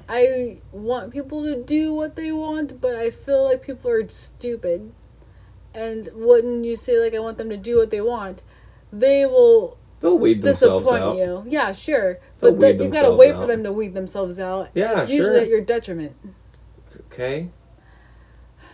I 0.08 0.58
want 0.72 1.12
people 1.12 1.44
to 1.44 1.62
do 1.62 1.94
what 1.94 2.16
they 2.16 2.32
want, 2.32 2.80
but 2.80 2.96
I 2.96 3.10
feel 3.10 3.44
like 3.44 3.62
people 3.62 3.90
are 3.90 4.08
stupid. 4.08 4.92
And 5.74 6.10
when 6.14 6.64
you 6.64 6.76
say 6.76 7.00
like 7.00 7.14
I 7.14 7.20
want 7.20 7.38
them 7.38 7.48
to 7.50 7.56
do 7.56 7.78
what 7.78 7.90
they 7.90 8.00
want, 8.00 8.42
they 8.92 9.24
will 9.24 9.78
They'll 10.02 10.18
weed 10.18 10.42
themselves 10.42 10.84
disappoint 10.84 11.02
out. 11.02 11.16
you. 11.16 11.44
Yeah, 11.48 11.72
sure, 11.72 12.18
They'll 12.40 12.52
but 12.54 12.78
you've 12.78 12.92
got 12.92 13.02
to 13.02 13.14
wait 13.14 13.34
for 13.34 13.46
them 13.46 13.62
to 13.62 13.72
weed 13.72 13.94
themselves 13.94 14.38
out. 14.38 14.70
Yeah, 14.74 15.02
it's 15.02 15.10
usually 15.10 15.36
sure. 15.36 15.42
at 15.42 15.48
your 15.48 15.60
detriment. 15.60 16.16
Okay. 17.06 17.50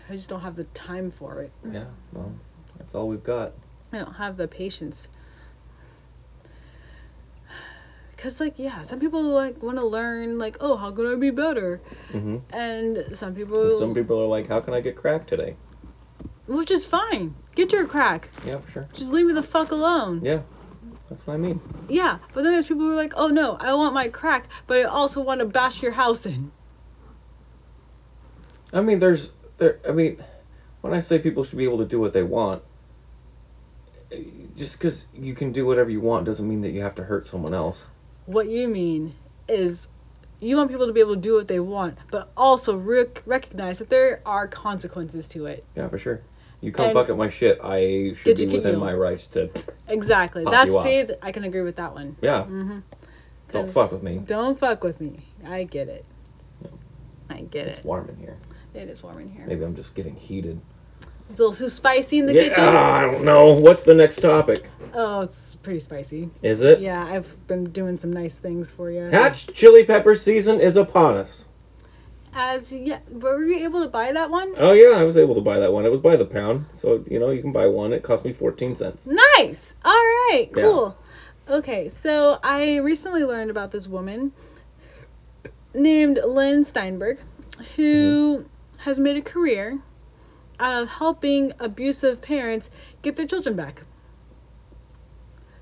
I 0.09 0.17
just 0.17 0.31
don't 0.31 0.41
have 0.41 0.57
the 0.57 0.65
time 0.65 1.11
for 1.11 1.43
it. 1.43 1.53
Yeah. 1.71 1.85
Well, 2.13 2.33
that's 2.79 2.95
all 2.95 3.09
we've 3.09 3.23
got. 3.23 3.53
I 3.93 3.99
don't 3.99 4.15
have 4.15 4.39
the 4.39 4.49
patience. 4.49 5.09
Cause 8.17 8.41
like 8.41 8.55
yeah, 8.57 8.83
some 8.83 8.99
people 8.99 9.23
like 9.23 9.63
want 9.63 9.77
to 9.77 9.87
learn 9.87 10.41
like 10.41 10.57
oh 10.61 10.77
how 10.77 10.91
can 10.91 11.07
I 11.07 11.15
be 11.15 11.31
better, 11.31 11.81
hmm 12.11 12.39
and 12.51 13.05
some 13.13 13.33
people, 13.33 13.79
Some 13.79 13.95
people 13.95 14.21
are 14.21 14.27
like, 14.27 14.49
"How 14.49 14.59
can 14.59 14.75
I 14.75 14.81
get 14.81 14.97
crack 14.97 15.29
today?" 15.29 15.55
which 16.49 16.73
is 16.73 16.85
fine. 16.85 17.37
Get 17.55 17.73
your 17.73 17.87
crack. 17.87 18.31
Yeah, 18.45 18.59
for 18.59 18.71
sure. 18.73 18.89
Just 18.93 19.13
leave 19.13 19.27
me 19.27 19.35
the 19.35 19.43
fuck 19.45 19.71
alone. 19.71 20.25
Yeah, 20.25 20.41
that's 21.09 21.27
what 21.27 21.35
I 21.35 21.37
mean. 21.37 21.61
Yeah, 21.89 22.19
but 22.35 22.43
then 22.43 22.53
there's 22.53 22.67
people 22.67 22.85
who 22.85 22.93
are 22.93 22.97
like 22.97 23.15
oh 23.17 23.29
no, 23.29 23.57
I 23.61 23.73
want 23.75 23.95
my 23.95 24.09
crack, 24.09 24.49
but 24.67 24.79
I 24.79 24.83
also 24.83 25.21
want 25.21 25.41
to 25.41 25.47
bash 25.47 25.83
your 25.83 25.93
house 25.93 26.27
in. 26.27 26.53
I 28.73 28.81
mean, 28.81 28.99
there's 28.99 29.33
there. 29.59 29.79
I 29.89 29.93
mean, 29.93 30.23
when 30.81 30.93
I 30.93 31.01
say 31.01 31.19
people 31.19 31.45
should 31.45 31.59
be 31.59 31.65
able 31.65 31.79
to 31.79 31.87
do 31.87 32.01
what 32.01 32.13
they 32.13 32.23
want, 32.23 32.63
just 34.57 34.79
because 34.79 35.07
you 35.15 35.35
can 35.35 35.53
do 35.53 35.67
whatever 35.67 35.91
you 35.91 36.01
want 36.01 36.27
doesn't 36.27 36.49
mean 36.49 36.61
that 36.63 36.71
you 36.71 36.83
have 36.83 36.95
to 36.97 37.05
hurt 37.05 37.27
someone 37.27 37.55
else. 37.55 37.87
What 38.27 38.49
you 38.49 38.69
mean 38.69 39.15
is 39.49 39.89
you 40.41 40.57
want 40.57 40.71
people 40.71 40.87
to 40.87 40.93
be 40.93 41.01
able 41.01 41.15
to 41.15 41.21
do 41.21 41.35
what 41.35 41.49
they 41.49 41.61
want, 41.61 41.99
but 42.11 42.31
also 42.37 42.77
rec- 42.77 43.23
recognize 43.27 43.79
that 43.79 43.91
there 43.91 44.21
are 44.25 44.47
consequences 44.47 45.27
to 45.29 45.47
it. 45.47 45.65
Yeah, 45.75 45.89
for 45.89 45.99
sure. 45.99 46.23
You 46.61 46.73
come 46.73 46.87
And- 46.87 46.95
fuck 46.95 47.09
up 47.11 47.17
my 47.17 47.29
shit, 47.29 47.59
I 47.63 48.15
should 48.17 48.37
be 48.37 48.47
within 48.47 48.75
you. 48.75 48.79
my 48.81 48.93
rights 48.93 49.27
to. 49.29 49.49
Exactly. 49.87 50.45
That's 50.45 50.83
see, 50.83 51.07
I 51.23 51.31
can 51.33 51.45
agree 51.45 51.63
with 51.63 51.77
that 51.77 51.95
one. 51.95 52.17
Yeah. 52.21 52.43
Mm-hmm. 52.43 52.79
Don't 53.53 53.71
fuck 53.71 53.93
with 53.93 54.03
me. 54.03 54.19
Don't 54.27 54.59
fuck 54.59 54.83
with 54.83 55.01
me. 55.01 55.21
I 55.47 55.65
get 55.65 55.89
it. 55.89 56.05
I 57.31 57.43
get 57.43 57.67
It's 57.69 57.71
it. 57.71 57.77
It's 57.79 57.85
warm 57.85 58.09
in 58.09 58.17
here. 58.17 58.37
It 58.75 58.89
is 58.89 59.03
warm 59.03 59.21
in 59.21 59.31
here. 59.31 59.47
Maybe 59.47 59.65
I'm 59.65 59.75
just 59.77 59.95
getting 59.95 60.17
heated. 60.17 60.61
It's 61.31 61.39
a 61.39 61.43
little 61.43 61.55
too 61.57 61.69
spicy 61.69 62.19
in 62.19 62.27
the 62.27 62.35
Yeah, 62.35 62.49
kitchen. 62.49 62.65
I 62.65 63.03
don't 63.03 63.25
know. 63.25 63.53
What's 63.53 63.83
the 63.85 63.95
next 63.95 64.21
topic? 64.21 64.69
Oh, 64.95 65.21
it's 65.21 65.57
pretty 65.57 65.81
spicy. 65.81 66.31
Is 66.43 66.63
it? 66.63 66.81
Yeah, 66.81 67.05
I've 67.05 67.47
been 67.47 67.65
doing 67.65 67.99
some 67.99 68.13
nice 68.13 68.39
things 68.39 68.71
for 68.71 68.91
you. 68.91 69.03
Hatch 69.05 69.47
chili 69.49 69.85
pepper 69.85 70.15
season 70.15 70.59
is 70.61 70.75
upon 70.77 71.17
us. 71.17 71.45
As 72.35 72.73
yeah, 72.73 73.01
were 73.11 73.43
you 73.43 73.65
able 73.65 73.81
to 73.83 73.89
buy 73.89 74.13
that 74.13 74.31
one? 74.31 74.55
Oh 74.57 74.73
yeah, 74.73 74.97
I 74.97 75.05
was 75.05 75.17
able 75.17 75.35
to 75.35 75.41
buy 75.41 75.59
that 75.59 75.73
one. 75.73 75.85
It 75.87 75.91
was 75.91 76.01
by 76.01 76.17
the 76.17 76.25
pound, 76.25 76.67
so 76.75 77.05
you 77.09 77.19
know 77.19 77.31
you 77.31 77.43
can 77.43 77.53
buy 77.53 77.67
one. 77.67 77.93
It 77.93 78.03
cost 78.03 78.25
me 78.25 78.33
fourteen 78.33 78.77
cents. 78.77 79.07
Nice. 79.07 79.75
All 79.85 79.93
right. 79.93 80.49
Yeah. 80.55 80.63
Cool. 80.63 80.97
Okay, 81.49 81.89
so 81.89 82.39
I 82.43 82.77
recently 82.77 83.25
learned 83.25 83.51
about 83.51 83.73
this 83.73 83.89
woman 83.89 84.33
named 85.75 86.19
Lynn 86.27 86.65
Steinberg, 86.65 87.21
who 87.77 88.39
mm-hmm. 88.41 88.49
has 88.79 89.01
made 89.01 89.17
a 89.17 89.23
career 89.23 89.81
out 90.61 90.83
of 90.83 90.89
helping 90.89 91.53
abusive 91.59 92.21
parents 92.21 92.69
get 93.01 93.17
their 93.17 93.27
children 93.27 93.57
back. 93.57 93.83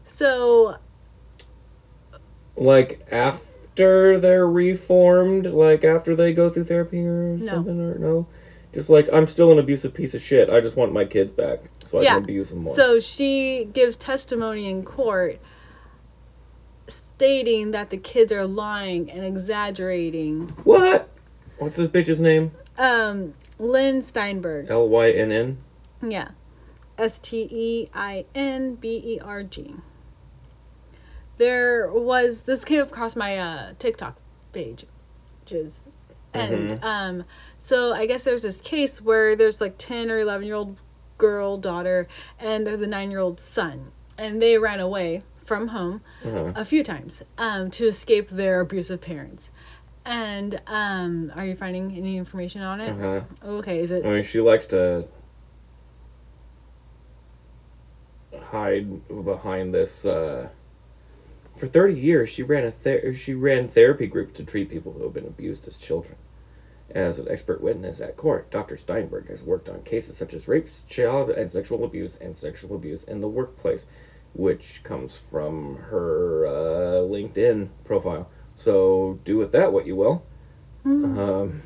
So 0.04 0.78
Like 2.56 3.06
after 3.12 3.45
they're 3.76 4.46
reformed, 4.48 5.46
like 5.46 5.84
after 5.84 6.16
they 6.16 6.32
go 6.32 6.48
through 6.50 6.64
therapy 6.64 7.00
or 7.04 7.36
No. 7.36 7.46
something, 7.46 7.80
or 7.80 7.98
no, 7.98 8.26
just 8.72 8.88
like 8.88 9.08
I'm 9.12 9.26
still 9.26 9.52
an 9.52 9.58
abusive 9.58 9.94
piece 9.94 10.14
of 10.14 10.22
shit. 10.22 10.50
I 10.50 10.60
just 10.60 10.76
want 10.76 10.92
my 10.92 11.04
kids 11.04 11.32
back 11.32 11.60
so 11.86 12.00
I 12.00 12.04
can 12.04 12.22
abuse 12.24 12.50
them 12.50 12.62
more. 12.62 12.74
So 12.74 12.98
she 13.00 13.68
gives 13.72 13.96
testimony 13.96 14.68
in 14.68 14.82
court 14.82 15.38
stating 16.86 17.70
that 17.72 17.90
the 17.90 17.96
kids 17.96 18.32
are 18.32 18.46
lying 18.46 19.10
and 19.10 19.24
exaggerating. 19.24 20.48
what? 20.64 21.08
What's 21.58 21.76
this 21.76 21.88
bitch's 21.88 22.20
name? 22.20 22.52
Um, 22.78 23.34
Lynn 23.58 24.02
Steinberg. 24.02 24.66
L 24.68 24.88
Y 24.88 25.10
N 25.10 25.32
N. 25.32 25.58
Yeah. 26.06 26.28
S 26.98 27.18
T 27.18 27.48
E 27.50 27.88
I 27.94 28.26
N 28.34 28.74
B 28.74 29.02
E 29.04 29.20
R 29.20 29.42
G. 29.42 29.76
There 31.38 31.90
was 31.92 32.42
this 32.42 32.64
came 32.64 32.80
across 32.80 33.14
my 33.16 33.36
uh, 33.38 33.72
TikTok 33.78 34.16
page, 34.52 34.86
which 35.42 35.52
is, 35.52 35.88
and 36.32 36.70
Mhm. 36.70 36.84
um, 36.84 37.24
so 37.58 37.92
I 37.92 38.06
guess 38.06 38.24
there's 38.24 38.42
this 38.42 38.56
case 38.58 39.00
where 39.02 39.36
there's 39.36 39.60
like 39.60 39.74
ten 39.78 40.10
or 40.10 40.18
eleven 40.18 40.46
year 40.46 40.56
old 40.56 40.76
girl 41.18 41.56
daughter 41.56 42.06
and 42.38 42.66
the 42.66 42.86
nine 42.86 43.10
year 43.10 43.20
old 43.20 43.38
son, 43.40 43.92
and 44.18 44.40
they 44.40 44.56
ran 44.58 44.80
away 44.80 45.22
from 45.44 45.68
home 45.68 46.00
Uh-huh. 46.24 46.52
a 46.56 46.64
few 46.64 46.82
times 46.82 47.22
um, 47.38 47.70
to 47.70 47.86
escape 47.86 48.30
their 48.30 48.60
abusive 48.60 49.00
parents. 49.00 49.50
And 50.04 50.60
um, 50.66 51.32
are 51.34 51.44
you 51.44 51.54
finding 51.56 51.96
any 51.96 52.16
information 52.16 52.62
on 52.62 52.80
it? 52.80 52.90
Uh-huh. 52.90 53.20
Okay, 53.44 53.80
is 53.80 53.90
it 53.90 54.04
I 54.04 54.08
mean, 54.10 54.24
she 54.24 54.40
likes 54.40 54.66
to 54.66 55.06
hide 58.50 58.86
behind 59.24 59.74
this. 59.74 60.04
Uh, 60.04 60.48
for 61.56 61.66
thirty 61.66 61.98
years, 61.98 62.28
she 62.28 62.42
ran 62.42 62.64
a 62.64 62.70
ther- 62.70 63.14
she 63.14 63.34
ran 63.34 63.68
therapy 63.68 64.06
groups 64.06 64.36
to 64.38 64.44
treat 64.44 64.70
people 64.70 64.92
who 64.92 65.02
have 65.04 65.14
been 65.14 65.26
abused 65.26 65.66
as 65.68 65.76
children. 65.76 66.16
As 66.90 67.18
an 67.18 67.26
expert 67.28 67.60
witness 67.60 68.00
at 68.00 68.16
court, 68.16 68.50
Dr. 68.50 68.76
Steinberg 68.76 69.28
has 69.28 69.42
worked 69.42 69.68
on 69.68 69.82
cases 69.82 70.16
such 70.16 70.32
as 70.32 70.46
rape, 70.46 70.68
child 70.88 71.30
and 71.30 71.50
sexual 71.50 71.84
abuse, 71.84 72.16
and 72.16 72.36
sexual 72.36 72.76
abuse 72.76 73.02
in 73.02 73.20
the 73.20 73.28
workplace, 73.28 73.86
which 74.34 74.82
comes 74.84 75.18
from 75.30 75.76
her 75.90 76.46
uh, 76.46 76.50
LinkedIn 77.02 77.68
profile. 77.84 78.28
So 78.54 79.18
do 79.24 79.36
with 79.36 79.52
that 79.52 79.72
what 79.72 79.86
you 79.86 79.96
will. 79.96 80.24
Um, 80.84 81.62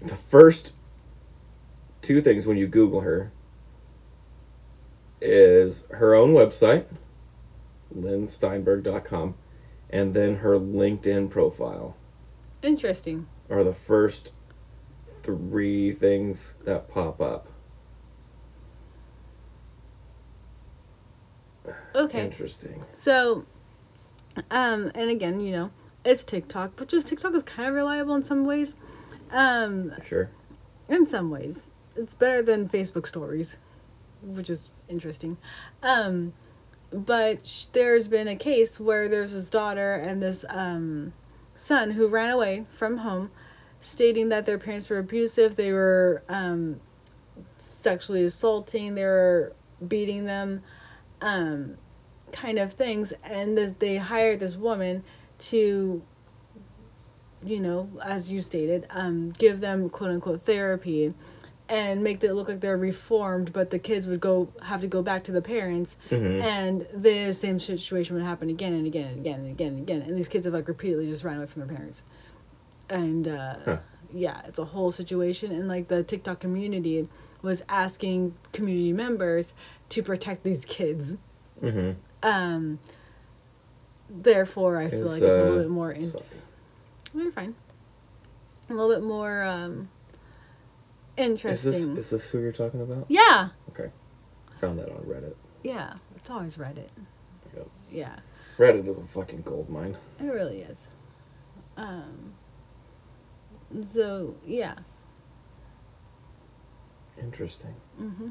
the 0.00 0.14
first 0.14 0.72
two 2.00 2.22
things 2.22 2.46
when 2.46 2.56
you 2.56 2.68
Google 2.68 3.00
her 3.00 3.32
is 5.20 5.84
her 5.90 6.14
own 6.14 6.32
website, 6.32 6.84
lynnsteinberg.com, 7.96 9.34
and 9.90 10.14
then 10.14 10.36
her 10.36 10.58
LinkedIn 10.58 11.30
profile 11.30 11.96
interesting? 12.62 13.26
are 13.50 13.64
the 13.64 13.74
first 13.74 14.32
three 15.22 15.92
things 15.92 16.54
that 16.64 16.88
pop 16.88 17.20
up. 17.20 17.48
Okay. 21.94 22.22
Interesting. 22.24 22.84
So, 22.94 23.44
um, 24.50 24.90
and 24.94 25.10
again, 25.10 25.40
you 25.40 25.52
know, 25.52 25.70
it's 26.04 26.24
TikTok, 26.24 26.72
but 26.76 26.88
just 26.88 27.06
TikTok 27.08 27.34
is 27.34 27.42
kind 27.42 27.68
of 27.68 27.74
reliable 27.74 28.14
in 28.14 28.22
some 28.22 28.44
ways. 28.46 28.76
Um, 29.30 29.92
Sure. 30.06 30.30
in 30.88 31.06
some 31.06 31.30
ways, 31.30 31.64
it's 31.96 32.14
better 32.14 32.40
than 32.40 32.68
Facebook 32.68 33.06
stories, 33.06 33.58
which 34.22 34.48
is 34.48 34.70
interesting. 34.88 35.36
Um, 35.82 36.32
but 36.92 37.46
sh- 37.46 37.66
there's 37.66 38.08
been 38.08 38.28
a 38.28 38.36
case 38.36 38.80
where 38.80 39.08
there's 39.08 39.32
this 39.32 39.50
daughter 39.50 39.94
and 39.94 40.22
this 40.22 40.44
um, 40.48 41.12
son 41.54 41.92
who 41.92 42.08
ran 42.08 42.30
away 42.30 42.66
from 42.70 42.98
home, 42.98 43.30
stating 43.80 44.28
that 44.30 44.46
their 44.46 44.58
parents 44.58 44.88
were 44.88 44.98
abusive. 44.98 45.56
They 45.56 45.72
were 45.72 46.22
um, 46.28 46.80
sexually 47.58 48.24
assaulting. 48.24 48.94
They 48.94 49.04
were 49.04 49.52
beating 49.86 50.24
them, 50.24 50.62
um, 51.20 51.76
kind 52.32 52.58
of 52.58 52.72
things. 52.72 53.12
And 53.22 53.56
th- 53.56 53.74
they 53.78 53.96
hired 53.96 54.40
this 54.40 54.56
woman 54.56 55.04
to 55.40 56.02
you 57.44 57.60
know, 57.60 57.88
as 58.02 58.30
you 58.32 58.42
stated, 58.42 58.86
um, 58.90 59.30
give 59.30 59.60
them 59.60 59.88
quote 59.88 60.10
unquote 60.10 60.42
therapy 60.42 61.12
and 61.68 62.02
make 62.02 62.22
it 62.24 62.32
look 62.32 62.48
like 62.48 62.60
they're 62.60 62.76
reformed, 62.78 63.52
but 63.52 63.70
the 63.70 63.78
kids 63.78 64.06
would 64.06 64.20
go 64.20 64.48
have 64.62 64.80
to 64.80 64.86
go 64.86 65.02
back 65.02 65.22
to 65.24 65.32
the 65.32 65.42
parents 65.42 65.96
Mhm. 66.10 66.40
and 66.40 66.86
the 66.94 67.32
same 67.32 67.60
situation 67.60 68.16
would 68.16 68.24
happen 68.24 68.48
again 68.48 68.72
and 68.72 68.86
again 68.86 69.08
and 69.10 69.18
again 69.20 69.40
and 69.40 69.50
again 69.50 69.68
and 69.74 69.80
again. 69.82 70.02
And 70.02 70.16
these 70.16 70.28
kids 70.28 70.44
have 70.46 70.54
like 70.54 70.66
repeatedly 70.68 71.06
just 71.06 71.24
ran 71.24 71.36
away 71.36 71.46
from 71.46 71.66
their 71.66 71.76
parents. 71.76 72.04
And 72.88 73.28
uh, 73.28 73.54
Huh. 73.64 73.78
yeah, 74.12 74.40
it's 74.46 74.58
a 74.58 74.64
whole 74.64 74.92
situation. 74.92 75.52
And 75.52 75.68
like 75.68 75.88
the 75.88 76.02
TikTok 76.02 76.40
community 76.40 77.06
was 77.42 77.62
asking 77.68 78.34
community 78.52 78.92
members 78.94 79.52
to 79.90 80.02
protect 80.02 80.42
these 80.44 80.64
kids. 80.64 81.16
Mm-hmm. 81.62 81.90
Um, 82.22 82.78
therefore, 84.10 84.78
I 84.78 84.88
feel 84.88 85.06
like 85.06 85.22
it's 85.22 85.36
a 85.36 85.42
little 85.42 85.58
bit 85.58 85.68
more 85.70 85.92
in- 85.92 86.12
you're 87.14 87.32
fine. 87.32 87.54
A 88.70 88.74
little 88.74 88.94
bit 88.94 89.02
more 89.04 89.42
um, 89.42 89.88
Is 91.18 91.24
interesting. 91.26 91.94
this 91.94 92.04
is 92.06 92.10
this 92.10 92.30
who 92.30 92.40
you're 92.40 92.52
talking 92.52 92.80
about? 92.80 93.06
yeah, 93.08 93.48
Okay. 93.70 93.90
Found 94.60 94.78
that 94.78 94.88
on 94.90 94.98
Reddit. 95.04 95.34
yeah. 95.62 95.94
It's 96.16 96.30
always 96.30 96.56
Reddit. 96.56 96.88
Yep. 97.56 97.68
Yeah, 97.90 98.16
Reddit 98.58 98.88
is 98.88 98.98
a 98.98 99.04
fucking 99.04 99.42
gold 99.42 99.68
mine. 99.70 99.96
it 100.20 100.24
really 100.24 100.60
is. 100.62 100.88
Um. 101.76 102.32
So 103.86 104.34
yeah. 104.46 104.74
Interesting. 107.20 107.74
Mm 108.00 108.14
hmm 108.16 108.28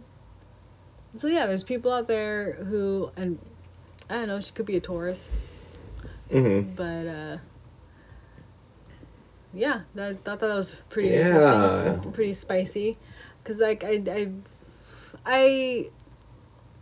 So 1.15 1.27
yeah, 1.27 1.45
there's 1.45 1.63
people 1.63 1.91
out 1.91 2.07
there 2.07 2.53
who, 2.53 3.11
and 3.17 3.37
I 4.09 4.15
don't 4.15 4.27
know, 4.27 4.39
she 4.39 4.51
could 4.51 4.65
be 4.65 4.77
a 4.77 4.81
Taurus, 4.81 5.29
Mm-hmm. 6.31 6.73
but 6.75 7.07
uh. 7.07 7.37
Yeah, 9.53 9.81
that, 9.95 10.11
I 10.11 10.13
thought 10.15 10.39
that 10.41 10.53
was 10.55 10.75
pretty 10.89 11.09
Yeah. 11.09 11.85
interesting, 11.87 12.11
pretty 12.11 12.33
spicy, 12.33 12.97
because 13.43 13.59
like 13.59 13.83
I, 13.83 14.01
I, 14.09 14.29
I, 15.25 15.89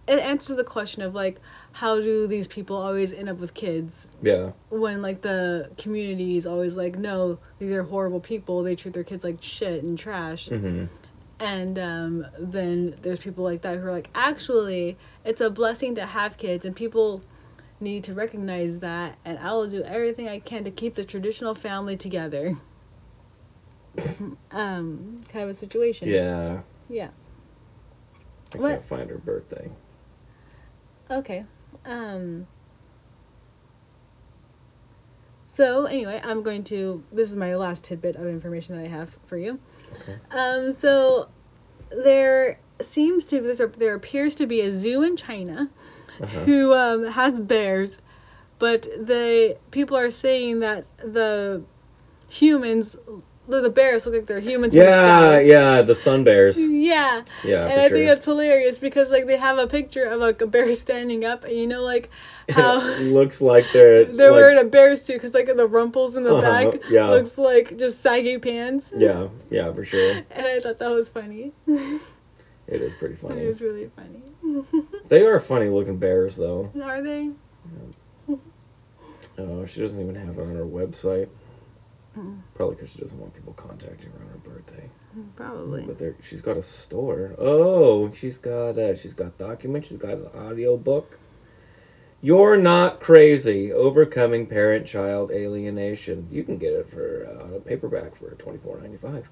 it 0.08 0.20
answers 0.20 0.56
the 0.58 0.64
question 0.64 1.02
of 1.02 1.14
like 1.16 1.40
how 1.74 2.00
do 2.00 2.26
these 2.28 2.48
people 2.48 2.78
always 2.78 3.12
end 3.12 3.28
up 3.30 3.38
with 3.38 3.54
kids 3.54 4.12
Yeah. 4.22 4.52
when 4.70 5.02
like 5.02 5.22
the 5.22 5.72
community 5.78 6.38
is 6.38 6.46
always 6.46 6.76
like 6.78 6.98
no 6.98 7.38
these 7.60 7.72
are 7.72 7.84
horrible 7.84 8.20
people 8.20 8.64
they 8.64 8.76
treat 8.76 8.94
their 8.94 9.04
kids 9.04 9.24
like 9.24 9.42
shit 9.42 9.84
and 9.84 9.98
trash 9.98 10.48
Mm-hmm. 10.50 10.86
and 11.40 11.80
um, 11.80 12.26
then 12.40 12.96
there's 13.02 13.20
people 13.20 13.44
like 13.44 13.62
that 13.64 13.78
who 13.80 13.88
are 13.88 13.92
like 13.92 14.10
actually 14.16 14.96
it's 15.26 15.42
a 15.42 15.50
blessing 15.50 15.96
to 15.96 16.06
have 16.06 16.38
kids 16.38 16.66
and 16.66 16.76
people 16.76 17.22
need 17.80 18.04
to 18.04 18.14
recognize 18.14 18.80
that 18.80 19.18
and 19.26 19.38
i 19.40 19.52
will 19.52 19.70
do 19.70 19.84
everything 19.84 20.28
i 20.28 20.40
can 20.40 20.64
to 20.64 20.72
keep 20.72 20.96
the 20.96 21.04
traditional 21.04 21.54
family 21.54 21.98
together 21.98 22.58
um 24.52 25.22
kind 25.30 25.44
of 25.44 25.50
a 25.50 25.54
situation 25.54 26.08
Yeah. 26.10 26.62
yeah 26.90 27.10
I 28.56 28.58
What? 28.60 28.70
can't 28.72 28.88
find 28.88 29.10
her 29.10 29.18
birthday. 29.18 29.70
okay 31.12 31.44
um 31.86 32.48
so 35.46 35.86
anyway 35.86 36.20
i'm 36.24 36.42
going 36.44 36.64
to 36.66 37.04
this 37.12 37.30
is 37.30 37.36
my 37.36 37.56
last 37.56 37.84
tidbit 37.84 38.16
of 38.16 38.26
information 38.28 38.76
that 38.76 38.84
i 38.84 38.88
have 38.88 39.18
for 39.26 39.38
you 39.38 39.60
Okay. 40.02 40.18
Um, 40.32 40.74
so 40.74 41.30
there 41.90 42.60
seems 42.82 43.26
to 43.28 43.40
there, 43.40 43.68
there 43.68 43.96
appears 43.96 44.36
to 44.36 44.46
be 44.46 44.60
a 44.60 44.70
zoo 44.70 45.04
in 45.04 45.16
China 45.16 45.70
Uh-huh. 46.22 46.40
who 46.46 46.74
um, 46.74 47.06
has 47.12 47.40
bears, 47.40 48.00
but 48.60 48.88
they 48.98 49.58
people 49.72 49.98
are 49.98 50.10
saying 50.12 50.60
that 50.62 50.86
the 50.98 51.64
humans, 52.30 52.96
the, 53.48 53.62
the 53.62 53.70
bears 53.70 54.06
look 54.06 54.16
like 54.16 54.26
they're 54.26 54.40
humans. 54.40 54.76
Yeah, 54.76 55.40
yeah, 55.40 55.82
the 55.82 55.94
sun 55.96 56.24
bears. 56.24 56.58
Yeah, 56.58 57.24
Yeah, 57.44 57.68
and 57.68 57.80
I 57.80 57.88
sure. 57.88 57.98
think 57.98 58.08
that's 58.08 58.26
hilarious 58.26 58.78
because 58.80 59.12
like 59.12 59.28
they 59.28 59.38
have 59.38 59.58
a 59.58 59.68
picture 59.68 60.06
of 60.06 60.20
like 60.20 60.42
a 60.42 60.48
bear 60.48 60.74
standing 60.76 61.26
up, 61.26 61.44
and 61.44 61.56
you 61.56 61.68
know 61.68 61.84
like 61.84 62.10
how 62.50 62.80
looks 63.00 63.42
like 63.42 63.66
they're 63.74 64.06
they're 64.18 64.32
like, 64.32 64.40
wearing 64.40 64.58
a 64.58 64.64
bear 64.64 64.96
suit 64.96 65.16
because 65.16 65.34
like 65.34 65.48
the 65.48 65.68
rumples 65.68 66.16
in 66.16 66.24
the 66.24 66.36
Uh-huh, 66.36 66.72
back 66.72 66.82
yeah. 66.90 67.10
looks 67.10 67.38
like 67.38 67.78
just 67.78 68.02
saggy 68.02 68.38
pants. 68.38 68.90
Yeah, 68.96 69.28
yeah, 69.50 69.72
for 69.74 69.84
sure. 69.86 70.12
And 70.32 70.46
I 70.48 70.60
thought 70.60 70.80
that 70.80 70.90
was 70.92 71.10
funny. 71.10 71.52
It 72.68 72.82
is 72.82 72.94
pretty 72.98 73.16
funny. 73.16 73.42
It 73.42 73.48
is 73.48 73.62
really 73.62 73.90
funny. 73.96 74.24
They 75.08 75.22
are 75.22 75.40
funny 75.40 75.70
looking 75.70 75.98
bears, 75.98 76.36
though. 76.36 76.72
Are 76.82 77.02
they? 77.02 77.30
Oh, 79.38 79.66
she 79.66 79.82
doesn't 79.82 80.02
even 80.02 80.16
have 80.16 80.40
it 80.40 80.42
on 80.42 80.56
her 80.56 80.66
website. 80.66 81.28
Mm. 82.18 82.40
Probably 82.54 82.76
because 82.76 82.92
she 82.92 83.00
doesn't 83.02 83.20
want 83.20 83.34
people 83.34 83.54
contacting 83.54 84.10
her 84.12 84.20
on 84.24 84.32
her 84.32 84.38
birthday. 84.38 84.90
Probably. 85.36 85.84
But 85.84 86.00
there, 86.00 86.16
she's 86.24 86.42
got 86.42 86.58
a 86.58 86.64
store. 86.64 87.36
Oh, 87.38 88.12
she's 88.14 88.38
got 88.38 88.78
uh, 88.80 88.96
she's 88.96 89.14
got 89.14 89.38
documents. 89.38 89.90
She's 89.90 89.98
got 89.98 90.14
an 90.14 90.28
audio 90.36 90.78
book. 90.78 91.20
You're 92.22 92.58
not 92.58 93.02
crazy. 93.02 93.72
Overcoming 93.72 94.48
parent-child 94.48 95.32
alienation. 95.32 96.28
You 96.32 96.44
can 96.44 96.58
get 96.58 96.74
it 96.74 96.90
for 96.90 97.28
uh, 97.28 97.58
a 97.58 97.60
paperback 97.60 98.16
for 98.18 98.32
twenty 98.36 98.58
four 98.60 98.80
ninety 98.80 98.98
five, 98.98 99.30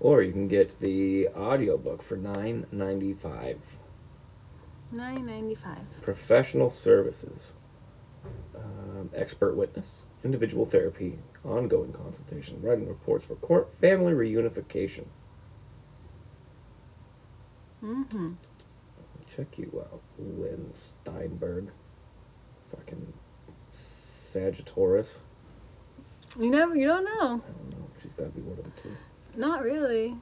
or 0.00 0.22
you 0.22 0.32
can 0.32 0.48
get 0.48 0.80
the 0.80 1.28
audio 1.28 1.76
book 1.76 2.02
for 2.02 2.16
nine 2.16 2.66
ninety 2.70 3.14
five. 3.14 3.58
Nine 4.92 5.26
ninety 5.26 5.54
five. 5.54 5.84
Professional 6.02 6.70
services, 6.70 7.54
um, 8.54 9.10
expert 9.14 9.56
witness, 9.56 10.02
individual 10.24 10.66
therapy, 10.66 11.18
ongoing 11.44 11.92
consultation, 11.92 12.60
writing 12.62 12.88
reports 12.88 13.24
for 13.24 13.34
court, 13.36 13.72
family 13.80 14.12
reunification. 14.12 15.06
Mm-hmm. 17.82 18.32
Check 19.34 19.58
you 19.58 19.84
out, 19.92 20.00
Lynn 20.18 20.70
Steinberg. 20.72 21.70
Fucking 22.70 23.12
Sagittarius. 23.70 25.22
You 26.38 26.50
never. 26.50 26.74
You 26.74 26.86
don't 26.86 27.04
know. 27.04 27.42
I 27.46 27.52
don't 27.52 27.70
know. 27.70 27.86
She's 28.02 28.12
got 28.12 28.24
to 28.24 28.30
be 28.30 28.40
one 28.40 28.58
of 28.58 28.64
the 28.64 28.70
two. 28.82 28.96
Not 29.36 29.62
really. 29.62 30.16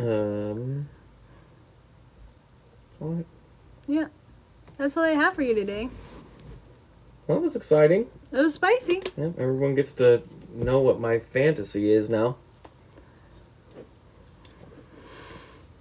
Um. 0.00 0.88
Alright. 3.00 3.26
Yeah. 3.86 4.06
That's 4.78 4.96
all 4.96 5.04
I 5.04 5.10
have 5.10 5.34
for 5.34 5.42
you 5.42 5.54
today. 5.54 5.90
Well, 7.26 7.38
that 7.38 7.44
was 7.44 7.56
exciting. 7.56 8.08
It 8.32 8.38
was 8.38 8.54
spicy. 8.54 9.02
Yeah, 9.16 9.30
everyone 9.38 9.74
gets 9.74 9.92
to 9.94 10.22
know 10.52 10.80
what 10.80 11.00
my 11.00 11.18
fantasy 11.18 11.92
is 11.92 12.08
now. 12.08 12.36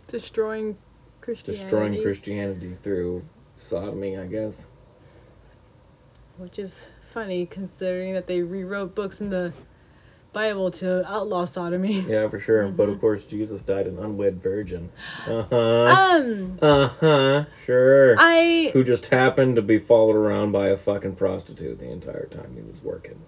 Destroying 0.08 0.78
Christianity. 1.22 1.64
Destroying 1.64 2.01
Christianity 2.04 2.78
through 2.84 3.26
sodomy, 3.58 4.18
I 4.18 4.28
guess. 4.28 4.68
Which 6.38 6.60
is 6.60 6.88
funny 7.12 7.45
considering 7.45 8.14
that 8.14 8.28
they 8.28 8.41
rewrote 8.41 8.93
books 8.93 9.22
in 9.22 9.30
the 9.30 9.54
Bible 10.34 10.71
to 10.71 11.07
outlaw 11.09 11.45
sodomy. 11.45 12.01
Yeah, 12.07 12.27
for 12.27 12.39
sure. 12.39 12.67
But 12.67 12.84
Mm-hmm. 12.84 12.91
of 12.93 12.99
course, 13.01 13.23
Jesus 13.25 13.61
died 13.61 13.88
an 13.88 13.97
unwed 13.99 14.41
virgin. 14.41 14.89
Uh 15.27 15.43
huh. 15.43 15.55
Um, 15.55 16.57
Uh 16.61 16.88
huh. 16.88 17.45
Sure. 17.65 18.15
I 18.17 18.71
Who 18.73 18.84
just 18.84 19.05
happened 19.07 19.55
to 19.55 19.61
be 19.61 19.79
followed 19.79 20.15
around 20.15 20.51
by 20.51 20.67
a 20.69 20.77
fucking 20.77 21.15
prostitute 21.15 21.79
the 21.79 21.89
entire 21.89 22.25
time 22.25 22.53
he 22.55 22.61
was 22.61 22.81
working. 22.84 23.21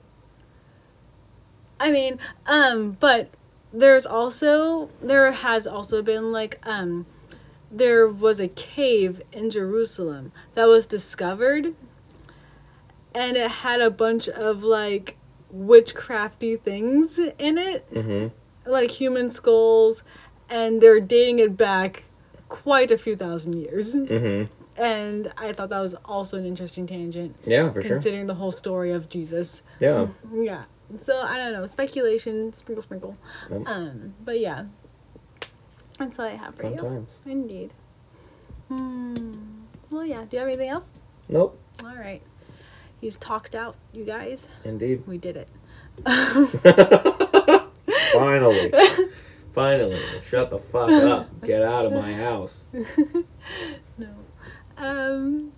I 1.79 1.91
mean, 1.91 2.19
um, 2.47 2.97
but 2.99 3.29
there's 3.73 4.05
also 4.05 4.89
there 5.01 5.31
has 5.31 5.67
also 5.67 6.01
been 6.01 6.31
like 6.31 6.59
um 6.65 7.05
there 7.69 8.07
was 8.07 8.39
a 8.39 8.47
cave 8.47 9.21
in 9.33 9.49
Jerusalem 9.49 10.31
that 10.53 10.65
was 10.65 10.85
discovered 10.85 11.75
and 13.13 13.35
it 13.35 13.49
had 13.51 13.81
a 13.81 13.89
bunch 13.89 14.29
of 14.29 14.63
like 14.63 15.17
witchcrafty 15.55 16.59
things 16.59 17.17
in 17.17 17.57
it, 17.57 17.89
Mm-hmm. 17.93 18.69
like 18.69 18.91
human 18.91 19.29
skulls, 19.29 20.03
and 20.49 20.81
they're 20.81 20.99
dating 20.99 21.39
it 21.39 21.55
back 21.57 22.03
quite 22.49 22.91
a 22.91 22.97
few 22.97 23.15
thousand 23.15 23.53
years. 23.55 23.93
Mm-hmm. 23.93 24.51
And 24.81 25.31
I 25.37 25.53
thought 25.53 25.69
that 25.69 25.79
was 25.79 25.95
also 26.03 26.37
an 26.37 26.45
interesting 26.45 26.85
tangent, 26.85 27.35
Yeah, 27.45 27.71
for 27.71 27.81
sure. 27.81 27.91
considering 27.91 28.27
the 28.27 28.33
whole 28.35 28.51
story 28.51 28.91
of 28.91 29.07
Jesus. 29.07 29.63
Yeah. 29.79 30.07
Yeah. 30.33 30.63
So 30.97 31.17
I 31.21 31.37
don't 31.37 31.53
know. 31.53 31.65
Speculation, 31.65 32.51
sprinkle, 32.53 32.83
sprinkle. 32.83 33.17
Yep. 33.49 33.61
Um, 33.67 34.13
but 34.23 34.39
yeah, 34.39 34.63
that's 35.97 36.17
what 36.17 36.27
I 36.27 36.35
have 36.35 36.55
for 36.55 36.63
Fun 36.63 36.73
you. 36.73 36.77
times. 36.79 37.09
Indeed. 37.25 37.73
Hmm. 38.67 39.35
Well, 39.89 40.05
yeah. 40.05 40.25
Do 40.25 40.35
you 40.35 40.39
have 40.39 40.47
anything 40.47 40.69
else? 40.69 40.93
Nope. 41.29 41.57
All 41.83 41.95
right. 41.95 42.21
He's 43.05 43.19
talked 43.19 43.53
out, 43.53 43.75
you 43.93 44.03
guys. 44.03 44.47
Indeed. 44.63 45.03
We 45.05 45.19
did 45.19 45.37
it. 45.37 45.47
Finally. 48.13 48.73
Finally. 49.53 50.01
Shut 50.27 50.49
the 50.49 50.57
fuck 50.57 50.89
up. 50.89 51.45
Get 51.45 51.61
out 51.61 51.85
of 51.85 51.91
my 51.91 52.15
house. 52.15 52.65
No. 53.99 54.09
Um. 54.77 55.51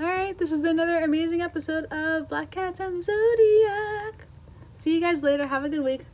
All 0.00 0.06
right. 0.06 0.38
This 0.38 0.48
has 0.48 0.62
been 0.62 0.80
another 0.80 1.04
amazing 1.04 1.42
episode 1.42 1.84
of 1.92 2.30
Black 2.30 2.50
Cats 2.50 2.80
and 2.80 2.96
the 2.96 3.02
Zodiac. 3.02 4.24
See 4.72 4.94
you 4.94 5.00
guys 5.02 5.22
later. 5.22 5.46
Have 5.46 5.62
a 5.62 5.68
good 5.68 5.84
week. 5.84 6.06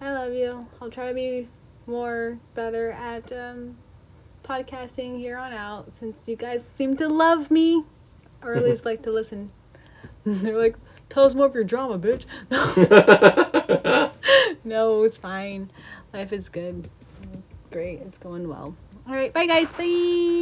I 0.00 0.10
love 0.12 0.32
you. 0.32 0.66
I'll 0.82 0.90
try 0.90 1.06
to 1.06 1.14
be 1.14 1.46
more 1.86 2.40
better 2.56 2.90
at 2.90 3.30
um, 3.30 3.76
podcasting 4.42 5.20
here 5.20 5.36
on 5.36 5.52
out 5.52 5.94
since 5.94 6.26
you 6.26 6.34
guys 6.34 6.66
seem 6.66 6.96
to 6.96 7.06
love 7.06 7.48
me, 7.48 7.84
or 8.42 8.54
at 8.54 8.64
least 8.68 8.84
like 8.84 9.02
to 9.04 9.12
listen. 9.12 9.52
They're 10.26 10.58
like, 10.58 10.76
tell 11.08 11.24
us 11.24 11.36
more 11.36 11.46
of 11.46 11.54
your 11.54 11.62
drama, 11.62 12.00
bitch. 12.00 12.24
no, 14.64 15.04
it's 15.04 15.16
fine. 15.16 15.70
Life 16.12 16.32
is 16.32 16.48
good. 16.48 16.90
It's 17.22 17.70
great. 17.70 18.00
It's 18.00 18.18
going 18.18 18.48
well. 18.48 18.74
All 19.06 19.14
right. 19.14 19.32
Bye, 19.32 19.46
guys. 19.46 19.72
Bye. 19.72 20.36